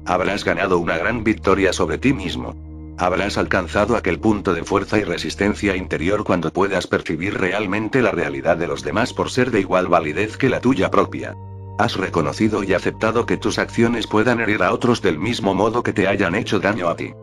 Habrás 0.05 0.43
ganado 0.43 0.79
una 0.79 0.97
gran 0.97 1.23
victoria 1.23 1.71
sobre 1.71 1.99
ti 1.99 2.13
mismo. 2.13 2.55
Habrás 2.99 3.37
alcanzado 3.37 3.95
aquel 3.95 4.19
punto 4.19 4.55
de 4.55 4.63
fuerza 4.63 4.97
y 4.97 5.03
resistencia 5.03 5.75
interior 5.75 6.23
cuando 6.23 6.51
puedas 6.51 6.87
percibir 6.87 7.37
realmente 7.37 8.01
la 8.01 8.09
realidad 8.09 8.57
de 8.57 8.65
los 8.65 8.83
demás 8.83 9.13
por 9.13 9.29
ser 9.29 9.51
de 9.51 9.59
igual 9.59 9.87
validez 9.87 10.35
que 10.35 10.49
la 10.49 10.61
tuya 10.61 10.89
propia. 10.89 11.35
Has 11.77 11.95
reconocido 11.95 12.63
y 12.63 12.73
aceptado 12.73 13.27
que 13.27 13.37
tus 13.37 13.59
acciones 13.59 14.07
puedan 14.07 14.39
herir 14.39 14.63
a 14.63 14.73
otros 14.73 15.03
del 15.03 15.19
mismo 15.19 15.53
modo 15.53 15.83
que 15.83 15.93
te 15.93 16.07
hayan 16.07 16.33
hecho 16.33 16.59
daño 16.59 16.89
a 16.89 16.95
ti. 16.95 17.13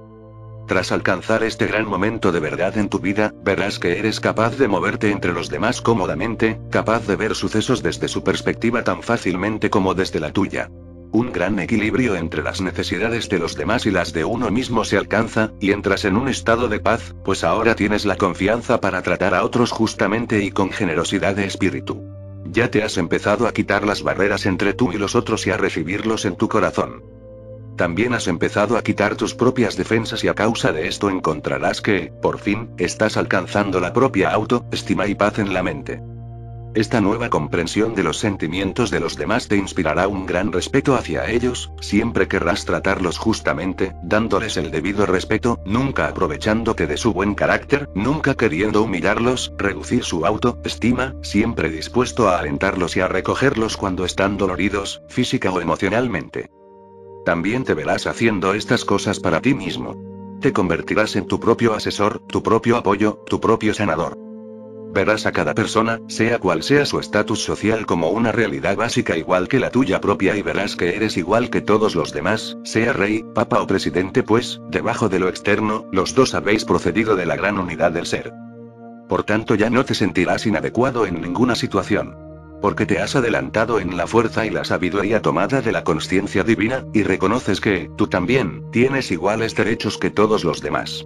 Tras 0.69 0.93
alcanzar 0.93 1.43
este 1.43 1.67
gran 1.67 1.87
momento 1.87 2.31
de 2.31 2.39
verdad 2.39 2.79
en 2.79 2.89
tu 2.89 3.01
vida, 3.01 3.35
verás 3.43 3.81
que 3.81 3.99
eres 3.99 4.21
capaz 4.21 4.57
de 4.57 4.69
moverte 4.69 5.11
entre 5.11 5.33
los 5.33 5.51
demás 5.51 5.83
cómodamente, 5.83 6.61
capaz 6.71 7.07
de 7.09 7.17
ver 7.17 7.35
sucesos 7.35 7.83
desde 7.83 8.07
su 8.07 8.23
perspectiva 8.23 8.85
tan 8.85 9.03
fácilmente 9.03 9.71
como 9.71 9.95
desde 9.95 10.21
la 10.21 10.33
tuya. 10.33 10.71
Un 11.15 11.31
gran 11.31 11.61
equilibrio 11.61 12.17
entre 12.17 12.43
las 12.43 12.61
necesidades 12.61 13.29
de 13.29 13.39
los 13.39 13.55
demás 13.55 13.87
y 13.87 13.93
las 13.93 14.13
de 14.13 14.25
uno 14.25 14.51
mismo 14.51 14.85
se 14.85 14.97
alcanza, 14.97 15.53
y 15.61 15.71
entras 15.71 16.05
en 16.05 16.17
un 16.17 16.27
estado 16.27 16.67
de 16.67 16.81
paz, 16.81 17.15
pues 17.25 17.45
ahora 17.45 17.77
tienes 17.77 18.05
la 18.05 18.17
confianza 18.17 18.81
para 18.81 19.01
tratar 19.01 19.33
a 19.33 19.45
otros 19.45 19.71
justamente 19.71 20.43
y 20.43 20.51
con 20.51 20.73
generosidad 20.73 21.37
de 21.37 21.45
espíritu. 21.45 22.03
Ya 22.47 22.69
te 22.69 22.83
has 22.83 22.99
empezado 22.99 23.47
a 23.47 23.53
quitar 23.53 23.87
las 23.87 24.03
barreras 24.03 24.45
entre 24.45 24.75
tú 24.75 24.91
y 24.91 24.99
los 24.99 25.15
otros 25.15 25.47
y 25.47 25.53
a 25.53 25.57
recibirlos 25.57 26.25
en 26.25 26.35
tu 26.35 26.49
corazón. 26.49 27.05
También 27.77 28.13
has 28.13 28.27
empezado 28.27 28.77
a 28.77 28.83
quitar 28.83 29.15
tus 29.15 29.37
propias 29.37 29.77
defensas 29.77 30.25
y 30.25 30.27
a 30.27 30.35
causa 30.35 30.73
de 30.73 30.89
esto 30.89 31.11
encontrarás 31.11 31.81
que, 31.81 32.13
por 32.23 32.41
fin, 32.41 32.71
estás 32.77 33.17
alcanzando 33.17 33.79
la 33.79 33.93
propia 33.93 34.31
autoestima 34.31 35.07
y 35.07 35.15
paz 35.15 35.39
en 35.39 35.55
la 35.55 35.63
mente. 35.63 36.03
Esta 36.75 37.01
nueva 37.01 37.31
comprensión 37.31 37.95
de 37.95 38.03
los 38.03 38.19
sentimientos 38.19 38.91
de 38.91 38.99
los 38.99 39.17
demás 39.17 39.47
te 39.47 39.57
inspirará 39.57 40.09
un 40.09 40.27
gran 40.27 40.51
respeto 40.51 40.97
hacia 40.97 41.31
ellos, 41.31 41.71
siempre 41.81 42.27
querrás 42.27 42.65
tratarlos 42.65 43.17
justamente, 43.17 43.95
dándoles 44.03 44.57
el 44.57 44.73
debido 44.73 45.07
respeto, 45.07 45.61
nunca 45.65 46.09
aprovechándote 46.09 46.89
de 46.89 46.97
su 46.97 47.13
buen 47.13 47.37
carácter, 47.37 47.89
nunca 47.95 48.35
queriendo 48.35 48.83
humillarlos, 48.83 49.53
reducir 49.57 50.03
su 50.03 50.27
autoestima, 50.27 51.15
siempre 51.23 51.71
dispuesto 51.71 52.29
a 52.29 52.41
alentarlos 52.41 52.97
y 52.97 53.03
a 53.03 53.07
recogerlos 53.07 53.77
cuando 53.77 54.05
están 54.05 54.37
doloridos, 54.37 55.01
física 55.09 55.53
o 55.53 55.61
emocionalmente. 55.61 56.51
También 57.25 57.63
te 57.63 57.75
verás 57.75 58.09
haciendo 58.09 58.53
estas 58.53 58.85
cosas 58.85 59.21
para 59.21 59.41
ti 59.41 59.55
mismo. 59.55 59.95
Te 60.41 60.53
convertirás 60.53 61.15
en 61.15 61.29
tu 61.29 61.39
propio 61.39 61.73
asesor, 61.73 62.19
tu 62.27 62.43
propio 62.43 62.77
apoyo, 62.77 63.23
tu 63.27 63.41
propio 63.41 63.73
sanador. 63.75 64.24
Verás 64.95 65.27
a 65.27 65.33
cada 65.33 65.55
persona, 65.55 65.99
sea 66.07 66.39
cual 66.39 66.63
sea 66.63 66.87
su 66.87 67.01
estatus 67.01 67.43
social 67.43 67.85
como 67.85 68.11
una 68.11 68.31
realidad 68.31 68.77
básica 68.77 69.17
igual 69.17 69.49
que 69.49 69.59
la 69.59 69.71
tuya 69.71 70.01
propia 70.01 70.37
y 70.37 70.43
verás 70.43 70.77
que 70.77 70.95
eres 70.95 71.17
igual 71.17 71.51
que 71.51 71.61
todos 71.61 71.97
los 71.97 72.13
demás, 72.13 72.57
sea 72.63 72.93
rey, 72.93 73.25
papa 73.35 73.61
o 73.61 73.67
presidente 73.67 74.23
pues, 74.23 74.61
debajo 74.71 75.09
de 75.09 75.19
lo 75.19 75.29
externo, 75.29 75.85
los 75.91 76.15
dos 76.15 76.37
habéis 76.37 76.65
procedido 76.65 77.17
de 77.17 77.27
la 77.27 77.35
gran 77.35 77.59
unidad 77.59 77.91
del 77.91 78.07
ser. 78.07 78.33
Por 79.09 79.25
tanto 79.25 79.57
ya 79.57 79.69
no 79.69 79.85
te 79.85 79.95
sentirás 79.95 80.47
inadecuado 80.47 81.07
en 81.07 81.21
ninguna 81.21 81.57
situación. 81.57 82.17
Porque 82.63 82.87
te 82.87 83.01
has 83.01 83.17
adelantado 83.17 83.81
en 83.81 83.97
la 83.97 84.07
fuerza 84.07 84.47
y 84.47 84.51
la 84.51 84.65
sabiduría 84.65 85.21
tomada 85.21 85.61
de 85.61 85.73
la 85.73 85.83
conciencia 85.83 86.45
divina, 86.45 86.85
y 86.95 87.03
reconoces 87.03 87.61
que, 87.61 87.91
tú 87.97 88.07
también, 88.07 88.71
tienes 88.71 89.11
iguales 89.11 89.57
derechos 89.57 89.99
que 89.99 90.11
todos 90.11 90.45
los 90.45 90.63
demás. 90.63 91.05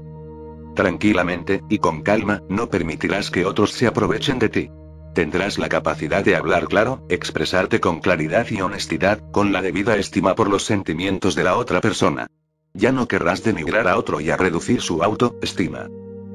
Tranquilamente, 0.78 1.64
y 1.68 1.78
con 1.78 2.02
calma, 2.02 2.44
no 2.48 2.68
permitirás 2.68 3.32
que 3.32 3.44
otros 3.44 3.72
se 3.72 3.88
aprovechen 3.88 4.38
de 4.38 4.48
ti. 4.48 4.70
Tendrás 5.12 5.58
la 5.58 5.68
capacidad 5.68 6.24
de 6.24 6.36
hablar 6.36 6.68
claro, 6.68 7.04
expresarte 7.08 7.80
con 7.80 7.98
claridad 7.98 8.46
y 8.48 8.60
honestidad, 8.60 9.18
con 9.32 9.52
la 9.52 9.60
debida 9.60 9.96
estima 9.96 10.36
por 10.36 10.48
los 10.48 10.64
sentimientos 10.64 11.34
de 11.34 11.42
la 11.42 11.56
otra 11.56 11.80
persona. 11.80 12.28
Ya 12.74 12.92
no 12.92 13.08
querrás 13.08 13.42
denigrar 13.42 13.88
a 13.88 13.98
otro 13.98 14.20
y 14.20 14.30
a 14.30 14.36
reducir 14.36 14.80
su 14.80 15.02
autoestima. 15.02 15.88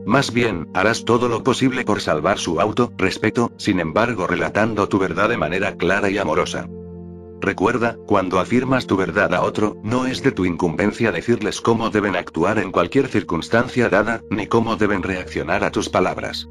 Más 0.06 0.34
bien, 0.34 0.68
harás 0.74 1.06
todo 1.06 1.30
lo 1.30 1.42
posible 1.42 1.86
por 1.86 2.02
salvar 2.02 2.38
su 2.38 2.60
auto, 2.60 2.92
respeto, 2.98 3.54
sin 3.56 3.80
embargo 3.80 4.28
relatando 4.28 4.90
tu 4.90 5.00
verdad 5.00 5.30
de 5.30 5.38
manera 5.38 5.78
clara 5.78 6.10
y 6.10 6.18
amorosa. 6.18 6.68
Recuerda, 7.44 7.98
cuando 8.08 8.40
afirmas 8.40 8.88
tu 8.88 8.96
verdad 8.96 9.34
a 9.34 9.42
otro, 9.42 9.76
no 9.84 10.06
es 10.06 10.24
de 10.24 10.32
tu 10.32 10.46
incumbencia 10.46 11.12
decirles 11.12 11.60
cómo 11.60 11.90
deben 11.90 12.16
actuar 12.16 12.58
en 12.58 12.72
cualquier 12.72 13.10
circunstancia 13.10 13.90
dada, 13.90 14.24
ni 14.30 14.48
cómo 14.48 14.78
deben 14.78 15.04
reaccionar 15.04 15.66
a 15.66 15.70
tus 15.70 15.90
palabras. 15.90 16.48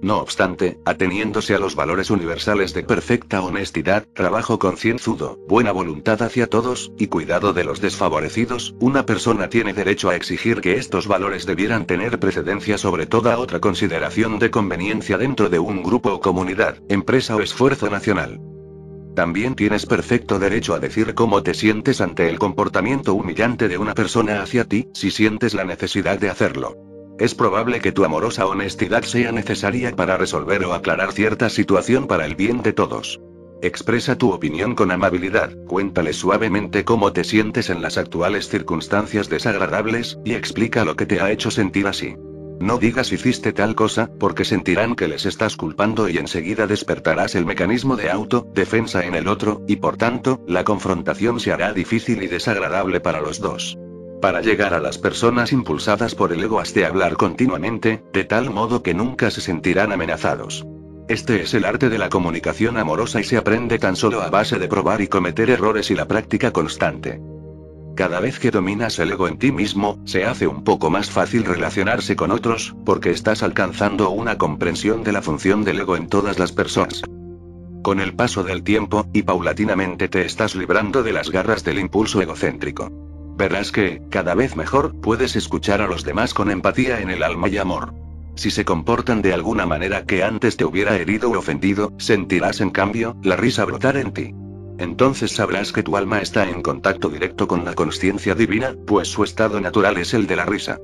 No 0.00 0.16
obstante, 0.20 0.78
ateniéndose 0.86 1.54
a 1.54 1.58
los 1.58 1.74
valores 1.74 2.08
universales 2.10 2.72
de 2.72 2.84
perfecta 2.84 3.42
honestidad, 3.42 4.06
trabajo 4.14 4.58
concienzudo, 4.58 5.38
buena 5.46 5.72
voluntad 5.72 6.22
hacia 6.22 6.46
todos, 6.46 6.90
y 6.96 7.08
cuidado 7.08 7.52
de 7.52 7.64
los 7.64 7.82
desfavorecidos, 7.82 8.74
una 8.80 9.04
persona 9.04 9.50
tiene 9.50 9.74
derecho 9.74 10.08
a 10.08 10.16
exigir 10.16 10.62
que 10.62 10.78
estos 10.78 11.06
valores 11.06 11.44
debieran 11.44 11.84
tener 11.84 12.18
precedencia 12.18 12.78
sobre 12.78 13.04
toda 13.04 13.38
otra 13.38 13.60
consideración 13.60 14.38
de 14.38 14.50
conveniencia 14.50 15.18
dentro 15.18 15.50
de 15.50 15.58
un 15.58 15.82
grupo 15.82 16.14
o 16.14 16.20
comunidad, 16.20 16.78
empresa 16.88 17.36
o 17.36 17.42
esfuerzo 17.42 17.90
nacional. 17.90 18.40
También 19.14 19.54
tienes 19.54 19.86
perfecto 19.86 20.38
derecho 20.38 20.74
a 20.74 20.80
decir 20.80 21.14
cómo 21.14 21.42
te 21.42 21.54
sientes 21.54 22.00
ante 22.00 22.28
el 22.28 22.38
comportamiento 22.38 23.14
humillante 23.14 23.68
de 23.68 23.78
una 23.78 23.94
persona 23.94 24.42
hacia 24.42 24.64
ti, 24.64 24.88
si 24.92 25.10
sientes 25.10 25.54
la 25.54 25.64
necesidad 25.64 26.18
de 26.18 26.30
hacerlo. 26.30 26.76
Es 27.18 27.36
probable 27.36 27.80
que 27.80 27.92
tu 27.92 28.04
amorosa 28.04 28.46
honestidad 28.46 29.02
sea 29.02 29.30
necesaria 29.30 29.94
para 29.94 30.16
resolver 30.16 30.64
o 30.64 30.74
aclarar 30.74 31.12
cierta 31.12 31.48
situación 31.48 32.08
para 32.08 32.26
el 32.26 32.34
bien 32.34 32.62
de 32.62 32.72
todos. 32.72 33.20
Expresa 33.62 34.18
tu 34.18 34.32
opinión 34.32 34.74
con 34.74 34.90
amabilidad, 34.90 35.52
cuéntale 35.68 36.12
suavemente 36.12 36.84
cómo 36.84 37.12
te 37.12 37.22
sientes 37.22 37.70
en 37.70 37.82
las 37.82 37.98
actuales 37.98 38.48
circunstancias 38.48 39.28
desagradables, 39.28 40.18
y 40.24 40.34
explica 40.34 40.84
lo 40.84 40.96
que 40.96 41.06
te 41.06 41.20
ha 41.20 41.30
hecho 41.30 41.52
sentir 41.52 41.86
así. 41.86 42.16
No 42.60 42.78
digas 42.78 43.12
hiciste 43.12 43.52
tal 43.52 43.74
cosa, 43.74 44.10
porque 44.18 44.44
sentirán 44.44 44.94
que 44.94 45.08
les 45.08 45.26
estás 45.26 45.56
culpando 45.56 46.08
y 46.08 46.18
enseguida 46.18 46.66
despertarás 46.66 47.34
el 47.34 47.44
mecanismo 47.44 47.96
de 47.96 48.10
autodefensa 48.10 49.04
en 49.04 49.14
el 49.14 49.28
otro, 49.28 49.62
y 49.66 49.76
por 49.76 49.96
tanto, 49.96 50.42
la 50.46 50.64
confrontación 50.64 51.40
se 51.40 51.52
hará 51.52 51.72
difícil 51.72 52.22
y 52.22 52.28
desagradable 52.28 53.00
para 53.00 53.20
los 53.20 53.40
dos. 53.40 53.76
Para 54.20 54.40
llegar 54.40 54.72
a 54.72 54.80
las 54.80 54.96
personas 54.96 55.52
impulsadas 55.52 56.14
por 56.14 56.32
el 56.32 56.42
ego 56.42 56.58
has 56.58 56.72
de 56.72 56.86
hablar 56.86 57.16
continuamente, 57.16 58.02
de 58.12 58.24
tal 58.24 58.50
modo 58.50 58.82
que 58.82 58.94
nunca 58.94 59.30
se 59.30 59.42
sentirán 59.42 59.92
amenazados. 59.92 60.64
Este 61.08 61.42
es 61.42 61.52
el 61.52 61.66
arte 61.66 61.90
de 61.90 61.98
la 61.98 62.08
comunicación 62.08 62.78
amorosa 62.78 63.20
y 63.20 63.24
se 63.24 63.36
aprende 63.36 63.78
tan 63.78 63.96
solo 63.96 64.22
a 64.22 64.30
base 64.30 64.58
de 64.58 64.68
probar 64.68 65.02
y 65.02 65.08
cometer 65.08 65.50
errores 65.50 65.90
y 65.90 65.94
la 65.94 66.08
práctica 66.08 66.52
constante. 66.52 67.20
Cada 67.94 68.18
vez 68.18 68.40
que 68.40 68.50
dominas 68.50 68.98
el 68.98 69.12
ego 69.12 69.28
en 69.28 69.38
ti 69.38 69.52
mismo, 69.52 70.00
se 70.04 70.24
hace 70.24 70.48
un 70.48 70.64
poco 70.64 70.90
más 70.90 71.10
fácil 71.10 71.44
relacionarse 71.44 72.16
con 72.16 72.32
otros, 72.32 72.74
porque 72.84 73.10
estás 73.10 73.44
alcanzando 73.44 74.10
una 74.10 74.36
comprensión 74.36 75.04
de 75.04 75.12
la 75.12 75.22
función 75.22 75.62
del 75.62 75.78
ego 75.78 75.96
en 75.96 76.08
todas 76.08 76.40
las 76.40 76.50
personas. 76.50 77.02
Con 77.82 78.00
el 78.00 78.14
paso 78.14 78.42
del 78.42 78.64
tiempo, 78.64 79.06
y 79.12 79.22
paulatinamente 79.22 80.08
te 80.08 80.24
estás 80.24 80.56
librando 80.56 81.04
de 81.04 81.12
las 81.12 81.30
garras 81.30 81.62
del 81.62 81.78
impulso 81.78 82.20
egocéntrico. 82.20 82.88
Verás 83.36 83.70
que, 83.70 84.02
cada 84.10 84.34
vez 84.34 84.56
mejor, 84.56 85.00
puedes 85.00 85.36
escuchar 85.36 85.80
a 85.80 85.86
los 85.86 86.02
demás 86.02 86.34
con 86.34 86.50
empatía 86.50 87.00
en 87.00 87.10
el 87.10 87.22
alma 87.22 87.48
y 87.48 87.58
amor. 87.58 87.94
Si 88.34 88.50
se 88.50 88.64
comportan 88.64 89.22
de 89.22 89.32
alguna 89.32 89.66
manera 89.66 90.04
que 90.04 90.24
antes 90.24 90.56
te 90.56 90.64
hubiera 90.64 90.96
herido 90.96 91.30
u 91.30 91.36
ofendido, 91.36 91.92
sentirás 91.98 92.60
en 92.60 92.70
cambio, 92.70 93.16
la 93.22 93.36
risa 93.36 93.64
brotar 93.64 93.96
en 93.96 94.12
ti. 94.12 94.34
Entonces 94.78 95.32
sabrás 95.32 95.72
que 95.72 95.82
tu 95.82 95.96
alma 95.96 96.20
está 96.20 96.48
en 96.48 96.62
contacto 96.62 97.08
directo 97.08 97.46
con 97.46 97.64
la 97.64 97.74
conciencia 97.74 98.34
divina, 98.34 98.74
pues 98.86 99.08
su 99.08 99.22
estado 99.22 99.60
natural 99.60 99.96
es 99.98 100.14
el 100.14 100.26
de 100.26 100.36
la 100.36 100.44
risa. 100.44 100.80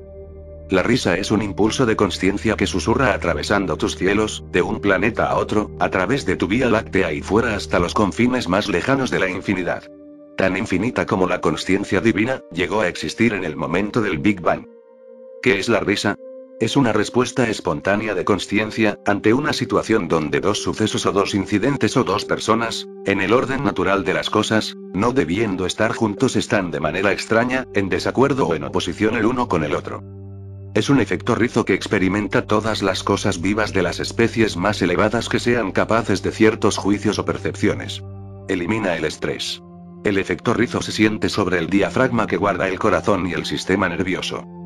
La 0.71 0.85
risa 0.85 1.17
es 1.17 1.33
un 1.33 1.43
impulso 1.43 1.85
de 1.85 1.97
conciencia 1.97 2.57
que 2.57 2.69
susurra 2.69 3.13
atravesando 3.13 3.77
tus 3.77 3.97
cielos, 3.97 4.45
de 4.53 4.63
un 4.63 4.81
planeta 4.81 5.27
a 5.27 5.37
otro, 5.37 5.73
a 5.81 5.91
través 5.91 6.25
de 6.25 6.37
tu 6.37 6.47
vía 6.47 6.71
láctea 6.71 7.13
y 7.13 7.23
fuera 7.23 7.57
hasta 7.57 7.81
los 7.81 7.93
confines 7.93 8.49
más 8.49 8.69
lejanos 8.69 9.11
de 9.11 9.19
la 9.19 9.29
infinidad. 9.29 9.83
Tan 10.37 10.57
infinita 10.57 11.07
como 11.07 11.27
la 11.27 11.41
conciencia 11.41 12.01
divina, 12.01 12.43
llegó 12.53 12.83
a 12.83 12.89
existir 12.89 13.35
en 13.35 13.45
el 13.45 13.57
momento 13.57 14.01
del 14.01 14.19
Big 14.19 14.41
Bang. 14.41 14.69
¿Qué 15.43 15.59
es 15.59 15.69
la 15.69 15.81
risa? 15.81 16.17
Es 16.61 16.77
una 16.77 16.93
respuesta 16.93 17.49
espontánea 17.49 18.15
de 18.15 18.27
conciencia, 18.27 18.99
ante 19.07 19.33
una 19.33 19.55
situación 19.55 20.09
donde 20.09 20.43
dos 20.43 20.63
sucesos 20.63 21.07
o 21.07 21.13
dos 21.13 21.35
incidentes 21.35 21.97
o 21.97 22.05
dos 22.05 22.27
personas, 22.27 22.87
en 23.07 23.23
el 23.23 23.33
orden 23.33 23.65
natural 23.65 24.05
de 24.05 24.13
las 24.13 24.29
cosas, 24.29 24.77
no 24.93 25.13
debiendo 25.13 25.65
estar 25.65 25.95
juntos 25.95 26.37
están 26.37 26.71
de 26.71 26.79
manera 26.79 27.13
extraña, 27.13 27.67
en 27.73 27.89
desacuerdo 27.89 28.47
o 28.47 28.55
en 28.55 28.65
oposición 28.65 29.15
el 29.17 29.25
uno 29.25 29.49
con 29.49 29.65
el 29.65 29.75
otro. 29.75 30.03
Es 30.75 30.91
un 30.91 31.01
efecto 31.01 31.35
rizo 31.35 31.65
que 31.65 31.73
experimenta 31.73 32.47
todas 32.47 32.83
las 32.83 33.03
cosas 33.03 33.41
vivas 33.41 33.73
de 33.73 33.83
las 33.83 33.99
especies 33.99 34.59
más 34.59 34.83
elevadas 34.83 35.31
que 35.31 35.39
sean 35.39 35.73
capaces 35.73 36.23
de 36.23 36.31
ciertos 36.31 36.77
juicios 36.77 37.19
o 37.19 37.25
percepciones. 37.25 38.05
Elimina 38.49 38.99
el 38.99 39.07
estrés. 39.07 39.63
El 40.05 40.19
efecto 40.19 40.53
rizo 40.53 40.83
se 40.83 40.93
siente 40.93 41.31
sobre 41.31 41.57
el 41.57 41.71
diafragma 41.71 42.27
que 42.27 42.37
guarda 42.37 42.69
el 42.69 42.79
corazón 42.79 43.27
y 43.27 43.33
el 43.33 43.47
sistema 43.47 43.89
nervioso. 43.89 44.60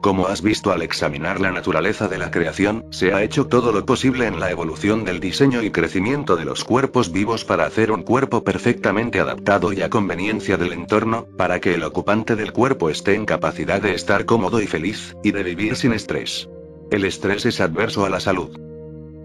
Como 0.00 0.28
has 0.28 0.40
visto 0.40 0.72
al 0.72 0.80
examinar 0.80 1.40
la 1.40 1.52
naturaleza 1.52 2.08
de 2.08 2.16
la 2.16 2.30
creación, 2.30 2.86
se 2.90 3.12
ha 3.12 3.22
hecho 3.22 3.48
todo 3.48 3.70
lo 3.70 3.84
posible 3.84 4.26
en 4.26 4.40
la 4.40 4.50
evolución 4.50 5.04
del 5.04 5.20
diseño 5.20 5.62
y 5.62 5.70
crecimiento 5.70 6.36
de 6.36 6.46
los 6.46 6.64
cuerpos 6.64 7.12
vivos 7.12 7.44
para 7.44 7.66
hacer 7.66 7.92
un 7.92 8.02
cuerpo 8.02 8.42
perfectamente 8.42 9.20
adaptado 9.20 9.74
y 9.74 9.82
a 9.82 9.90
conveniencia 9.90 10.56
del 10.56 10.72
entorno, 10.72 11.26
para 11.36 11.60
que 11.60 11.74
el 11.74 11.82
ocupante 11.82 12.34
del 12.34 12.52
cuerpo 12.52 12.88
esté 12.88 13.14
en 13.14 13.26
capacidad 13.26 13.82
de 13.82 13.94
estar 13.94 14.24
cómodo 14.24 14.62
y 14.62 14.66
feliz, 14.66 15.14
y 15.22 15.32
de 15.32 15.42
vivir 15.42 15.76
sin 15.76 15.92
estrés. 15.92 16.48
El 16.90 17.04
estrés 17.04 17.44
es 17.44 17.60
adverso 17.60 18.06
a 18.06 18.10
la 18.10 18.20
salud. 18.20 18.58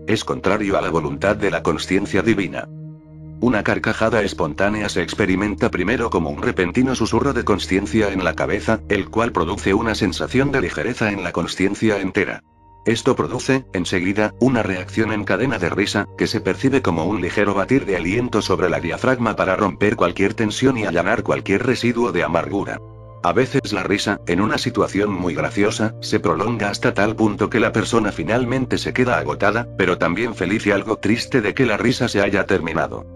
Es 0.08 0.26
contrario 0.26 0.78
a 0.78 0.82
la 0.82 0.90
voluntad 0.90 1.38
de 1.38 1.52
la 1.52 1.64
conciencia 1.64 2.22
divina. 2.22 2.68
Una 3.42 3.64
carcajada 3.64 4.22
espontánea 4.22 4.90
se 4.90 5.02
experimenta 5.02 5.70
primero 5.70 6.10
como 6.10 6.30
un 6.30 6.42
repentino 6.42 6.96
susurro 6.96 7.34
de 7.34 7.44
conciencia 7.44 8.12
en 8.12 8.24
la 8.24 8.34
cabeza, 8.34 8.80
el 8.90 9.10
cual 9.10 9.32
produce 9.32 9.74
una 9.74 9.94
sensación 9.94 10.52
de 10.52 10.62
ligereza 10.62 11.12
en 11.12 11.24
la 11.24 11.32
conciencia 11.32 12.00
entera. 12.00 12.44
Esto 12.86 13.16
produce, 13.16 13.66
enseguida, 13.74 14.34
una 14.40 14.62
reacción 14.62 15.12
en 15.12 15.26
cadena 15.26 15.58
de 15.58 15.70
risa, 15.70 16.08
que 16.18 16.28
se 16.28 16.40
percibe 16.40 16.82
como 16.82 17.06
un 17.06 17.20
ligero 17.20 17.54
batir 17.54 17.86
de 17.86 17.98
aliento 17.98 18.42
sobre 18.42 18.70
la 18.70 18.80
diafragma 18.80 19.36
para 19.36 19.56
romper 19.56 19.96
cualquier 19.96 20.34
tensión 20.34 20.78
y 20.78 20.86
allanar 20.86 21.24
cualquier 21.24 21.66
residuo 21.66 22.12
de 22.12 22.24
amargura. 22.24 22.80
A 23.24 23.34
veces 23.34 23.74
la 23.74 23.82
risa, 23.82 24.22
en 24.28 24.40
una 24.40 24.60
situación 24.60 25.12
muy 25.12 25.34
graciosa, 25.34 25.96
se 26.00 26.20
prolonga 26.20 26.70
hasta 26.70 26.94
tal 26.94 27.16
punto 27.16 27.50
que 27.50 27.60
la 27.60 27.72
persona 27.72 28.12
finalmente 28.12 28.78
se 28.78 28.94
queda 28.94 29.18
agotada, 29.18 29.68
pero 29.80 29.98
también 29.98 30.36
feliz 30.36 30.68
y 30.68 30.72
algo 30.72 30.98
triste 30.98 31.42
de 31.42 31.56
que 31.56 31.66
la 31.66 31.78
risa 31.78 32.08
se 32.08 32.22
haya 32.22 32.46
terminado. 32.46 33.15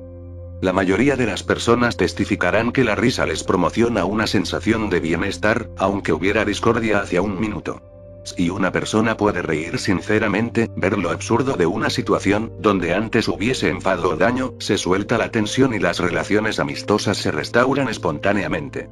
La 0.61 0.73
mayoría 0.73 1.15
de 1.15 1.25
las 1.25 1.41
personas 1.41 1.95
testificarán 1.95 2.73
que 2.73 2.83
la 2.83 2.95
risa 2.95 3.25
les 3.25 3.45
promociona 3.45 4.03
una 4.03 4.27
sensación 4.27 4.89
de 4.89 4.99
bienestar, 4.99 5.69
aunque 5.77 6.11
hubiera 6.11 6.43
discordia 6.43 6.99
hacia 6.99 7.21
un 7.21 7.39
minuto. 7.39 7.81
Si 8.25 8.49
una 8.49 8.71
persona 8.71 9.15
puede 9.15 9.41
reír 9.41 9.79
sinceramente, 9.79 10.69
ver 10.75 10.97
lo 10.97 11.11
absurdo 11.11 11.53
de 11.53 11.65
una 11.65 11.89
situación, 11.89 12.51
donde 12.59 12.93
antes 12.93 13.29
hubiese 13.29 13.69
enfado 13.69 14.09
o 14.09 14.15
daño, 14.17 14.53
se 14.59 14.77
suelta 14.77 15.17
la 15.17 15.31
tensión 15.31 15.73
y 15.73 15.79
las 15.79 15.99
relaciones 15.99 16.59
amistosas 16.59 17.17
se 17.17 17.31
restauran 17.31 17.87
espontáneamente. 17.87 18.89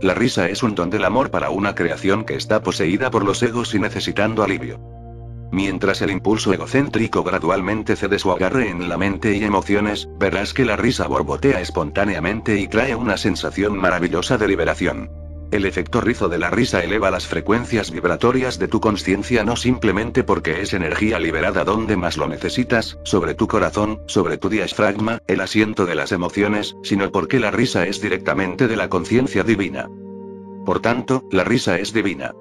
La 0.00 0.14
risa 0.14 0.48
es 0.48 0.64
un 0.64 0.74
don 0.74 0.90
del 0.90 1.04
amor 1.04 1.30
para 1.30 1.50
una 1.50 1.76
creación 1.76 2.24
que 2.24 2.34
está 2.34 2.60
poseída 2.62 3.10
por 3.10 3.24
los 3.24 3.42
egos 3.42 3.72
y 3.74 3.78
necesitando 3.78 4.42
alivio. 4.42 4.80
Mientras 5.50 6.02
el 6.02 6.10
impulso 6.10 6.52
egocéntrico 6.52 7.22
gradualmente 7.24 7.96
cede 7.96 8.18
su 8.18 8.30
agarre 8.30 8.68
en 8.68 8.88
la 8.88 8.98
mente 8.98 9.34
y 9.34 9.44
emociones, 9.44 10.08
verás 10.18 10.52
que 10.52 10.66
la 10.66 10.76
risa 10.76 11.06
borbotea 11.06 11.60
espontáneamente 11.60 12.60
y 12.60 12.68
trae 12.68 12.94
una 12.94 13.16
sensación 13.16 13.78
maravillosa 13.78 14.36
de 14.36 14.48
liberación. 14.48 15.10
El 15.50 15.64
efecto 15.64 16.02
rizo 16.02 16.28
de 16.28 16.36
la 16.36 16.50
risa 16.50 16.84
eleva 16.84 17.10
las 17.10 17.26
frecuencias 17.26 17.90
vibratorias 17.90 18.58
de 18.58 18.68
tu 18.68 18.80
conciencia 18.80 19.44
no 19.44 19.56
simplemente 19.56 20.22
porque 20.22 20.60
es 20.60 20.74
energía 20.74 21.18
liberada 21.18 21.64
donde 21.64 21.96
más 21.96 22.18
lo 22.18 22.28
necesitas, 22.28 22.98
sobre 23.02 23.34
tu 23.34 23.48
corazón, 23.48 24.02
sobre 24.06 24.36
tu 24.36 24.50
diafragma, 24.50 25.22
el 25.26 25.40
asiento 25.40 25.86
de 25.86 25.94
las 25.94 26.12
emociones, 26.12 26.76
sino 26.82 27.10
porque 27.10 27.40
la 27.40 27.50
risa 27.50 27.86
es 27.86 28.02
directamente 28.02 28.68
de 28.68 28.76
la 28.76 28.90
conciencia 28.90 29.42
divina. 29.42 29.88
Por 30.66 30.80
tanto, 30.80 31.24
la 31.30 31.44
risa 31.44 31.78
es 31.78 31.94
divina. 31.94 32.34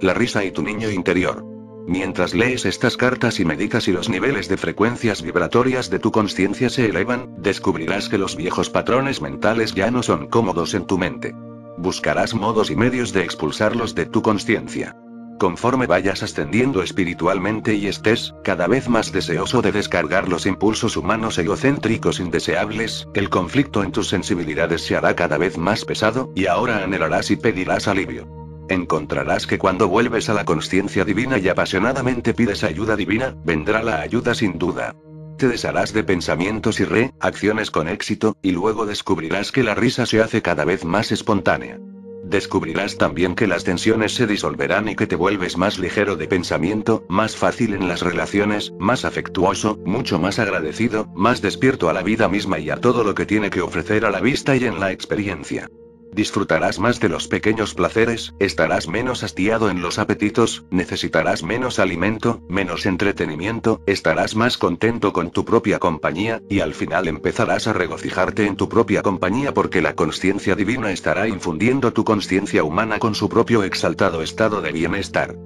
La 0.00 0.14
risa 0.14 0.42
y 0.42 0.50
tu 0.50 0.62
niño 0.62 0.90
interior. 0.90 1.44
Mientras 1.90 2.34
lees 2.34 2.66
estas 2.66 2.96
cartas 2.96 3.40
y 3.40 3.44
meditas 3.44 3.88
y 3.88 3.92
los 3.92 4.08
niveles 4.08 4.48
de 4.48 4.56
frecuencias 4.56 5.22
vibratorias 5.22 5.90
de 5.90 5.98
tu 5.98 6.12
conciencia 6.12 6.70
se 6.70 6.86
elevan, 6.86 7.34
descubrirás 7.38 8.08
que 8.08 8.16
los 8.16 8.36
viejos 8.36 8.70
patrones 8.70 9.20
mentales 9.20 9.74
ya 9.74 9.90
no 9.90 10.04
son 10.04 10.28
cómodos 10.28 10.74
en 10.74 10.86
tu 10.86 10.98
mente. 10.98 11.34
Buscarás 11.78 12.32
modos 12.32 12.70
y 12.70 12.76
medios 12.76 13.12
de 13.12 13.24
expulsarlos 13.24 13.96
de 13.96 14.06
tu 14.06 14.22
conciencia. 14.22 14.96
Conforme 15.40 15.88
vayas 15.88 16.22
ascendiendo 16.22 16.84
espiritualmente 16.84 17.74
y 17.74 17.88
estés, 17.88 18.34
cada 18.44 18.68
vez 18.68 18.88
más 18.88 19.10
deseoso 19.10 19.60
de 19.60 19.72
descargar 19.72 20.28
los 20.28 20.46
impulsos 20.46 20.96
humanos 20.96 21.38
egocéntricos 21.38 22.20
indeseables, 22.20 23.08
el 23.14 23.30
conflicto 23.30 23.82
en 23.82 23.90
tus 23.90 24.06
sensibilidades 24.06 24.82
se 24.86 24.94
hará 24.94 25.16
cada 25.16 25.38
vez 25.38 25.58
más 25.58 25.84
pesado, 25.84 26.30
y 26.36 26.46
ahora 26.46 26.84
anhelarás 26.84 27.32
y 27.32 27.36
pedirás 27.36 27.88
alivio 27.88 28.39
encontrarás 28.72 29.46
que 29.46 29.58
cuando 29.58 29.88
vuelves 29.88 30.28
a 30.28 30.34
la 30.34 30.44
conciencia 30.44 31.04
divina 31.04 31.38
y 31.38 31.48
apasionadamente 31.48 32.34
pides 32.34 32.64
ayuda 32.64 32.96
divina, 32.96 33.36
vendrá 33.44 33.82
la 33.82 34.00
ayuda 34.00 34.34
sin 34.34 34.58
duda. 34.58 34.94
Te 35.36 35.48
desharás 35.48 35.92
de 35.92 36.04
pensamientos 36.04 36.80
y 36.80 36.84
reacciones 36.84 37.70
con 37.70 37.88
éxito, 37.88 38.36
y 38.42 38.52
luego 38.52 38.86
descubrirás 38.86 39.52
que 39.52 39.62
la 39.62 39.74
risa 39.74 40.06
se 40.06 40.20
hace 40.20 40.42
cada 40.42 40.64
vez 40.64 40.84
más 40.84 41.12
espontánea. 41.12 41.78
Descubrirás 42.24 42.98
también 42.98 43.34
que 43.34 43.46
las 43.46 43.64
tensiones 43.64 44.14
se 44.14 44.26
disolverán 44.26 44.88
y 44.88 44.94
que 44.94 45.06
te 45.06 45.16
vuelves 45.16 45.56
más 45.56 45.78
ligero 45.78 46.16
de 46.16 46.28
pensamiento, 46.28 47.04
más 47.08 47.34
fácil 47.34 47.74
en 47.74 47.88
las 47.88 48.02
relaciones, 48.02 48.72
más 48.78 49.04
afectuoso, 49.04 49.78
mucho 49.84 50.18
más 50.18 50.38
agradecido, 50.38 51.08
más 51.14 51.40
despierto 51.40 51.88
a 51.88 51.92
la 51.92 52.02
vida 52.02 52.28
misma 52.28 52.58
y 52.58 52.70
a 52.70 52.76
todo 52.76 53.02
lo 53.02 53.14
que 53.14 53.26
tiene 53.26 53.50
que 53.50 53.62
ofrecer 53.62 54.04
a 54.04 54.10
la 54.10 54.20
vista 54.20 54.54
y 54.54 54.64
en 54.64 54.78
la 54.78 54.92
experiencia. 54.92 55.70
Disfrutarás 56.12 56.80
más 56.80 56.98
de 56.98 57.08
los 57.08 57.28
pequeños 57.28 57.74
placeres, 57.74 58.34
estarás 58.40 58.88
menos 58.88 59.22
hastiado 59.22 59.70
en 59.70 59.80
los 59.80 60.00
apetitos, 60.00 60.64
necesitarás 60.70 61.44
menos 61.44 61.78
alimento, 61.78 62.42
menos 62.48 62.84
entretenimiento, 62.84 63.80
estarás 63.86 64.34
más 64.34 64.58
contento 64.58 65.12
con 65.12 65.30
tu 65.30 65.44
propia 65.44 65.78
compañía, 65.78 66.42
y 66.48 66.60
al 66.60 66.74
final 66.74 67.06
empezarás 67.06 67.68
a 67.68 67.72
regocijarte 67.72 68.46
en 68.46 68.56
tu 68.56 68.68
propia 68.68 69.02
compañía 69.02 69.54
porque 69.54 69.82
la 69.82 69.94
conciencia 69.94 70.56
divina 70.56 70.90
estará 70.90 71.28
infundiendo 71.28 71.92
tu 71.92 72.04
conciencia 72.04 72.64
humana 72.64 72.98
con 72.98 73.14
su 73.14 73.28
propio 73.28 73.62
exaltado 73.62 74.20
estado 74.22 74.60
de 74.62 74.72
bienestar. 74.72 75.36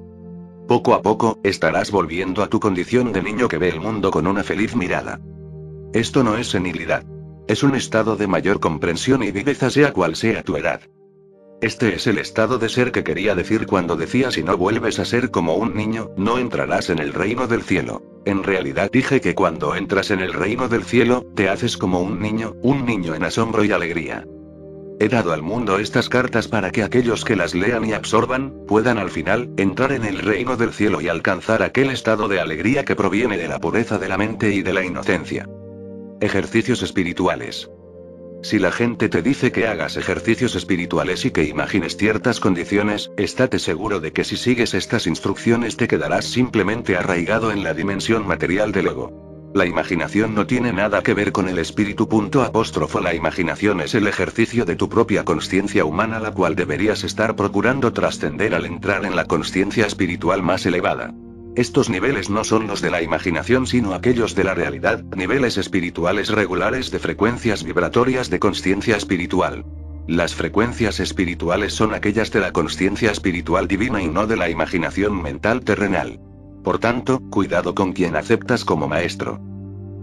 Poco 0.67 0.95
a 0.95 1.03
poco, 1.03 1.39
estarás 1.43 1.91
volviendo 1.91 2.43
a 2.43 2.49
tu 2.49 2.59
condición 2.59 3.13
de 3.13 3.23
niño 3.23 3.49
que 3.49 3.59
ve 3.59 3.69
el 3.69 3.81
mundo 3.81 4.11
con 4.11 4.27
una 4.27 4.43
feliz 4.43 4.75
mirada. 4.75 5.21
Esto 5.93 6.25
no 6.25 6.39
es 6.39 6.49
senilidad. 6.49 7.05
Es 7.47 7.63
un 7.63 7.75
estado 7.75 8.17
de 8.17 8.27
mayor 8.27 8.59
comprensión 8.59 9.23
y 9.23 9.31
viveza 9.31 9.69
sea 9.69 9.93
cual 9.93 10.17
sea 10.17 10.43
tu 10.43 10.57
edad. 10.57 10.81
Este 11.61 11.95
es 11.95 12.07
el 12.07 12.19
estado 12.19 12.59
de 12.59 12.71
ser 12.71 12.91
que 12.91 13.05
quería 13.05 13.35
decir 13.35 13.67
cuando 13.67 13.97
decía 13.97 14.31
si 14.31 14.43
no 14.43 14.57
vuelves 14.57 14.99
a 14.99 15.05
ser 15.05 15.31
como 15.31 15.55
un 15.55 15.75
niño, 15.75 16.11
no 16.17 16.39
entrarás 16.39 16.89
en 16.89 16.99
el 16.99 17.13
reino 17.13 17.47
del 17.47 17.63
cielo. 17.63 18.03
En 18.25 18.43
realidad 18.43 18.91
dije 18.91 19.21
que 19.21 19.35
cuando 19.35 19.75
entras 19.75 20.11
en 20.11 20.21
el 20.21 20.33
reino 20.33 20.69
del 20.69 20.85
cielo, 20.85 21.27
te 21.35 21.51
haces 21.51 21.77
como 21.77 22.01
un 22.01 22.19
niño, 22.19 22.55
un 22.63 22.87
niño 22.87 23.15
en 23.15 23.25
asombro 23.25 23.63
y 23.63 23.73
alegría. 23.73 24.27
He 24.99 25.09
dado 25.09 25.33
al 25.33 25.43
mundo 25.43 25.79
estas 25.79 26.09
cartas 26.09 26.49
para 26.49 26.71
que 26.71 26.83
aquellos 26.83 27.25
que 27.25 27.37
las 27.37 27.55
lean 27.55 27.85
y 27.85 27.93
absorban, 27.93 28.55
puedan 28.67 28.97
al 28.97 29.11
final, 29.11 29.51
entrar 29.59 29.93
en 29.93 30.05
el 30.05 30.19
reino 30.19 30.57
del 30.57 30.73
cielo 30.73 31.03
y 31.03 31.09
alcanzar 31.09 31.63
aquel 31.63 31.91
estado 31.91 32.27
de 32.27 32.41
alegría 32.41 32.85
que 32.85 32.97
proviene 32.97 33.37
de 33.37 33.49
la 33.49 33.59
pureza 33.59 33.99
de 33.99 34.09
la 34.09 34.17
mente 34.17 34.55
y 34.55 34.63
de 34.63 34.73
la 34.73 34.85
inocencia. 34.85 35.47
Ejercicios 36.21 36.83
espirituales. 36.83 37.69
Si 38.43 38.59
la 38.59 38.71
gente 38.71 39.09
te 39.09 39.21
dice 39.21 39.51
que 39.51 39.67
hagas 39.67 39.97
ejercicios 39.97 40.55
espirituales 40.55 41.25
y 41.25 41.31
que 41.33 41.45
imagines 41.45 41.97
ciertas 41.97 42.41
condiciones, 42.41 43.11
estate 43.17 43.59
seguro 43.59 44.01
de 44.01 44.13
que 44.13 44.23
si 44.23 44.37
sigues 44.37 44.75
estas 44.75 45.07
instrucciones 45.07 45.77
te 45.77 45.89
quedarás 45.89 46.27
simplemente 46.27 46.97
arraigado 46.97 47.51
en 47.51 47.65
la 47.65 47.75
dimensión 47.75 48.27
material 48.27 48.71
del 48.71 48.87
ego. 48.87 49.51
La 49.55 49.67
imaginación 49.67 50.35
no 50.35 50.47
tiene 50.47 50.73
nada 50.73 51.03
que 51.03 51.15
ver 51.15 51.33
con 51.33 51.49
el 51.49 51.59
espíritu. 51.59 52.09
Apóstrofo. 52.43 53.01
La 53.01 53.15
imaginación 53.15 53.81
es 53.81 53.95
el 53.95 54.07
ejercicio 54.07 54.65
de 54.65 54.77
tu 54.77 54.89
propia 54.89 55.25
conciencia 55.25 55.85
humana, 55.85 56.21
la 56.21 56.33
cual 56.33 56.55
deberías 56.55 57.05
estar 57.05 57.37
procurando 57.37 57.93
trascender 57.93 58.55
al 58.55 58.67
entrar 58.67 59.05
en 59.05 59.17
la 59.17 59.27
conciencia 59.27 59.87
espiritual 59.87 60.43
más 60.43 60.67
elevada. 60.67 61.15
Estos 61.57 61.89
niveles 61.89 62.31
no 62.31 62.43
son 62.43 62.67
los 62.67 62.81
de 62.81 62.91
la 62.91 63.01
imaginación 63.01 63.69
sino 63.69 63.95
aquellos 63.95 64.35
de 64.35 64.43
la 64.43 64.55
realidad, 64.55 65.05
niveles 65.17 65.57
espirituales 65.57 66.31
regulares 66.31 66.91
de 66.91 66.99
frecuencias 66.99 67.63
vibratorias 67.63 68.29
de 68.29 68.41
conciencia 68.41 68.97
espiritual. 68.97 69.65
Las 70.09 70.35
frecuencias 70.35 70.99
espirituales 70.99 71.73
son 71.73 71.95
aquellas 71.95 72.33
de 72.33 72.41
la 72.41 72.53
conciencia 72.53 73.13
espiritual 73.13 73.69
divina 73.69 74.03
y 74.03 74.09
no 74.09 74.27
de 74.27 74.37
la 74.37 74.51
imaginación 74.51 75.23
mental 75.23 75.61
terrenal. 75.61 76.19
Por 76.65 76.81
tanto, 76.81 77.21
cuidado 77.31 77.75
con 77.75 77.93
quien 77.93 78.17
aceptas 78.17 78.65
como 78.65 78.89
maestro. 78.89 79.41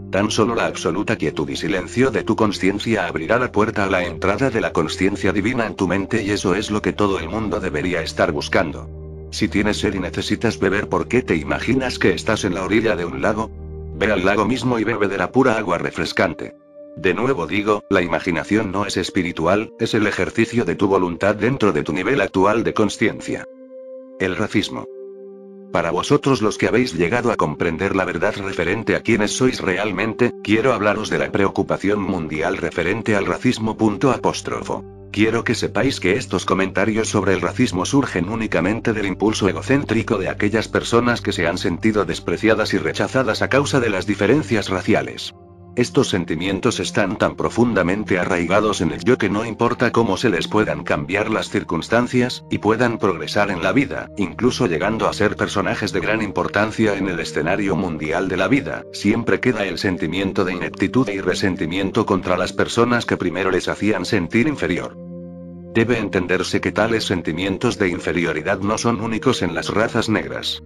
Tan 0.09 0.31
solo 0.31 0.55
la 0.55 0.67
absoluta 0.67 1.17
quietud 1.17 1.49
y 1.49 1.57
silencio 1.57 2.11
de 2.11 2.23
tu 2.23 2.37
conciencia 2.37 3.07
abrirá 3.07 3.39
la 3.39 3.51
puerta 3.51 3.83
a 3.83 3.89
la 3.89 4.05
entrada 4.05 4.49
de 4.49 4.61
la 4.61 4.71
conciencia 4.71 5.33
divina 5.33 5.67
en 5.67 5.75
tu 5.75 5.87
mente 5.87 6.23
y 6.23 6.31
eso 6.31 6.55
es 6.55 6.71
lo 6.71 6.81
que 6.81 6.93
todo 6.93 7.19
el 7.19 7.27
mundo 7.27 7.59
debería 7.59 8.01
estar 8.01 8.31
buscando. 8.31 9.00
Si 9.32 9.47
tienes 9.47 9.77
sed 9.77 9.93
y 9.93 9.99
necesitas 9.99 10.59
beber, 10.59 10.89
¿por 10.89 11.07
qué 11.07 11.21
te 11.21 11.36
imaginas 11.36 11.97
que 11.97 12.13
estás 12.13 12.43
en 12.43 12.53
la 12.53 12.63
orilla 12.63 12.95
de 12.95 13.05
un 13.05 13.21
lago? 13.21 13.49
Ve 13.95 14.11
al 14.11 14.25
lago 14.25 14.45
mismo 14.45 14.77
y 14.77 14.84
bebe 14.84 15.07
de 15.07 15.17
la 15.17 15.32
pura 15.32 15.57
agua 15.57 15.77
refrescante. 15.77 16.53
De 16.97 17.13
nuevo 17.13 17.47
digo, 17.47 17.84
la 17.89 18.01
imaginación 18.01 18.71
no 18.71 18.86
es 18.86 18.97
espiritual, 18.97 19.71
es 19.79 19.93
el 19.93 20.05
ejercicio 20.05 20.65
de 20.65 20.75
tu 20.75 20.88
voluntad 20.88 21.36
dentro 21.36 21.71
de 21.71 21.84
tu 21.84 21.93
nivel 21.93 22.19
actual 22.19 22.63
de 22.63 22.73
conciencia. 22.73 23.45
el 24.19 24.36
racismo. 24.36 24.86
Para 25.71 25.89
vosotros 25.89 26.41
los 26.41 26.57
que 26.57 26.67
habéis 26.67 26.93
llegado 26.93 27.32
a 27.32 27.38
comprender 27.38 27.95
la 27.95 28.05
verdad 28.05 28.36
referente 28.38 28.95
a 28.95 28.99
quiénes 28.99 29.32
sois 29.32 29.61
realmente, 29.61 30.32
quiero 30.43 30.73
hablaros 30.73 31.09
de 31.09 31.17
la 31.17 31.32
preocupación 31.32 32.01
mundial 32.01 32.57
referente 32.57 33.15
al 33.15 33.25
racismo. 33.25 33.77
Apóstrofo. 34.13 34.84
Quiero 35.12 35.43
que 35.43 35.55
sepáis 35.55 35.99
que 35.99 36.14
estos 36.14 36.45
comentarios 36.45 37.09
sobre 37.09 37.34
el 37.34 37.41
racismo 37.41 37.86
surgen 37.86 38.30
únicamente 38.30 38.93
del 38.93 39.05
impulso 39.05 39.49
egocéntrico 39.49 40.18
de 40.18 40.30
aquellas 40.30 40.70
personas 40.70 41.20
que 41.20 41.34
se 41.34 41.47
han 41.47 41.57
sentido 41.57 42.05
despreciadas 42.05 42.74
y 42.74 42.78
rechazadas 42.78 43.41
a 43.41 43.49
causa 43.49 43.82
de 43.82 43.89
las 43.89 44.07
diferencias 44.07 44.70
raciales. 44.70 45.34
Estos 45.78 46.09
sentimientos 46.09 46.82
están 46.82 47.17
tan 47.17 47.38
profundamente 47.38 48.19
arraigados 48.19 48.82
en 48.82 48.91
el 48.91 49.01
yo 49.05 49.17
que 49.17 49.30
no 49.30 49.45
importa 49.45 49.91
cómo 49.91 50.17
se 50.17 50.30
les 50.30 50.49
puedan 50.49 50.84
cambiar 50.84 51.32
las 51.32 51.49
circunstancias, 51.49 52.43
y 52.49 52.57
puedan 52.57 52.97
progresar 52.97 53.51
en 53.51 53.63
la 53.63 53.72
vida, 53.72 54.09
incluso 54.17 54.67
llegando 54.67 55.07
a 55.07 55.13
ser 55.13 55.38
personajes 55.38 55.93
de 55.93 56.01
gran 56.01 56.22
importancia 56.22 56.95
en 56.95 57.07
el 57.07 57.22
escenario 57.22 57.78
mundial 57.78 58.28
de 58.28 58.36
la 58.36 58.49
vida, 58.49 58.84
siempre 58.91 59.39
queda 59.39 59.65
el 59.65 59.78
sentimiento 59.78 60.43
de 60.43 60.53
ineptitud 60.53 61.07
y 61.07 61.22
resentimiento 61.22 62.05
contra 62.05 62.36
las 62.36 62.51
personas 62.51 63.05
que 63.05 63.15
primero 63.15 63.49
les 63.49 63.69
hacían 63.69 64.03
sentir 64.03 64.47
inferior. 64.47 64.97
Debe 65.74 65.99
entenderse 65.99 66.59
que 66.59 66.74
tales 66.74 67.05
sentimientos 67.05 67.80
de 67.80 67.88
inferioridad 67.88 68.59
no 68.59 68.78
son 68.78 68.99
únicos 68.99 69.41
en 69.41 69.55
las 69.55 69.69
razas 69.69 70.09
negras. 70.09 70.61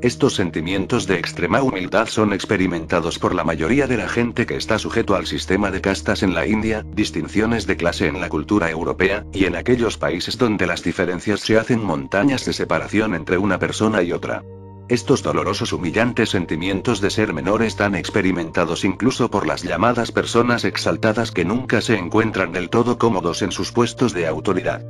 Estos 0.00 0.36
sentimientos 0.36 1.08
de 1.08 1.18
extrema 1.18 1.60
humildad 1.60 2.06
son 2.06 2.32
experimentados 2.32 3.18
por 3.18 3.34
la 3.34 3.42
mayoría 3.42 3.88
de 3.88 3.96
la 3.96 4.08
gente 4.08 4.46
que 4.46 4.54
está 4.54 4.78
sujeto 4.78 5.16
al 5.16 5.26
sistema 5.26 5.72
de 5.72 5.80
castas 5.80 6.22
en 6.22 6.36
la 6.36 6.46
India, 6.46 6.86
distinciones 6.94 7.66
de 7.66 7.76
clase 7.76 8.06
en 8.06 8.20
la 8.20 8.28
cultura 8.28 8.70
europea, 8.70 9.24
y 9.32 9.46
en 9.46 9.56
aquellos 9.56 9.98
países 9.98 10.38
donde 10.38 10.68
las 10.68 10.84
diferencias 10.84 11.40
se 11.40 11.58
hacen 11.58 11.82
montañas 11.82 12.44
de 12.44 12.52
separación 12.52 13.12
entre 13.16 13.38
una 13.38 13.58
persona 13.58 14.00
y 14.04 14.12
otra. 14.12 14.44
Estos 14.88 15.24
dolorosos 15.24 15.72
humillantes 15.72 16.30
sentimientos 16.30 17.00
de 17.00 17.10
ser 17.10 17.34
menor 17.34 17.64
están 17.64 17.96
experimentados 17.96 18.84
incluso 18.84 19.32
por 19.32 19.48
las 19.48 19.64
llamadas 19.64 20.12
personas 20.12 20.64
exaltadas 20.64 21.32
que 21.32 21.44
nunca 21.44 21.80
se 21.80 21.96
encuentran 21.96 22.52
del 22.52 22.70
todo 22.70 22.98
cómodos 22.98 23.42
en 23.42 23.50
sus 23.50 23.72
puestos 23.72 24.14
de 24.14 24.28
autoridad. 24.28 24.80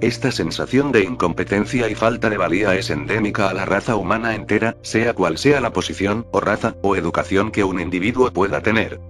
Esta 0.00 0.30
sensación 0.30 0.92
de 0.92 1.02
incompetencia 1.02 1.88
y 1.88 1.96
falta 1.96 2.30
de 2.30 2.36
valía 2.36 2.76
es 2.76 2.90
endémica 2.90 3.48
a 3.48 3.54
la 3.54 3.64
raza 3.64 3.96
humana 3.96 4.36
entera, 4.36 4.76
sea 4.82 5.12
cual 5.12 5.38
sea 5.38 5.60
la 5.60 5.72
posición, 5.72 6.24
o 6.30 6.40
raza, 6.40 6.76
o 6.82 6.94
educación 6.94 7.50
que 7.50 7.64
un 7.64 7.80
individuo 7.80 8.30
pueda 8.32 8.60
tener. 8.60 9.00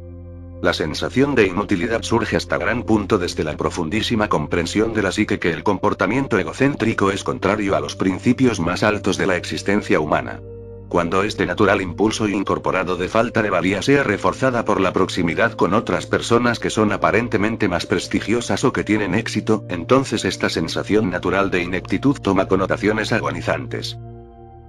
La 0.62 0.72
sensación 0.72 1.34
de 1.34 1.46
inutilidad 1.46 2.02
surge 2.02 2.36
hasta 2.36 2.56
gran 2.56 2.84
punto 2.84 3.18
desde 3.18 3.44
la 3.44 3.56
profundísima 3.56 4.28
comprensión 4.28 4.94
de 4.94 5.02
la 5.02 5.12
psique 5.12 5.38
que 5.38 5.52
el 5.52 5.62
comportamiento 5.62 6.38
egocéntrico 6.38 7.10
es 7.10 7.22
contrario 7.22 7.76
a 7.76 7.80
los 7.80 7.94
principios 7.94 8.58
más 8.58 8.82
altos 8.82 9.18
de 9.18 9.26
la 9.26 9.36
existencia 9.36 10.00
humana. 10.00 10.40
Cuando 10.88 11.22
este 11.22 11.44
natural 11.44 11.82
impulso 11.82 12.28
incorporado 12.28 12.96
de 12.96 13.08
falta 13.08 13.42
de 13.42 13.50
valía 13.50 13.82
sea 13.82 14.02
reforzada 14.02 14.64
por 14.64 14.80
la 14.80 14.92
proximidad 14.92 15.52
con 15.52 15.74
otras 15.74 16.06
personas 16.06 16.58
que 16.58 16.70
son 16.70 16.92
aparentemente 16.92 17.68
más 17.68 17.84
prestigiosas 17.84 18.64
o 18.64 18.72
que 18.72 18.84
tienen 18.84 19.14
éxito, 19.14 19.64
entonces 19.68 20.24
esta 20.24 20.48
sensación 20.48 21.10
natural 21.10 21.50
de 21.50 21.62
ineptitud 21.62 22.16
toma 22.22 22.48
connotaciones 22.48 23.12
agonizantes. 23.12 23.98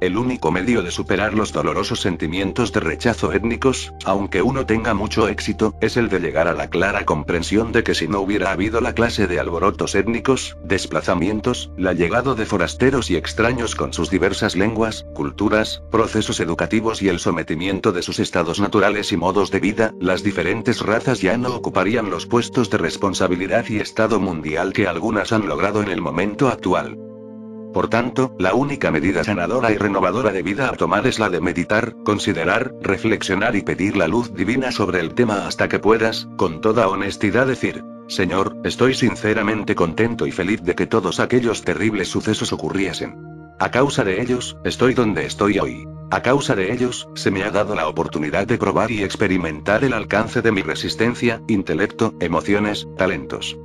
El 0.01 0.17
único 0.17 0.49
medio 0.49 0.81
de 0.81 0.91
superar 0.91 1.33
los 1.33 1.51
dolorosos 1.51 1.99
sentimientos 1.99 2.71
de 2.71 2.79
rechazo 2.79 3.33
étnicos, 3.33 3.93
aunque 4.05 4.41
uno 4.41 4.65
tenga 4.65 4.93
mucho 4.93 5.27
éxito, 5.27 5.75
es 5.81 5.97
el 5.97 6.07
de 6.07 6.21
llegar 6.21 6.47
a 6.47 6.53
la 6.53 6.69
clara 6.69 7.05
comprensión 7.05 7.73
de 7.73 7.83
que 7.83 7.93
si 7.93 8.07
no 8.07 8.21
hubiera 8.21 8.51
habido 8.51 8.79
la 8.79 8.93
clase 8.93 9.27
de 9.27 9.41
alborotos 9.41 9.95
étnicos, 9.95 10.55
desplazamientos, 10.63 11.71
la 11.75 11.91
llegada 11.91 12.33
de 12.33 12.45
forasteros 12.45 13.11
y 13.11 13.17
extraños 13.17 13.75
con 13.75 13.91
sus 13.91 14.09
diversas 14.09 14.55
lenguas, 14.55 15.05
culturas, 15.13 15.83
procesos 15.91 16.39
educativos 16.39 17.01
y 17.01 17.09
el 17.09 17.19
sometimiento 17.19 17.91
de 17.91 18.01
sus 18.01 18.19
estados 18.19 18.61
naturales 18.61 19.11
y 19.11 19.17
modos 19.17 19.51
de 19.51 19.59
vida, 19.59 19.93
las 19.99 20.23
diferentes 20.23 20.79
razas 20.79 21.19
ya 21.19 21.37
no 21.37 21.53
ocuparían 21.53 22.09
los 22.09 22.25
puestos 22.25 22.69
de 22.69 22.77
responsabilidad 22.77 23.65
y 23.67 23.79
estado 23.79 24.21
mundial 24.21 24.71
que 24.71 24.87
algunas 24.87 25.33
han 25.33 25.45
logrado 25.45 25.81
en 25.83 25.89
el 25.89 25.99
momento 25.99 26.47
actual. 26.47 27.08
Por 27.73 27.87
tanto, 27.87 28.35
la 28.39 28.55
única 28.55 28.89
medida 28.89 29.23
sanadora 29.23 29.71
y 29.71 29.77
renovadora 29.77 30.31
de 30.31 30.41
vida 30.41 30.69
a 30.69 30.73
tomar 30.73 31.05
es 31.05 31.19
la 31.19 31.29
de 31.29 31.39
meditar, 31.39 31.95
considerar, 32.03 32.73
reflexionar 32.81 33.55
y 33.55 33.61
pedir 33.61 33.95
la 33.95 34.07
luz 34.07 34.33
divina 34.33 34.71
sobre 34.71 34.99
el 34.99 35.13
tema 35.13 35.45
hasta 35.45 35.67
que 35.67 35.79
puedas, 35.79 36.27
con 36.35 36.61
toda 36.61 36.87
honestidad 36.87 37.45
decir, 37.45 37.83
Señor, 38.07 38.57
estoy 38.63 38.95
sinceramente 38.95 39.75
contento 39.75 40.25
y 40.25 40.31
feliz 40.31 40.63
de 40.63 40.73
que 40.73 40.87
todos 40.87 41.19
aquellos 41.19 41.63
terribles 41.63 42.07
sucesos 42.07 42.51
ocurriesen. 42.51 43.15
A 43.59 43.69
causa 43.69 44.03
de 44.03 44.21
ellos, 44.21 44.57
estoy 44.63 44.95
donde 44.95 45.25
estoy 45.25 45.59
hoy. 45.59 45.87
A 46.09 46.23
causa 46.23 46.55
de 46.55 46.73
ellos, 46.73 47.07
se 47.13 47.29
me 47.29 47.43
ha 47.43 47.51
dado 47.51 47.75
la 47.75 47.87
oportunidad 47.87 48.47
de 48.47 48.57
probar 48.57 48.89
y 48.89 49.03
experimentar 49.03 49.83
el 49.83 49.93
alcance 49.93 50.41
de 50.41 50.51
mi 50.51 50.63
resistencia, 50.63 51.43
intelecto, 51.47 52.15
emociones, 52.19 52.87
talentos. 52.97 53.59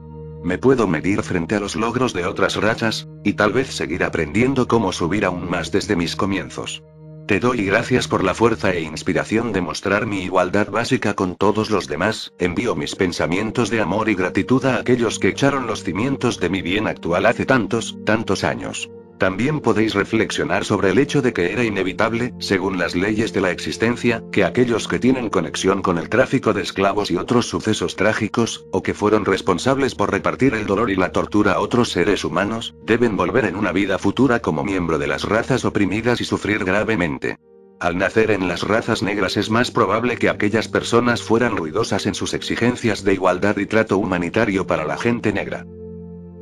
Me 0.45 0.59
puedo 0.59 0.87
medir 0.87 1.23
frente 1.23 1.55
a 1.55 1.61
los 1.61 1.75
logros 1.75 2.13
de 2.13 2.27
otras 2.27 2.57
rachas, 2.57 3.09
y 3.25 3.33
tal 3.33 3.55
vez 3.55 3.69
seguir 3.69 4.05
aprendiendo 4.05 4.69
cómo 4.69 4.93
subir 4.93 5.25
aún 5.25 5.49
más 5.49 5.73
desde 5.73 5.97
mis 5.97 6.17
comienzos. 6.17 6.83
Te 7.27 7.41
doy 7.41 7.65
gracias 7.65 8.07
por 8.09 8.23
la 8.23 8.35
fuerza 8.35 8.71
e 8.75 8.83
inspiración 8.83 9.55
de 9.55 9.63
mostrar 9.63 10.05
mi 10.05 10.21
igualdad 10.25 10.69
básica 10.69 11.15
con 11.15 11.37
todos 11.37 11.71
los 11.71 11.89
demás, 11.89 12.35
envío 12.39 12.75
mis 12.75 12.95
pensamientos 12.95 13.71
de 13.71 13.81
amor 13.81 14.11
y 14.11 14.15
gratitud 14.15 14.63
a 14.67 14.77
aquellos 14.77 15.19
que 15.19 15.29
echaron 15.29 15.67
los 15.67 15.83
cimientos 15.83 16.39
de 16.39 16.51
mi 16.51 16.61
bien 16.61 16.89
actual 16.89 17.25
hace 17.25 17.47
tantos, 17.47 17.97
tantos 18.05 18.45
años. 18.45 18.91
También 19.19 19.61
podéis 19.61 19.95
reflexionar 19.95 20.65
sobre 20.65 20.91
el 20.91 20.99
hecho 20.99 21.23
de 21.23 21.33
que 21.33 21.53
era 21.53 21.63
inevitable, 21.63 22.35
según 22.41 22.79
las 22.79 22.95
leyes 22.97 23.33
de 23.33 23.41
la 23.41 23.53
existencia, 23.53 24.23
que 24.33 24.45
aquellos 24.45 24.89
que 24.89 24.99
tienen 24.99 25.31
conexión 25.31 25.83
con 25.83 25.99
el 25.99 26.09
tráfico 26.09 26.53
de 26.53 26.63
esclavos 26.63 27.11
y 27.11 27.17
otros 27.17 27.47
sucesos 27.47 27.95
trágicos, 27.95 28.67
o 28.73 28.83
que 28.83 28.93
fueron 28.93 29.25
responsables 29.25 29.95
por 29.95 30.11
repartir 30.11 30.55
el 30.55 30.67
dolor 30.67 30.91
y 30.91 30.97
la 30.97 31.13
tortura 31.13 31.53
a 31.53 31.61
otros 31.61 31.91
seres 31.91 32.25
humanos, 32.25 32.75
deben 32.85 33.17
volver 33.17 33.45
en 33.45 33.57
una 33.57 33.73
vida 33.73 33.99
futura 33.99 34.41
como 34.41 34.65
miembro 34.65 34.99
de 34.99 35.07
las 35.07 35.23
razas 35.23 35.65
oprimidas 35.65 36.21
y 36.21 36.25
sufrir 36.25 36.65
gravemente. 36.65 37.39
Al 37.81 37.99
nacer 37.99 38.31
en 38.31 38.49
las 38.49 38.63
razas 38.63 39.03
negras 39.03 39.37
es 39.37 39.51
más 39.51 39.71
probable 39.71 40.17
que 40.17 40.29
aquellas 40.29 40.69
personas 40.69 41.23
fueran 41.23 41.57
ruidosas 41.57 42.07
en 42.07 42.15
sus 42.15 42.35
exigencias 42.35 43.05
de 43.05 43.15
igualdad 43.15 43.59
y 43.59 43.67
trato 43.67 43.99
humanitario 43.99 44.67
para 44.67 44.85
la 44.85 44.97
gente 44.97 45.33
negra. 45.33 45.67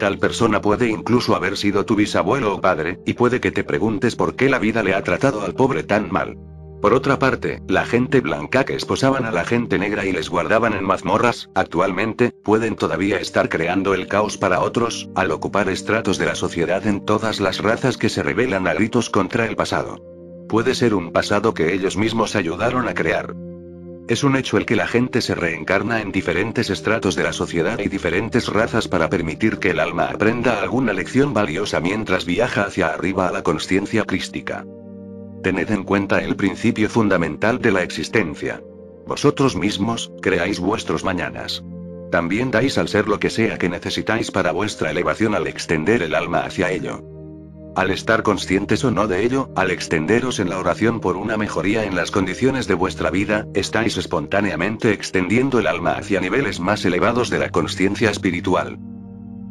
Tal 0.03 0.18
persona 0.18 0.61
puede 0.61 0.88
incluso 0.88 1.36
haber 1.36 1.57
sido 1.57 1.86
tu 1.86 1.94
bisabuelo 1.94 2.57
o 2.57 2.61
padre, 2.61 2.98
y 3.07 3.12
puede 3.12 3.40
que 3.40 3.53
te 3.53 3.62
preguntes 3.62 4.16
por 4.16 4.34
qué 4.34 4.50
la 4.50 4.59
vida 4.59 4.82
le 4.82 4.96
ha 4.96 5.05
tratado 5.05 5.42
al 5.42 5.55
pobre 5.55 5.84
tan 5.84 6.11
mal. 6.11 6.36
Por 6.80 6.92
otra 6.92 7.20
parte, 7.20 7.62
la 7.68 7.84
gente 7.84 8.20
blanca 8.20 8.64
que 8.64 8.74
esposaban 8.74 9.26
a 9.26 9.30
la 9.30 9.44
gente 9.44 9.78
negra 9.78 10.05
y 10.05 10.11
les 10.11 10.28
guardaban 10.28 10.72
en 10.72 10.82
mazmorras, 10.82 11.50
actualmente, 11.55 12.32
pueden 12.42 12.74
todavía 12.74 13.18
estar 13.18 13.48
creando 13.48 13.94
el 13.94 14.09
caos 14.09 14.38
para 14.38 14.62
otros, 14.62 15.09
al 15.14 15.30
ocupar 15.30 15.68
estratos 15.68 16.18
de 16.18 16.26
la 16.26 16.34
sociedad 16.34 16.84
en 16.84 17.05
todas 17.05 17.38
las 17.38 17.61
razas 17.61 17.96
que 17.96 18.09
se 18.09 18.24
rebelan 18.24 18.66
a 18.66 18.74
gritos 18.74 19.09
contra 19.09 19.46
el 19.46 19.55
pasado. 19.55 20.03
Puede 20.48 20.74
ser 20.74 20.94
un 20.94 21.12
pasado 21.12 21.55
que 21.55 21.74
ellos 21.74 21.96
mismos 21.96 22.34
ayudaron 22.34 22.88
a 22.88 22.94
crear. 22.94 23.36
Es 24.09 24.24
un 24.24 24.36
hecho 24.36 24.57
el 24.59 24.66
que 24.66 24.76
la 24.76 24.88
gente 24.88 25.20
se 25.20 25.34
reencarna 25.34 26.00
en 26.00 26.11
diferentes 26.11 26.70
estratos 26.70 27.14
de 27.14 27.22
la 27.22 27.32
sociedad 27.32 27.78
y 27.78 27.88
diferentes 27.88 28.48
razas 28.48 28.88
para 28.88 29.09
permitir 29.09 29.59
que 29.59 29.70
el 29.70 29.80
alma 29.80 30.07
aprenda 30.07 30.61
alguna 30.61 30.92
lección 30.92 31.32
valiosa 31.32 31.80
mientras 31.80 32.24
viaja 32.24 32.64
hacia 32.64 32.88
arriba 32.88 33.28
a 33.28 33.32
la 33.32 33.42
conciencia 33.42 34.05
crística. 34.05 34.66
Tened 35.42 35.70
en 35.70 35.84
cuenta 35.84 36.18
el 36.18 36.36
principio 36.36 36.88
fundamental 36.88 37.61
de 37.61 37.72
la 37.72 37.82
existencia. 37.82 38.61
Vosotros 39.07 39.57
mismos, 39.57 40.12
creáis 40.20 40.59
vuestros 40.59 41.05
mañanas. 41.05 41.64
También 42.11 42.50
dais 42.50 42.78
al 42.78 42.88
ser 42.88 43.09
lo 43.09 43.18
que 43.18 43.30
sea 43.30 43.57
que 43.57 43.68
necesitáis 43.68 44.30
para 44.30 44.53
vuestra 44.53 44.90
elevación 44.90 45.34
al 45.34 45.46
extender 45.46 46.03
el 46.03 46.14
alma 46.14 46.40
hacia 46.44 46.70
ello. 46.70 47.03
Al 47.74 47.90
estar 47.90 48.22
conscientes 48.22 48.84
o 48.84 48.90
no 48.90 49.08
de 49.08 49.24
ello, 49.24 49.50
al 49.56 49.70
extenderos 49.70 50.40
en 50.40 50.50
la 50.50 50.58
oración 50.58 51.00
por 51.00 51.16
una 51.16 51.38
mejoría 51.38 51.84
en 51.84 51.96
las 51.96 52.10
condiciones 52.10 52.66
de 52.66 52.74
vuestra 52.74 53.10
vida, 53.10 53.46
estáis 53.54 53.96
espontáneamente 53.96 54.92
extendiendo 54.92 55.58
el 55.58 55.66
alma 55.66 55.92
hacia 55.92 56.20
niveles 56.20 56.60
más 56.60 56.84
elevados 56.84 57.30
de 57.30 57.38
la 57.38 57.48
conciencia 57.48 58.10
espiritual. 58.10 58.78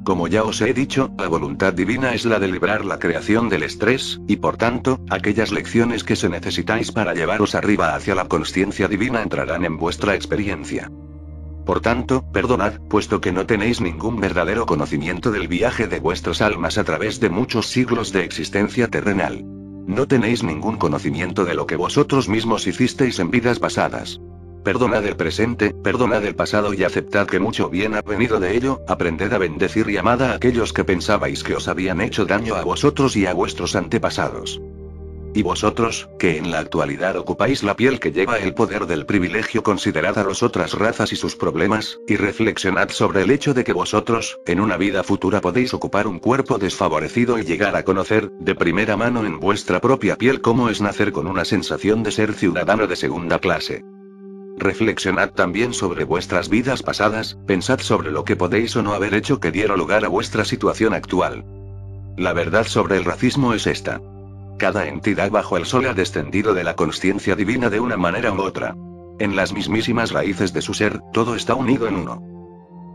Como 0.03 0.27
ya 0.27 0.43
os 0.43 0.61
he 0.61 0.73
dicho, 0.73 1.11
la 1.17 1.27
voluntad 1.27 1.73
divina 1.73 2.13
es 2.13 2.25
la 2.25 2.39
de 2.39 2.47
librar 2.47 2.85
la 2.85 2.99
creación 2.99 3.49
del 3.49 3.63
estrés, 3.63 4.19
y 4.27 4.35
por 4.35 4.57
tanto, 4.57 4.99
aquellas 5.09 5.51
lecciones 5.51 6.03
que 6.03 6.15
se 6.15 6.29
necesitáis 6.29 6.91
para 6.91 7.15
llevaros 7.15 7.55
arriba 7.55 7.95
hacia 7.95 8.13
la 8.13 8.27
conciencia 8.27 8.87
divina 8.87 9.23
entrarán 9.23 9.65
en 9.65 9.77
vuestra 9.77 10.13
experiencia. 10.13 10.91
Por 11.65 11.79
tanto, 11.79 12.23
perdonad, 12.31 12.79
puesto 12.89 13.21
que 13.21 13.31
no 13.31 13.45
tenéis 13.45 13.81
ningún 13.81 14.19
verdadero 14.19 14.65
conocimiento 14.65 15.31
del 15.31 15.47
viaje 15.47 15.87
de 15.87 15.99
vuestras 15.99 16.41
almas 16.41 16.77
a 16.77 16.83
través 16.83 17.19
de 17.19 17.29
muchos 17.29 17.67
siglos 17.67 18.11
de 18.11 18.23
existencia 18.23 18.87
terrenal. 18.87 19.43
No 19.87 20.07
tenéis 20.07 20.43
ningún 20.43 20.77
conocimiento 20.77 21.45
de 21.45 21.53
lo 21.53 21.65
que 21.65 21.75
vosotros 21.75 22.29
mismos 22.29 22.67
hicisteis 22.67 23.19
en 23.19 23.31
vidas 23.31 23.59
pasadas. 23.59 24.19
Perdonad 24.63 25.05
el 25.05 25.15
presente, 25.15 25.73
perdonad 25.73 26.23
el 26.23 26.35
pasado 26.35 26.73
y 26.73 26.83
aceptad 26.83 27.25
que 27.25 27.39
mucho 27.39 27.69
bien 27.69 27.95
ha 27.95 28.01
venido 28.01 28.39
de 28.39 28.55
ello, 28.55 28.81
aprended 28.87 29.33
a 29.33 29.39
bendecir 29.39 29.89
y 29.89 29.97
amad 29.97 30.21
a 30.21 30.33
aquellos 30.33 30.71
que 30.71 30.83
pensabais 30.83 31.43
que 31.43 31.55
os 31.55 31.67
habían 31.67 31.99
hecho 31.99 32.25
daño 32.25 32.55
a 32.55 32.63
vosotros 32.63 33.15
y 33.15 33.25
a 33.25 33.33
vuestros 33.33 33.75
antepasados. 33.75 34.61
Y 35.33 35.43
vosotros, 35.43 36.09
que 36.19 36.37
en 36.37 36.51
la 36.51 36.59
actualidad 36.59 37.15
ocupáis 37.15 37.63
la 37.63 37.77
piel 37.77 38.01
que 38.01 38.11
lleva 38.11 38.37
el 38.37 38.53
poder 38.53 38.85
del 38.85 39.05
privilegio, 39.05 39.63
considerad 39.63 40.19
a 40.19 40.25
las 40.25 40.43
otras 40.43 40.73
razas 40.73 41.13
y 41.13 41.15
sus 41.15 41.37
problemas, 41.37 41.99
y 42.05 42.17
reflexionad 42.17 42.89
sobre 42.89 43.21
el 43.21 43.31
hecho 43.31 43.53
de 43.53 43.63
que 43.63 43.71
vosotros, 43.71 44.39
en 44.45 44.59
una 44.59 44.75
vida 44.75 45.03
futura 45.03 45.39
podéis 45.39 45.73
ocupar 45.73 46.05
un 46.05 46.19
cuerpo 46.19 46.57
desfavorecido 46.57 47.39
y 47.39 47.43
llegar 47.43 47.77
a 47.77 47.83
conocer, 47.83 48.29
de 48.39 48.55
primera 48.55 48.97
mano 48.97 49.25
en 49.25 49.39
vuestra 49.39 49.79
propia 49.79 50.17
piel 50.17 50.41
cómo 50.41 50.69
es 50.69 50.81
nacer 50.81 51.13
con 51.13 51.27
una 51.27 51.45
sensación 51.45 52.03
de 52.03 52.11
ser 52.11 52.33
ciudadano 52.33 52.87
de 52.87 52.97
segunda 52.97 53.39
clase. 53.39 53.85
Reflexionad 54.57 55.31
también 55.31 55.73
sobre 55.73 56.03
vuestras 56.03 56.49
vidas 56.49 56.83
pasadas, 56.83 57.37
pensad 57.47 57.79
sobre 57.79 58.11
lo 58.11 58.25
que 58.25 58.35
podéis 58.35 58.75
o 58.75 58.83
no 58.83 58.93
haber 58.93 59.13
hecho 59.13 59.39
que 59.39 59.51
diera 59.51 59.77
lugar 59.77 60.03
a 60.03 60.09
vuestra 60.09 60.43
situación 60.43 60.93
actual. 60.93 61.45
La 62.17 62.33
verdad 62.33 62.67
sobre 62.67 62.97
el 62.97 63.05
racismo 63.05 63.53
es 63.53 63.65
esta. 63.65 64.01
Cada 64.61 64.85
entidad 64.87 65.31
bajo 65.31 65.57
el 65.57 65.65
sol 65.65 65.87
ha 65.87 65.95
descendido 65.95 66.53
de 66.53 66.63
la 66.63 66.75
conciencia 66.75 67.35
divina 67.35 67.71
de 67.71 67.79
una 67.79 67.97
manera 67.97 68.31
u 68.31 68.41
otra. 68.41 68.75
En 69.17 69.35
las 69.35 69.53
mismísimas 69.53 70.11
raíces 70.11 70.53
de 70.53 70.61
su 70.61 70.75
ser, 70.75 70.99
todo 71.13 71.33
está 71.33 71.55
unido 71.55 71.87
en 71.87 71.95
uno. 71.95 72.21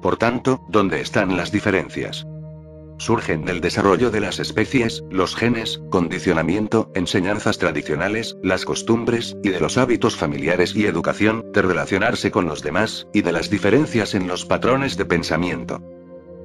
Por 0.01 0.17
tanto, 0.17 0.65
¿dónde 0.69 1.01
están 1.01 1.37
las 1.37 1.51
diferencias? 1.51 2.25
Surgen 2.99 3.45
del 3.45 3.61
desarrollo 3.61 4.13
de 4.13 4.21
las 4.21 4.39
especies, 4.39 5.03
los 5.11 5.35
genes, 5.35 5.83
condicionamiento, 5.91 6.93
enseñanzas 6.95 7.59
tradicionales, 7.59 8.37
las 8.45 8.65
costumbres, 8.65 9.37
y 9.43 9.49
de 9.49 9.59
los 9.59 9.77
hábitos 9.77 10.15
familiares 10.15 10.73
y 10.77 10.87
educación, 10.87 11.45
de 11.53 11.63
relacionarse 11.63 12.31
con 12.31 12.47
los 12.47 12.63
demás, 12.63 13.09
y 13.13 13.23
de 13.23 13.33
las 13.33 13.51
diferencias 13.51 14.15
en 14.15 14.29
los 14.29 14.47
patrones 14.47 14.97
de 14.97 15.05
pensamiento. 15.05 15.83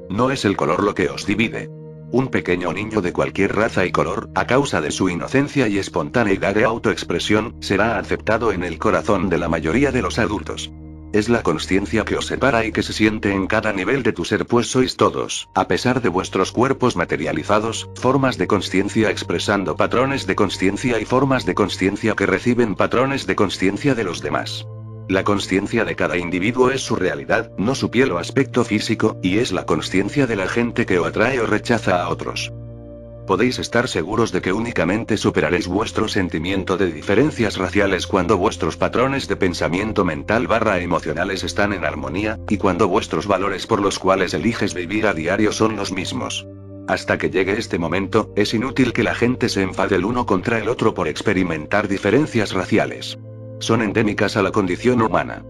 No 0.10 0.32
es 0.32 0.46
el 0.46 0.58
color 0.58 0.82
lo 0.82 0.96
que 0.96 1.10
os 1.10 1.28
divide. 1.28 1.70
Un 2.14 2.28
pequeño 2.28 2.74
niño 2.74 3.02
de 3.02 3.14
cualquier 3.14 3.56
raza 3.56 3.86
y 3.86 3.92
color, 3.92 4.30
a 4.36 4.46
causa 4.46 4.82
de 4.82 4.92
su 4.92 5.08
inocencia 5.08 5.70
y 5.70 5.78
espontaneidad 5.78 6.54
de 6.54 6.66
autoexpresión, 6.66 7.56
será 7.62 7.98
aceptado 7.98 8.52
en 8.52 8.64
el 8.64 8.80
corazón 8.80 9.30
de 9.30 9.38
la 9.38 9.48
mayoría 9.48 9.94
de 9.94 10.02
los 10.02 10.20
adultos. 10.20 10.72
Es 11.14 11.30
la 11.30 11.42
conciencia 11.42 12.04
que 12.04 12.18
os 12.18 12.28
separa 12.28 12.66
y 12.66 12.74
que 12.74 12.84
se 12.84 12.92
siente 12.92 13.32
en 13.32 13.48
cada 13.48 13.72
nivel 13.72 14.04
de 14.04 14.12
tu 14.12 14.26
ser, 14.26 14.46
pues 14.46 14.68
sois 14.68 14.98
todos, 14.98 15.50
a 15.56 15.68
pesar 15.68 16.02
de 16.02 16.10
vuestros 16.10 16.52
cuerpos 16.52 16.98
materializados, 16.98 17.90
formas 17.96 18.38
de 18.38 18.48
conciencia 18.48 19.10
expresando 19.10 19.78
patrones 19.78 20.28
de 20.28 20.36
conciencia 20.36 21.00
y 21.00 21.06
formas 21.06 21.46
de 21.46 21.56
conciencia 21.56 22.14
que 22.16 22.26
reciben 22.26 22.76
patrones 22.76 23.26
de 23.26 23.36
conciencia 23.36 23.96
de 23.96 24.04
los 24.04 24.22
demás. 24.22 24.66
La 25.12 25.26
conciencia 25.26 25.84
de 25.84 25.98
cada 25.98 26.16
individuo 26.16 26.72
es 26.72 26.80
su 26.84 26.96
realidad, 26.96 27.52
no 27.58 27.76
su 27.76 27.92
piel 27.92 28.14
o 28.14 28.18
aspecto 28.18 28.64
físico, 28.64 29.18
y 29.22 29.40
es 29.40 29.52
la 29.52 29.66
conciencia 29.66 30.26
de 30.26 30.38
la 30.38 30.48
gente 30.48 30.86
que 30.86 31.00
o 31.00 31.06
atrae 31.06 31.42
o 31.42 31.46
rechaza 31.46 32.02
a 32.02 32.08
otros. 32.08 32.54
Podéis 33.28 33.60
estar 33.60 33.90
seguros 33.90 34.32
de 34.32 34.42
que 34.42 34.54
únicamente 34.54 35.18
superaréis 35.18 35.68
vuestro 35.68 36.08
sentimiento 36.08 36.78
de 36.78 36.94
diferencias 36.94 37.58
raciales 37.58 38.08
cuando 38.08 38.38
vuestros 38.38 38.78
patrones 38.78 39.28
de 39.28 39.36
pensamiento 39.36 40.06
mental 40.06 40.48
barra 40.48 40.80
emocionales 40.80 41.44
están 41.44 41.74
en 41.74 41.84
armonía, 41.84 42.40
y 42.48 42.56
cuando 42.56 42.88
vuestros 42.88 43.28
valores 43.28 43.68
por 43.68 43.82
los 43.82 44.00
cuales 44.00 44.34
eliges 44.34 44.74
vivir 44.74 45.08
a 45.08 45.14
diario 45.14 45.52
son 45.52 45.76
los 45.76 45.92
mismos. 45.92 46.48
Hasta 46.88 47.18
que 47.18 47.30
llegue 47.30 47.60
este 47.60 47.78
momento, 47.78 48.32
es 48.38 48.54
inútil 48.54 48.94
que 48.94 49.04
la 49.04 49.14
gente 49.14 49.50
se 49.50 49.62
enfade 49.62 49.98
el 49.98 50.06
uno 50.06 50.26
contra 50.26 50.58
el 50.58 50.70
otro 50.70 50.94
por 50.94 51.10
experimentar 51.10 51.90
diferencias 51.90 52.54
raciales 52.54 53.18
son 53.62 53.82
endémicas 53.82 54.36
a 54.36 54.44
la 54.44 54.52
condición 54.52 55.02
humana. 55.02 55.44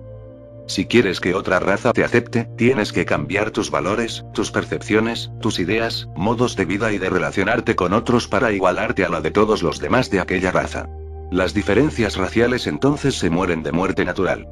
Si 0.68 0.86
quieres 0.86 1.20
que 1.20 1.34
otra 1.34 1.60
raza 1.60 1.92
te 1.92 2.04
acepte, 2.04 2.48
tienes 2.58 2.94
que 2.94 3.06
cambiar 3.06 3.52
tus 3.52 3.72
valores, 3.72 4.24
tus 4.34 4.52
percepciones, 4.52 5.32
tus 5.42 5.60
ideas, 5.60 6.08
modos 6.16 6.56
de 6.56 6.66
vida 6.66 6.94
y 6.94 6.98
de 6.98 7.10
relacionarte 7.10 7.76
con 7.76 7.94
otros 7.94 8.28
para 8.28 8.52
igualarte 8.52 9.04
a 9.04 9.10
la 9.10 9.20
de 9.20 9.32
todos 9.32 9.64
los 9.64 9.80
demás 9.80 10.10
de 10.10 10.20
aquella 10.20 10.52
raza. 10.52 10.88
Las 11.32 11.54
diferencias 11.54 12.16
raciales 12.16 12.68
entonces 12.68 13.16
se 13.16 13.30
mueren 13.30 13.64
de 13.64 13.72
muerte 13.72 14.06
natural. 14.06 14.48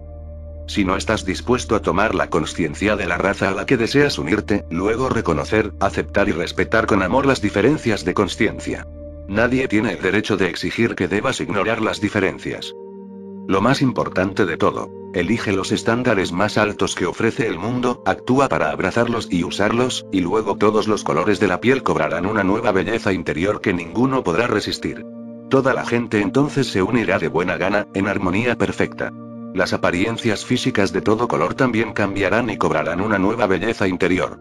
Si 0.68 0.86
no 0.86 0.96
estás 0.96 1.26
dispuesto 1.26 1.76
a 1.76 1.82
tomar 1.82 2.14
la 2.16 2.30
conciencia 2.30 2.96
de 2.96 3.08
la 3.08 3.18
raza 3.18 3.50
a 3.50 3.54
la 3.54 3.66
que 3.66 3.78
deseas 3.78 4.20
unirte, 4.20 4.66
luego 4.70 5.10
reconocer, 5.10 5.74
aceptar 5.80 6.30
y 6.30 6.32
respetar 6.32 6.86
con 6.86 7.02
amor 7.02 7.26
las 7.26 7.42
diferencias 7.42 8.06
de 8.06 8.14
conciencia. 8.14 8.88
Nadie 9.28 9.68
tiene 9.68 9.94
el 9.94 10.02
derecho 10.02 10.38
de 10.38 10.48
exigir 10.48 10.96
que 10.96 11.08
debas 11.08 11.40
ignorar 11.40 11.82
las 11.82 12.02
diferencias. 12.02 12.74
Lo 13.50 13.62
más 13.62 13.82
importante 13.82 14.46
de 14.46 14.58
todo, 14.58 14.92
elige 15.12 15.54
los 15.54 15.72
estándares 15.72 16.32
más 16.32 16.60
altos 16.60 16.94
que 16.94 17.08
ofrece 17.08 17.48
el 17.48 17.58
mundo, 17.58 18.04
actúa 18.06 18.48
para 18.48 18.70
abrazarlos 18.70 19.28
y 19.32 19.44
usarlos, 19.44 20.06
y 20.12 20.22
luego 20.22 20.56
todos 20.56 20.88
los 20.88 21.04
colores 21.04 21.40
de 21.40 21.48
la 21.48 21.60
piel 21.60 21.82
cobrarán 21.82 22.28
una 22.28 22.44
nueva 22.44 22.72
belleza 22.72 23.12
interior 23.12 23.60
que 23.60 23.74
ninguno 23.74 24.24
podrá 24.24 24.46
resistir. 24.46 25.04
Toda 25.50 25.74
la 25.74 25.84
gente 25.84 26.22
entonces 26.22 26.68
se 26.68 26.84
unirá 26.84 27.18
de 27.18 27.28
buena 27.28 27.58
gana, 27.58 27.88
en 27.96 28.08
armonía 28.08 28.56
perfecta. 28.56 29.12
Las 29.56 29.74
apariencias 29.74 30.46
físicas 30.46 30.94
de 30.94 31.02
todo 31.02 31.28
color 31.28 31.56
también 31.56 31.94
cambiarán 31.94 32.52
y 32.52 32.58
cobrarán 32.58 33.02
una 33.02 33.18
nueva 33.18 33.48
belleza 33.48 33.88
interior. 33.88 34.40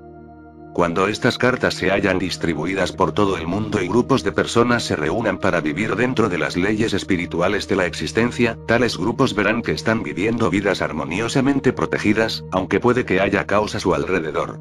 Cuando 0.79 1.09
estas 1.09 1.39
cartas 1.39 1.75
se 1.75 1.91
hayan 1.91 2.21
distribuidas 2.21 2.93
por 2.93 3.11
todo 3.11 3.37
el 3.37 3.49
mundo 3.49 3.83
y 3.83 3.89
grupos 3.89 4.23
de 4.23 4.31
personas 4.31 4.85
se 4.85 4.95
reúnan 4.95 5.39
para 5.39 5.61
vivir 5.61 5.97
dentro 5.97 6.29
de 6.29 6.39
las 6.39 6.57
leyes 6.57 6.95
espirituales 6.95 7.67
de 7.67 7.75
la 7.75 7.85
existencia, 7.85 8.57
tales 8.69 8.97
grupos 8.97 9.35
verán 9.35 9.63
que 9.63 9.73
están 9.73 10.05
viviendo 10.05 10.51
vidas 10.51 10.81
armoniosamente 10.81 11.73
protegidas, 11.73 12.45
aunque 12.53 12.79
puede 12.79 13.05
que 13.05 13.21
haya 13.21 13.45
caos 13.45 13.75
a 13.75 13.81
su 13.81 13.93
alrededor. 13.93 14.61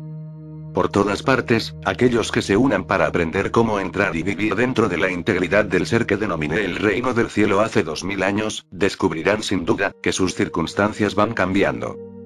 Por 0.74 0.90
todas 0.90 1.22
partes, 1.22 1.76
aquellos 1.86 2.32
que 2.32 2.42
se 2.42 2.58
unan 2.58 2.86
para 2.86 3.06
aprender 3.06 3.52
cómo 3.52 3.80
entrar 3.80 4.16
y 4.16 4.24
vivir 4.24 4.56
dentro 4.56 4.90
de 4.90 4.98
la 4.98 5.12
integridad 5.12 5.66
del 5.66 5.86
ser 5.86 6.08
que 6.08 6.18
denominé 6.18 6.66
el 6.66 6.78
reino 6.78 7.14
del 7.14 7.30
cielo 7.30 7.62
hace 7.62 7.84
dos 7.84 8.04
mil 8.04 8.24
años, 8.24 8.66
descubrirán 8.72 9.44
sin 9.44 9.66
duda, 9.66 9.92
que 10.02 10.12
sus 10.12 10.34
circunstancias 10.34 11.14
van 11.14 11.36
cambiando. 11.36 12.17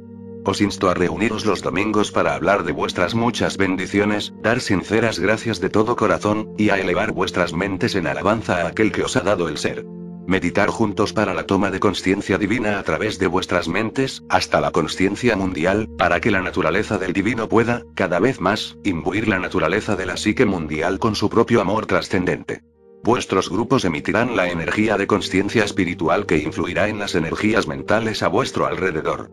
Os 0.44 0.60
insto 0.60 0.90
a 0.90 0.96
reuniros 0.96 1.46
los 1.46 1.62
domingos 1.62 2.12
para 2.12 2.34
hablar 2.34 2.64
de 2.64 2.72
vuestras 2.72 3.14
muchas 3.14 3.58
bendiciones, 3.58 4.34
dar 4.42 4.60
sinceras 4.60 5.20
gracias 5.20 5.62
de 5.62 5.70
todo 5.70 5.96
corazón, 5.96 6.54
y 6.58 6.70
a 6.70 6.80
elevar 6.80 7.12
vuestras 7.12 7.54
mentes 7.54 7.94
en 7.96 8.08
alabanza 8.08 8.62
a 8.62 8.68
aquel 8.68 8.92
que 8.92 9.04
os 9.04 9.16
ha 9.16 9.22
dado 9.22 9.50
el 9.50 9.60
ser. 9.60 9.86
Meditar 10.26 10.70
juntos 10.70 11.14
para 11.14 11.36
la 11.36 11.46
toma 11.46 11.70
de 11.70 11.80
conciencia 11.80 12.40
divina 12.40 12.80
a 12.80 12.84
través 12.84 13.20
de 13.20 13.28
vuestras 13.28 13.68
mentes, 13.68 14.24
hasta 14.30 14.62
la 14.62 14.72
conciencia 14.72 15.36
mundial, 15.36 15.90
para 15.98 16.20
que 16.20 16.32
la 16.32 16.42
naturaleza 16.42 16.98
del 16.98 17.14
divino 17.14 17.48
pueda, 17.48 17.84
cada 17.96 18.20
vez 18.20 18.40
más, 18.40 18.78
imbuir 18.84 19.28
la 19.28 19.40
naturaleza 19.40 19.96
de 19.96 20.06
la 20.08 20.18
psique 20.18 20.46
mundial 20.46 20.98
con 20.98 21.16
su 21.16 21.30
propio 21.30 21.62
amor 21.62 21.86
trascendente. 21.86 22.64
Vuestros 23.04 23.50
grupos 23.50 23.86
emitirán 23.86 24.36
la 24.36 24.50
energía 24.50 24.98
de 24.98 25.08
conciencia 25.08 25.64
espiritual 25.64 26.26
que 26.26 26.38
influirá 26.38 26.88
en 26.88 27.00
las 27.00 27.14
energías 27.16 27.68
mentales 27.68 28.24
a 28.24 28.28
vuestro 28.28 28.68
alrededor. 28.68 29.32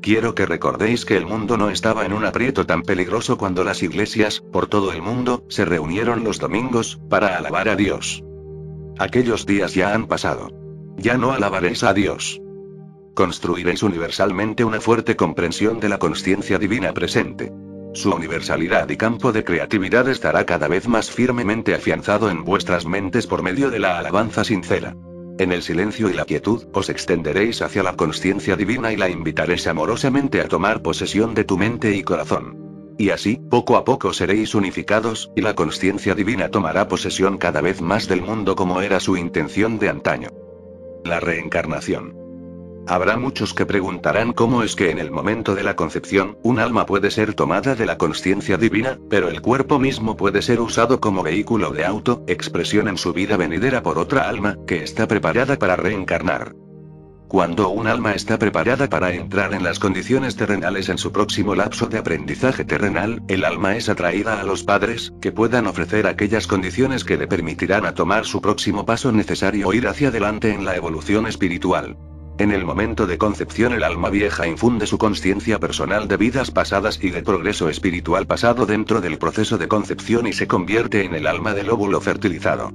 Quiero 0.00 0.34
que 0.34 0.46
recordéis 0.46 1.04
que 1.04 1.16
el 1.16 1.26
mundo 1.26 1.56
no 1.56 1.70
estaba 1.70 2.06
en 2.06 2.12
un 2.12 2.24
aprieto 2.24 2.66
tan 2.66 2.82
peligroso 2.82 3.36
cuando 3.36 3.64
las 3.64 3.82
iglesias, 3.82 4.40
por 4.52 4.68
todo 4.68 4.92
el 4.92 5.02
mundo, 5.02 5.44
se 5.48 5.64
reunieron 5.64 6.24
los 6.24 6.38
domingos, 6.38 7.00
para 7.08 7.36
alabar 7.36 7.68
a 7.68 7.76
Dios. 7.76 8.22
Aquellos 8.98 9.44
días 9.44 9.74
ya 9.74 9.94
han 9.94 10.06
pasado. 10.06 10.50
Ya 10.96 11.16
no 11.16 11.32
alabaréis 11.32 11.82
a 11.82 11.94
Dios. 11.94 12.40
Construiréis 13.14 13.82
universalmente 13.82 14.64
una 14.64 14.80
fuerte 14.80 15.16
comprensión 15.16 15.80
de 15.80 15.88
la 15.88 15.98
conciencia 15.98 16.58
divina 16.58 16.92
presente. 16.92 17.52
Su 17.94 18.12
universalidad 18.12 18.88
y 18.90 18.96
campo 18.96 19.32
de 19.32 19.42
creatividad 19.42 20.08
estará 20.08 20.46
cada 20.46 20.68
vez 20.68 20.86
más 20.86 21.10
firmemente 21.10 21.74
afianzado 21.74 22.30
en 22.30 22.44
vuestras 22.44 22.86
mentes 22.86 23.26
por 23.26 23.42
medio 23.42 23.70
de 23.70 23.80
la 23.80 23.98
alabanza 23.98 24.44
sincera. 24.44 24.94
En 25.38 25.52
el 25.52 25.62
silencio 25.62 26.10
y 26.10 26.14
la 26.14 26.24
quietud, 26.24 26.66
os 26.72 26.90
extenderéis 26.90 27.62
hacia 27.62 27.84
la 27.84 27.94
conciencia 27.94 28.56
divina 28.56 28.92
y 28.92 28.96
la 28.96 29.08
invitaréis 29.08 29.68
amorosamente 29.68 30.40
a 30.40 30.48
tomar 30.48 30.82
posesión 30.82 31.32
de 31.34 31.44
tu 31.44 31.56
mente 31.56 31.94
y 31.94 32.02
corazón. 32.02 32.94
Y 32.98 33.10
así, 33.10 33.40
poco 33.48 33.76
a 33.76 33.84
poco 33.84 34.12
seréis 34.12 34.56
unificados, 34.56 35.30
y 35.36 35.42
la 35.42 35.54
conciencia 35.54 36.16
divina 36.16 36.50
tomará 36.50 36.88
posesión 36.88 37.38
cada 37.38 37.60
vez 37.60 37.80
más 37.80 38.08
del 38.08 38.22
mundo 38.22 38.56
como 38.56 38.80
era 38.80 38.98
su 38.98 39.16
intención 39.16 39.78
de 39.78 39.88
antaño. 39.88 40.30
La 41.04 41.20
reencarnación. 41.20 42.17
Habrá 42.88 43.18
muchos 43.18 43.52
que 43.52 43.66
preguntarán 43.66 44.32
cómo 44.32 44.62
es 44.62 44.74
que 44.74 44.90
en 44.90 44.98
el 44.98 45.10
momento 45.10 45.54
de 45.54 45.62
la 45.62 45.76
concepción, 45.76 46.38
un 46.42 46.58
alma 46.58 46.86
puede 46.86 47.10
ser 47.10 47.34
tomada 47.34 47.74
de 47.74 47.84
la 47.84 47.98
conciencia 47.98 48.56
divina, 48.56 48.98
pero 49.10 49.28
el 49.28 49.42
cuerpo 49.42 49.78
mismo 49.78 50.16
puede 50.16 50.40
ser 50.40 50.58
usado 50.58 50.98
como 50.98 51.22
vehículo 51.22 51.70
de 51.70 51.84
auto, 51.84 52.24
expresión 52.26 52.88
en 52.88 52.96
su 52.96 53.12
vida 53.12 53.36
venidera 53.36 53.82
por 53.82 53.98
otra 53.98 54.26
alma, 54.26 54.56
que 54.66 54.82
está 54.82 55.06
preparada 55.06 55.58
para 55.58 55.76
reencarnar. 55.76 56.54
Cuando 57.28 57.68
un 57.68 57.88
alma 57.88 58.14
está 58.14 58.38
preparada 58.38 58.88
para 58.88 59.12
entrar 59.12 59.52
en 59.52 59.64
las 59.64 59.78
condiciones 59.78 60.34
terrenales 60.36 60.88
en 60.88 60.96
su 60.96 61.12
próximo 61.12 61.54
lapso 61.54 61.88
de 61.88 61.98
aprendizaje 61.98 62.64
terrenal, 62.64 63.22
el 63.28 63.44
alma 63.44 63.76
es 63.76 63.90
atraída 63.90 64.40
a 64.40 64.44
los 64.44 64.64
padres, 64.64 65.12
que 65.20 65.30
puedan 65.30 65.66
ofrecer 65.66 66.06
aquellas 66.06 66.46
condiciones 66.46 67.04
que 67.04 67.18
le 67.18 67.28
permitirán 67.28 67.84
a 67.84 67.92
tomar 67.92 68.24
su 68.24 68.40
próximo 68.40 68.86
paso 68.86 69.12
necesario 69.12 69.74
ir 69.74 69.86
hacia 69.88 70.08
adelante 70.08 70.54
en 70.54 70.64
la 70.64 70.74
evolución 70.74 71.26
espiritual. 71.26 71.98
En 72.38 72.52
el 72.52 72.64
momento 72.64 73.08
de 73.08 73.18
concepción 73.18 73.72
el 73.72 73.82
alma 73.82 74.10
vieja 74.10 74.46
infunde 74.46 74.86
su 74.86 74.96
conciencia 74.96 75.58
personal 75.58 76.06
de 76.06 76.16
vidas 76.16 76.52
pasadas 76.52 77.00
y 77.02 77.10
de 77.10 77.22
progreso 77.22 77.68
espiritual 77.68 78.28
pasado 78.28 78.64
dentro 78.64 79.00
del 79.00 79.18
proceso 79.18 79.58
de 79.58 79.66
concepción 79.66 80.28
y 80.28 80.32
se 80.32 80.46
convierte 80.46 81.04
en 81.04 81.16
el 81.16 81.26
alma 81.26 81.52
del 81.52 81.68
óvulo 81.68 82.00
fertilizado. 82.00 82.70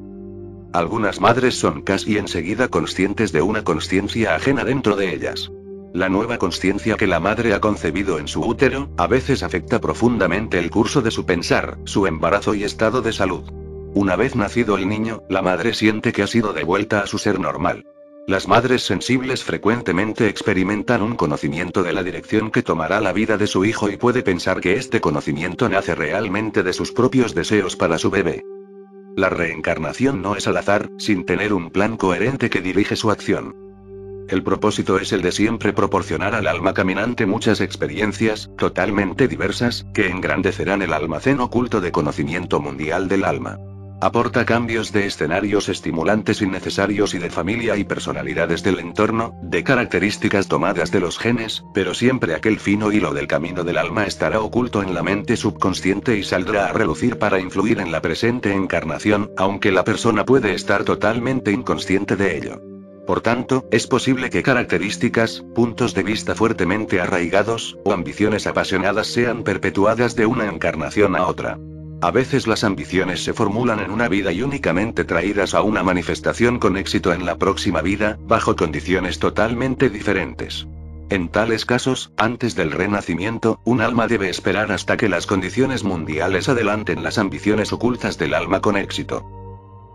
Algunas 0.74 1.22
madres 1.22 1.56
son 1.56 1.82
casi 1.82 2.18
enseguida 2.18 2.68
conscientes 2.68 3.32
de 3.32 3.42
una 3.42 3.64
conciencia 3.64 4.36
ajena 4.36 4.66
dentro 4.66 4.98
de 4.98 5.14
ellas. 5.14 5.50
La 5.94 6.10
nueva 6.10 6.40
conciencia 6.40 6.98
que 6.98 7.08
la 7.08 7.22
madre 7.22 7.54
ha 7.54 7.62
concebido 7.62 8.20
en 8.20 8.28
su 8.28 8.42
útero, 8.42 8.90
a 8.98 9.08
veces 9.08 9.44
afecta 9.44 9.80
profundamente 9.80 10.60
el 10.60 10.72
curso 10.72 11.02
de 11.02 11.12
su 11.12 11.26
pensar, 11.26 11.78
su 11.86 12.06
embarazo 12.06 12.54
y 12.54 12.66
estado 12.66 13.02
de 13.02 13.14
salud. 13.14 13.50
Una 13.94 14.18
vez 14.18 14.36
nacido 14.36 14.76
el 14.76 14.90
niño, 14.90 15.22
la 15.30 15.42
madre 15.42 15.74
siente 15.74 16.12
que 16.12 16.24
ha 16.24 16.28
sido 16.28 16.52
devuelta 16.52 17.00
a 17.00 17.08
su 17.08 17.18
ser 17.18 17.40
normal. 17.40 17.86
Las 18.26 18.48
madres 18.48 18.84
sensibles 18.84 19.44
frecuentemente 19.44 20.30
experimentan 20.30 21.02
un 21.02 21.18
conocimiento 21.18 21.84
de 21.84 21.92
la 21.92 22.04
dirección 22.04 22.52
que 22.52 22.64
tomará 22.64 23.02
la 23.02 23.12
vida 23.12 23.38
de 23.38 23.48
su 23.48 23.66
hijo 23.66 23.90
y 23.90 23.98
puede 23.98 24.24
pensar 24.24 24.62
que 24.62 24.78
este 24.78 25.02
conocimiento 25.02 25.68
nace 25.68 25.94
realmente 25.94 26.64
de 26.64 26.72
sus 26.72 26.94
propios 26.94 27.36
deseos 27.36 27.76
para 27.76 27.98
su 27.98 28.10
bebé. 28.10 28.46
La 29.18 29.30
reencarnación 29.30 30.22
no 30.22 30.38
es 30.38 30.48
al 30.48 30.56
azar, 30.56 30.90
sin 30.98 31.26
tener 31.26 31.54
un 31.54 31.70
plan 31.70 31.98
coherente 31.98 32.50
que 32.50 32.62
dirige 32.62 32.96
su 32.96 33.12
acción. 33.12 33.56
El 34.30 34.42
propósito 34.42 34.98
es 34.98 35.12
el 35.12 35.22
de 35.22 35.34
siempre 35.34 35.74
proporcionar 35.74 36.34
al 36.34 36.48
alma 36.48 36.74
caminante 36.74 37.26
muchas 37.26 37.60
experiencias, 37.60 38.50
totalmente 38.58 39.28
diversas, 39.28 39.86
que 39.94 40.08
engrandecerán 40.08 40.82
el 40.82 40.94
almacén 40.94 41.42
oculto 41.42 41.82
de 41.82 41.92
conocimiento 41.92 42.62
mundial 42.62 43.10
del 43.10 43.26
alma. 43.26 43.60
Aporta 44.04 44.44
cambios 44.44 44.92
de 44.92 45.06
escenarios 45.06 45.70
estimulantes 45.70 46.42
y 46.42 46.46
necesarios 46.46 47.14
y 47.14 47.20
de 47.20 47.30
familia 47.30 47.78
y 47.78 47.86
personalidades 47.86 48.62
del 48.62 48.80
entorno, 48.80 49.34
de 49.42 49.64
características 49.64 50.50
tomadas 50.50 50.92
de 50.92 51.00
los 51.00 51.18
genes, 51.18 51.64
pero 51.74 51.94
siempre 51.94 52.36
aquel 52.36 52.60
fino 52.60 52.92
hilo 52.92 53.14
del 53.14 53.28
camino 53.28 53.64
del 53.64 53.78
alma 53.78 54.04
estará 54.04 54.42
oculto 54.42 54.84
en 54.84 54.94
la 54.94 55.04
mente 55.04 55.38
subconsciente 55.38 56.18
y 56.18 56.24
saldrá 56.24 56.66
a 56.66 56.74
relucir 56.74 57.18
para 57.18 57.40
influir 57.40 57.80
en 57.80 57.94
la 57.94 58.02
presente 58.02 58.52
encarnación, 58.52 59.32
aunque 59.38 59.72
la 59.72 59.86
persona 59.86 60.26
puede 60.26 60.54
estar 60.54 60.84
totalmente 60.84 61.54
inconsciente 61.54 62.18
de 62.18 62.38
ello. 62.38 62.62
Por 63.08 63.22
tanto, 63.22 63.70
es 63.72 63.88
posible 63.88 64.30
que 64.30 64.44
características, 64.44 65.46
puntos 65.56 65.94
de 65.94 66.04
vista 66.04 66.36
fuertemente 66.36 67.00
arraigados, 67.00 67.78
o 67.86 67.94
ambiciones 67.94 68.48
apasionadas 68.48 69.08
sean 69.08 69.44
perpetuadas 69.44 70.18
de 70.18 70.26
una 70.26 70.50
encarnación 70.50 71.16
a 71.16 71.26
otra. 71.26 71.58
A 72.04 72.12
veces 72.12 72.48
las 72.48 72.66
ambiciones 72.66 73.24
se 73.24 73.32
formulan 73.32 73.80
en 73.80 73.90
una 73.90 74.10
vida 74.10 74.34
y 74.34 74.42
únicamente 74.42 75.06
traídas 75.06 75.54
a 75.54 75.62
una 75.62 75.84
manifestación 75.84 76.60
con 76.60 76.76
éxito 76.76 77.14
en 77.14 77.26
la 77.26 77.38
próxima 77.38 77.82
vida, 77.82 78.20
bajo 78.28 78.58
condiciones 78.58 79.20
totalmente 79.20 79.90
diferentes. 79.90 80.68
En 81.10 81.30
tales 81.30 81.66
casos, 81.66 82.12
antes 82.18 82.56
del 82.56 82.72
renacimiento, 82.72 83.62
un 83.64 83.80
alma 83.80 84.08
debe 84.08 84.28
esperar 84.28 84.74
hasta 84.74 84.98
que 84.98 85.08
las 85.08 85.26
condiciones 85.26 85.86
mundiales 85.86 86.50
adelanten 86.50 87.04
las 87.04 87.18
ambiciones 87.18 87.72
ocultas 87.72 88.18
del 88.18 88.34
alma 88.34 88.60
con 88.60 88.76
éxito. 88.76 89.43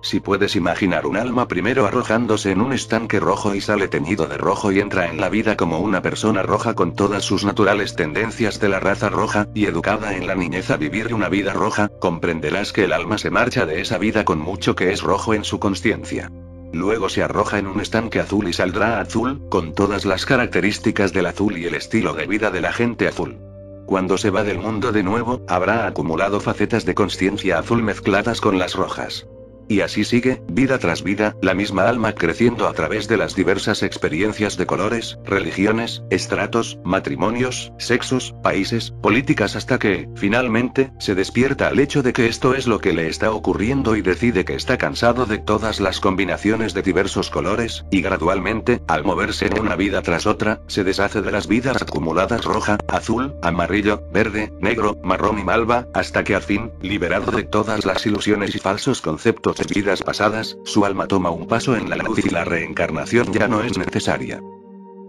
Si 0.01 0.21
puedes 0.21 0.55
imaginar 0.55 1.07
un 1.07 1.17
alma 1.17 1.49
primero 1.49 1.87
arrojándose 1.87 2.53
en 2.53 2.61
un 2.61 2.73
estanque 2.73 3.19
rojo 3.19 3.55
y 3.55 3.61
sale 3.61 3.89
teñido 3.89 4.27
de 4.27 4.39
rojo 4.39 4.71
y 4.71 4.79
entra 4.79 5.11
en 5.11 5.21
la 5.21 5.29
vida 5.29 5.57
como 5.57 5.81
una 5.81 6.03
persona 6.03 6.43
roja 6.43 6.75
con 6.75 6.95
todas 6.95 7.25
sus 7.25 7.45
naturales 7.45 7.97
tendencias 7.97 8.61
de 8.61 8.69
la 8.69 8.79
raza 8.79 9.09
roja, 9.09 9.49
y 9.55 9.67
educada 9.67 10.17
en 10.17 10.27
la 10.27 10.37
niñez 10.37 10.71
a 10.71 10.77
vivir 10.77 11.13
una 11.13 11.29
vida 11.29 11.53
roja, 11.53 11.89
comprenderás 12.01 12.73
que 12.73 12.85
el 12.85 12.93
alma 12.93 13.19
se 13.19 13.31
marcha 13.31 13.67
de 13.67 13.81
esa 13.81 13.99
vida 13.99 14.25
con 14.25 14.39
mucho 14.39 14.77
que 14.77 14.93
es 14.93 15.03
rojo 15.03 15.35
en 15.35 15.45
su 15.45 15.59
conciencia. 15.59 16.31
Luego 16.73 17.09
se 17.09 17.23
arroja 17.23 17.59
en 17.59 17.67
un 17.67 17.81
estanque 17.81 18.21
azul 18.21 18.49
y 18.49 18.53
saldrá 18.53 19.01
azul, 19.01 19.49
con 19.49 19.75
todas 19.75 20.05
las 20.05 20.27
características 20.27 21.13
del 21.13 21.27
azul 21.27 21.59
y 21.59 21.65
el 21.67 21.75
estilo 21.75 22.13
de 22.13 22.27
vida 22.27 22.51
de 22.51 22.61
la 22.61 22.73
gente 22.73 23.09
azul. 23.09 23.39
Cuando 23.87 24.19
se 24.19 24.31
va 24.31 24.45
del 24.45 24.59
mundo 24.59 24.93
de 24.93 25.03
nuevo, 25.03 25.41
habrá 25.49 25.87
acumulado 25.87 26.41
facetas 26.41 26.85
de 26.85 26.95
conciencia 26.95 27.59
azul 27.59 27.83
mezcladas 27.83 28.41
con 28.41 28.59
las 28.59 28.75
rojas. 28.75 29.27
Y 29.69 29.83
así 29.83 30.05
sigue, 30.05 30.43
vida 30.51 30.79
tras 30.79 31.03
vida, 31.03 31.37
la 31.43 31.55
misma 31.55 31.89
alma 31.89 32.15
creciendo 32.15 32.67
a 32.67 32.73
través 32.73 33.07
de 33.07 33.19
las 33.19 33.35
diversas 33.35 33.83
experiencias 33.83 34.57
de 34.57 34.67
colores, 34.67 35.19
religiones, 35.25 36.03
estratos, 36.11 36.79
matrimonios, 36.85 37.73
sexos, 37.79 38.35
países, 38.43 38.93
políticas 39.03 39.57
hasta 39.57 39.79
que, 39.79 40.09
finalmente, 40.17 40.93
se 40.99 41.15
despierta 41.15 41.69
al 41.69 41.81
hecho 41.81 42.03
de 42.03 42.15
que 42.15 42.29
esto 42.29 42.55
es 42.55 42.67
lo 42.67 42.81
que 42.81 42.95
le 42.95 43.09
está 43.09 43.31
ocurriendo 43.31 43.95
y 43.95 44.01
decide 44.01 44.47
que 44.47 44.55
está 44.55 44.79
cansado 44.79 45.27
de 45.27 45.39
todas 45.39 45.81
las 45.81 46.01
combinaciones 46.01 46.73
de 46.73 46.83
diversos 46.83 47.29
colores, 47.29 47.85
y 47.91 48.01
gradualmente, 48.01 48.81
al 48.89 49.05
moverse 49.05 49.47
en 49.49 49.61
una 49.61 49.77
vida 49.77 50.01
tras 50.01 50.27
otra, 50.27 50.63
se 50.67 50.83
deshace 50.83 51.21
de 51.21 51.31
las 51.31 51.47
vidas 51.47 51.83
acumuladas 51.83 52.45
roja, 52.45 52.79
azul, 52.89 53.35
amarillo, 53.43 54.03
verde, 54.13 54.51
negro, 54.61 54.97
marrón 55.03 55.39
y 55.39 55.45
malva, 55.45 55.89
hasta 55.93 56.25
que 56.25 56.35
al 56.35 56.43
fin, 56.43 56.73
liberado 56.81 57.33
de 57.33 57.43
todas 57.43 57.85
las 57.85 58.07
ilusiones 58.07 58.55
y 58.55 58.59
falsos 58.59 59.03
conceptos 59.03 59.58
vidas 59.67 60.03
pasadas, 60.03 60.57
su 60.65 60.85
alma 60.85 61.07
toma 61.07 61.31
un 61.31 61.47
paso 61.47 61.77
en 61.77 61.91
la 61.91 61.97
luz 61.97 62.25
y 62.25 62.31
la 62.31 62.45
reencarnación 62.45 63.33
ya 63.33 63.49
no 63.49 63.63
es 63.63 63.77
necesaria. 63.77 64.41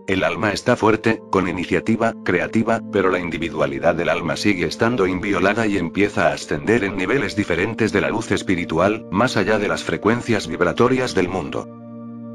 El 0.08 0.24
alma 0.24 0.52
está 0.52 0.76
fuerte, 0.76 1.22
con 1.30 1.48
iniciativa, 1.48 2.16
creativa, 2.26 2.82
pero 2.92 3.12
la 3.12 3.20
individualidad 3.20 3.94
del 3.94 4.10
alma 4.10 4.36
sigue 4.38 4.66
estando 4.66 5.06
inviolada 5.06 5.68
y 5.68 5.78
empieza 5.78 6.30
a 6.30 6.34
ascender 6.34 6.84
en 6.84 6.98
niveles 6.98 7.36
diferentes 7.36 7.92
de 7.92 8.02
la 8.02 8.10
luz 8.10 8.32
espiritual, 8.32 9.06
más 9.12 9.38
allá 9.38 9.60
de 9.60 9.68
las 9.68 9.84
frecuencias 9.84 10.48
vibratorias 10.48 11.14
del 11.14 11.30
mundo. 11.30 11.68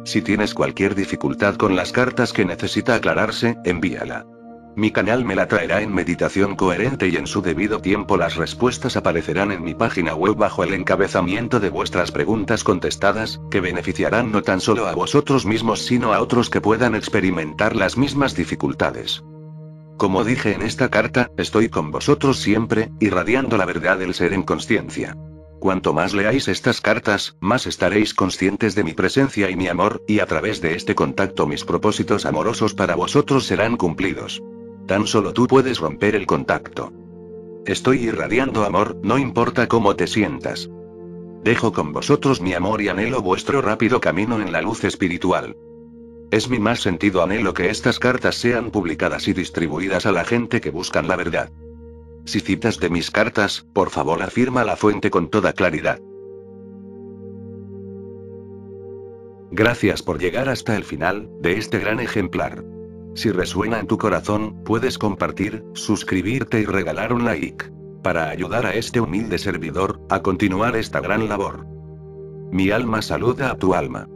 Si 0.05 0.23
tienes 0.23 0.55
cualquier 0.55 0.95
dificultad 0.95 1.57
con 1.57 1.75
las 1.75 1.91
cartas 1.91 2.33
que 2.33 2.45
necesita 2.45 2.95
aclararse, 2.95 3.57
envíala. 3.65 4.25
Mi 4.77 4.91
canal 4.91 5.25
me 5.25 5.37
la 5.37 5.47
traerá 5.47 5.83
en 5.83 5.95
meditación 5.95 6.57
coherente 6.57 7.07
y 7.07 7.15
en 7.15 7.29
su 7.29 7.43
debido 7.43 7.81
tiempo 7.81 8.17
las 8.17 8.35
respuestas 8.35 8.97
aparecerán 8.97 9.53
en 9.53 9.63
mi 9.63 9.73
página 9.73 10.17
web 10.17 10.35
bajo 10.35 10.65
el 10.65 10.75
encabezamiento 10.75 11.61
de 11.61 11.71
vuestras 11.71 12.11
preguntas 12.11 12.65
contestadas, 12.65 13.41
que 13.53 13.61
beneficiarán 13.61 14.33
no 14.33 14.43
tan 14.43 14.61
solo 14.61 14.89
a 14.89 14.95
vosotros 14.95 15.47
mismos 15.47 15.83
sino 15.83 16.13
a 16.13 16.21
otros 16.21 16.51
que 16.51 16.61
puedan 16.61 16.97
experimentar 16.97 17.77
las 17.77 17.97
mismas 17.97 18.35
dificultades. 18.35 19.23
Como 19.97 20.25
dije 20.25 20.55
en 20.55 20.63
esta 20.63 20.89
carta, 20.91 21.31
estoy 21.37 21.69
con 21.69 21.93
vosotros 21.93 22.39
siempre, 22.39 22.91
irradiando 22.99 23.57
la 23.57 23.67
verdad 23.67 23.99
del 23.99 24.13
ser 24.13 24.33
en 24.33 24.43
conciencia. 24.43 25.17
Cuanto 25.61 25.93
más 25.93 26.15
leáis 26.15 26.49
estas 26.49 26.81
cartas, 26.81 27.37
más 27.41 27.69
estaréis 27.69 28.13
conscientes 28.13 28.75
de 28.75 28.83
mi 28.83 28.93
presencia 28.93 29.49
y 29.51 29.57
mi 29.57 29.69
amor, 29.69 30.03
y 30.09 30.19
a 30.19 30.27
través 30.27 30.61
de 30.61 30.75
este 30.75 30.97
contacto 30.97 31.47
mis 31.47 31.65
propósitos 31.65 32.27
amorosos 32.27 32.75
para 32.75 32.97
vosotros 32.97 33.47
serán 33.47 33.77
cumplidos. 33.77 34.43
Tan 34.87 35.07
solo 35.07 35.33
tú 35.33 35.47
puedes 35.47 35.79
romper 35.79 36.15
el 36.15 36.27
contacto. 36.27 36.93
Estoy 37.65 38.05
irradiando 38.05 38.65
amor, 38.65 38.99
no 39.03 39.19
importa 39.19 39.67
cómo 39.67 39.97
te 39.97 40.07
sientas. 40.07 40.69
Dejo 41.43 41.73
con 41.73 41.93
vosotros 41.93 42.41
mi 42.41 42.53
amor 42.53 42.83
y 42.83 42.89
anhelo 42.89 43.23
vuestro 43.23 43.63
rápido 43.63 44.01
camino 44.01 44.41
en 44.41 44.53
la 44.53 44.61
luz 44.61 44.85
espiritual. 44.85 45.57
Es 46.31 46.49
mi 46.49 46.59
más 46.59 46.81
sentido 46.81 47.23
anhelo 47.23 47.55
que 47.55 47.71
estas 47.71 47.99
cartas 47.99 48.35
sean 48.35 48.71
publicadas 48.71 49.29
y 49.29 49.33
distribuidas 49.33 50.05
a 50.05 50.13
la 50.13 50.25
gente 50.25 50.61
que 50.61 50.71
buscan 50.71 51.09
la 51.09 51.17
verdad. 51.17 51.51
Si 52.27 52.41
citas 52.41 52.79
de 52.79 52.91
mis 52.91 53.11
cartas, 53.11 53.67
por 53.73 53.91
favor 53.91 54.23
afirma 54.23 54.65
la 54.65 54.77
fuente 54.77 55.11
con 55.11 55.29
toda 55.29 55.53
claridad. 55.53 56.01
Gracias 59.51 60.03
por 60.03 60.19
llegar 60.19 60.49
hasta 60.49 60.77
el 60.77 60.85
final 60.85 61.31
de 61.41 61.59
este 61.59 61.79
gran 61.79 62.01
ejemplar. 62.01 62.65
Si 63.15 63.31
resuena 63.31 63.79
en 63.79 63.87
tu 63.87 63.97
corazón, 63.97 64.63
puedes 64.65 64.99
compartir, 64.99 65.65
suscribirte 65.75 66.61
y 66.61 66.65
regalar 66.65 67.13
un 67.13 67.25
like. 67.25 67.73
Para 68.03 68.29
ayudar 68.29 68.67
a 68.67 68.75
este 68.75 69.01
humilde 69.01 69.39
servidor, 69.39 70.01
a 70.11 70.21
continuar 70.21 70.77
esta 70.77 71.01
gran 71.01 71.29
labor. 71.29 71.67
Mi 72.51 72.71
alma 72.71 73.03
saluda 73.03 73.53
a 73.53 73.57
tu 73.57 73.75
alma. 73.75 74.09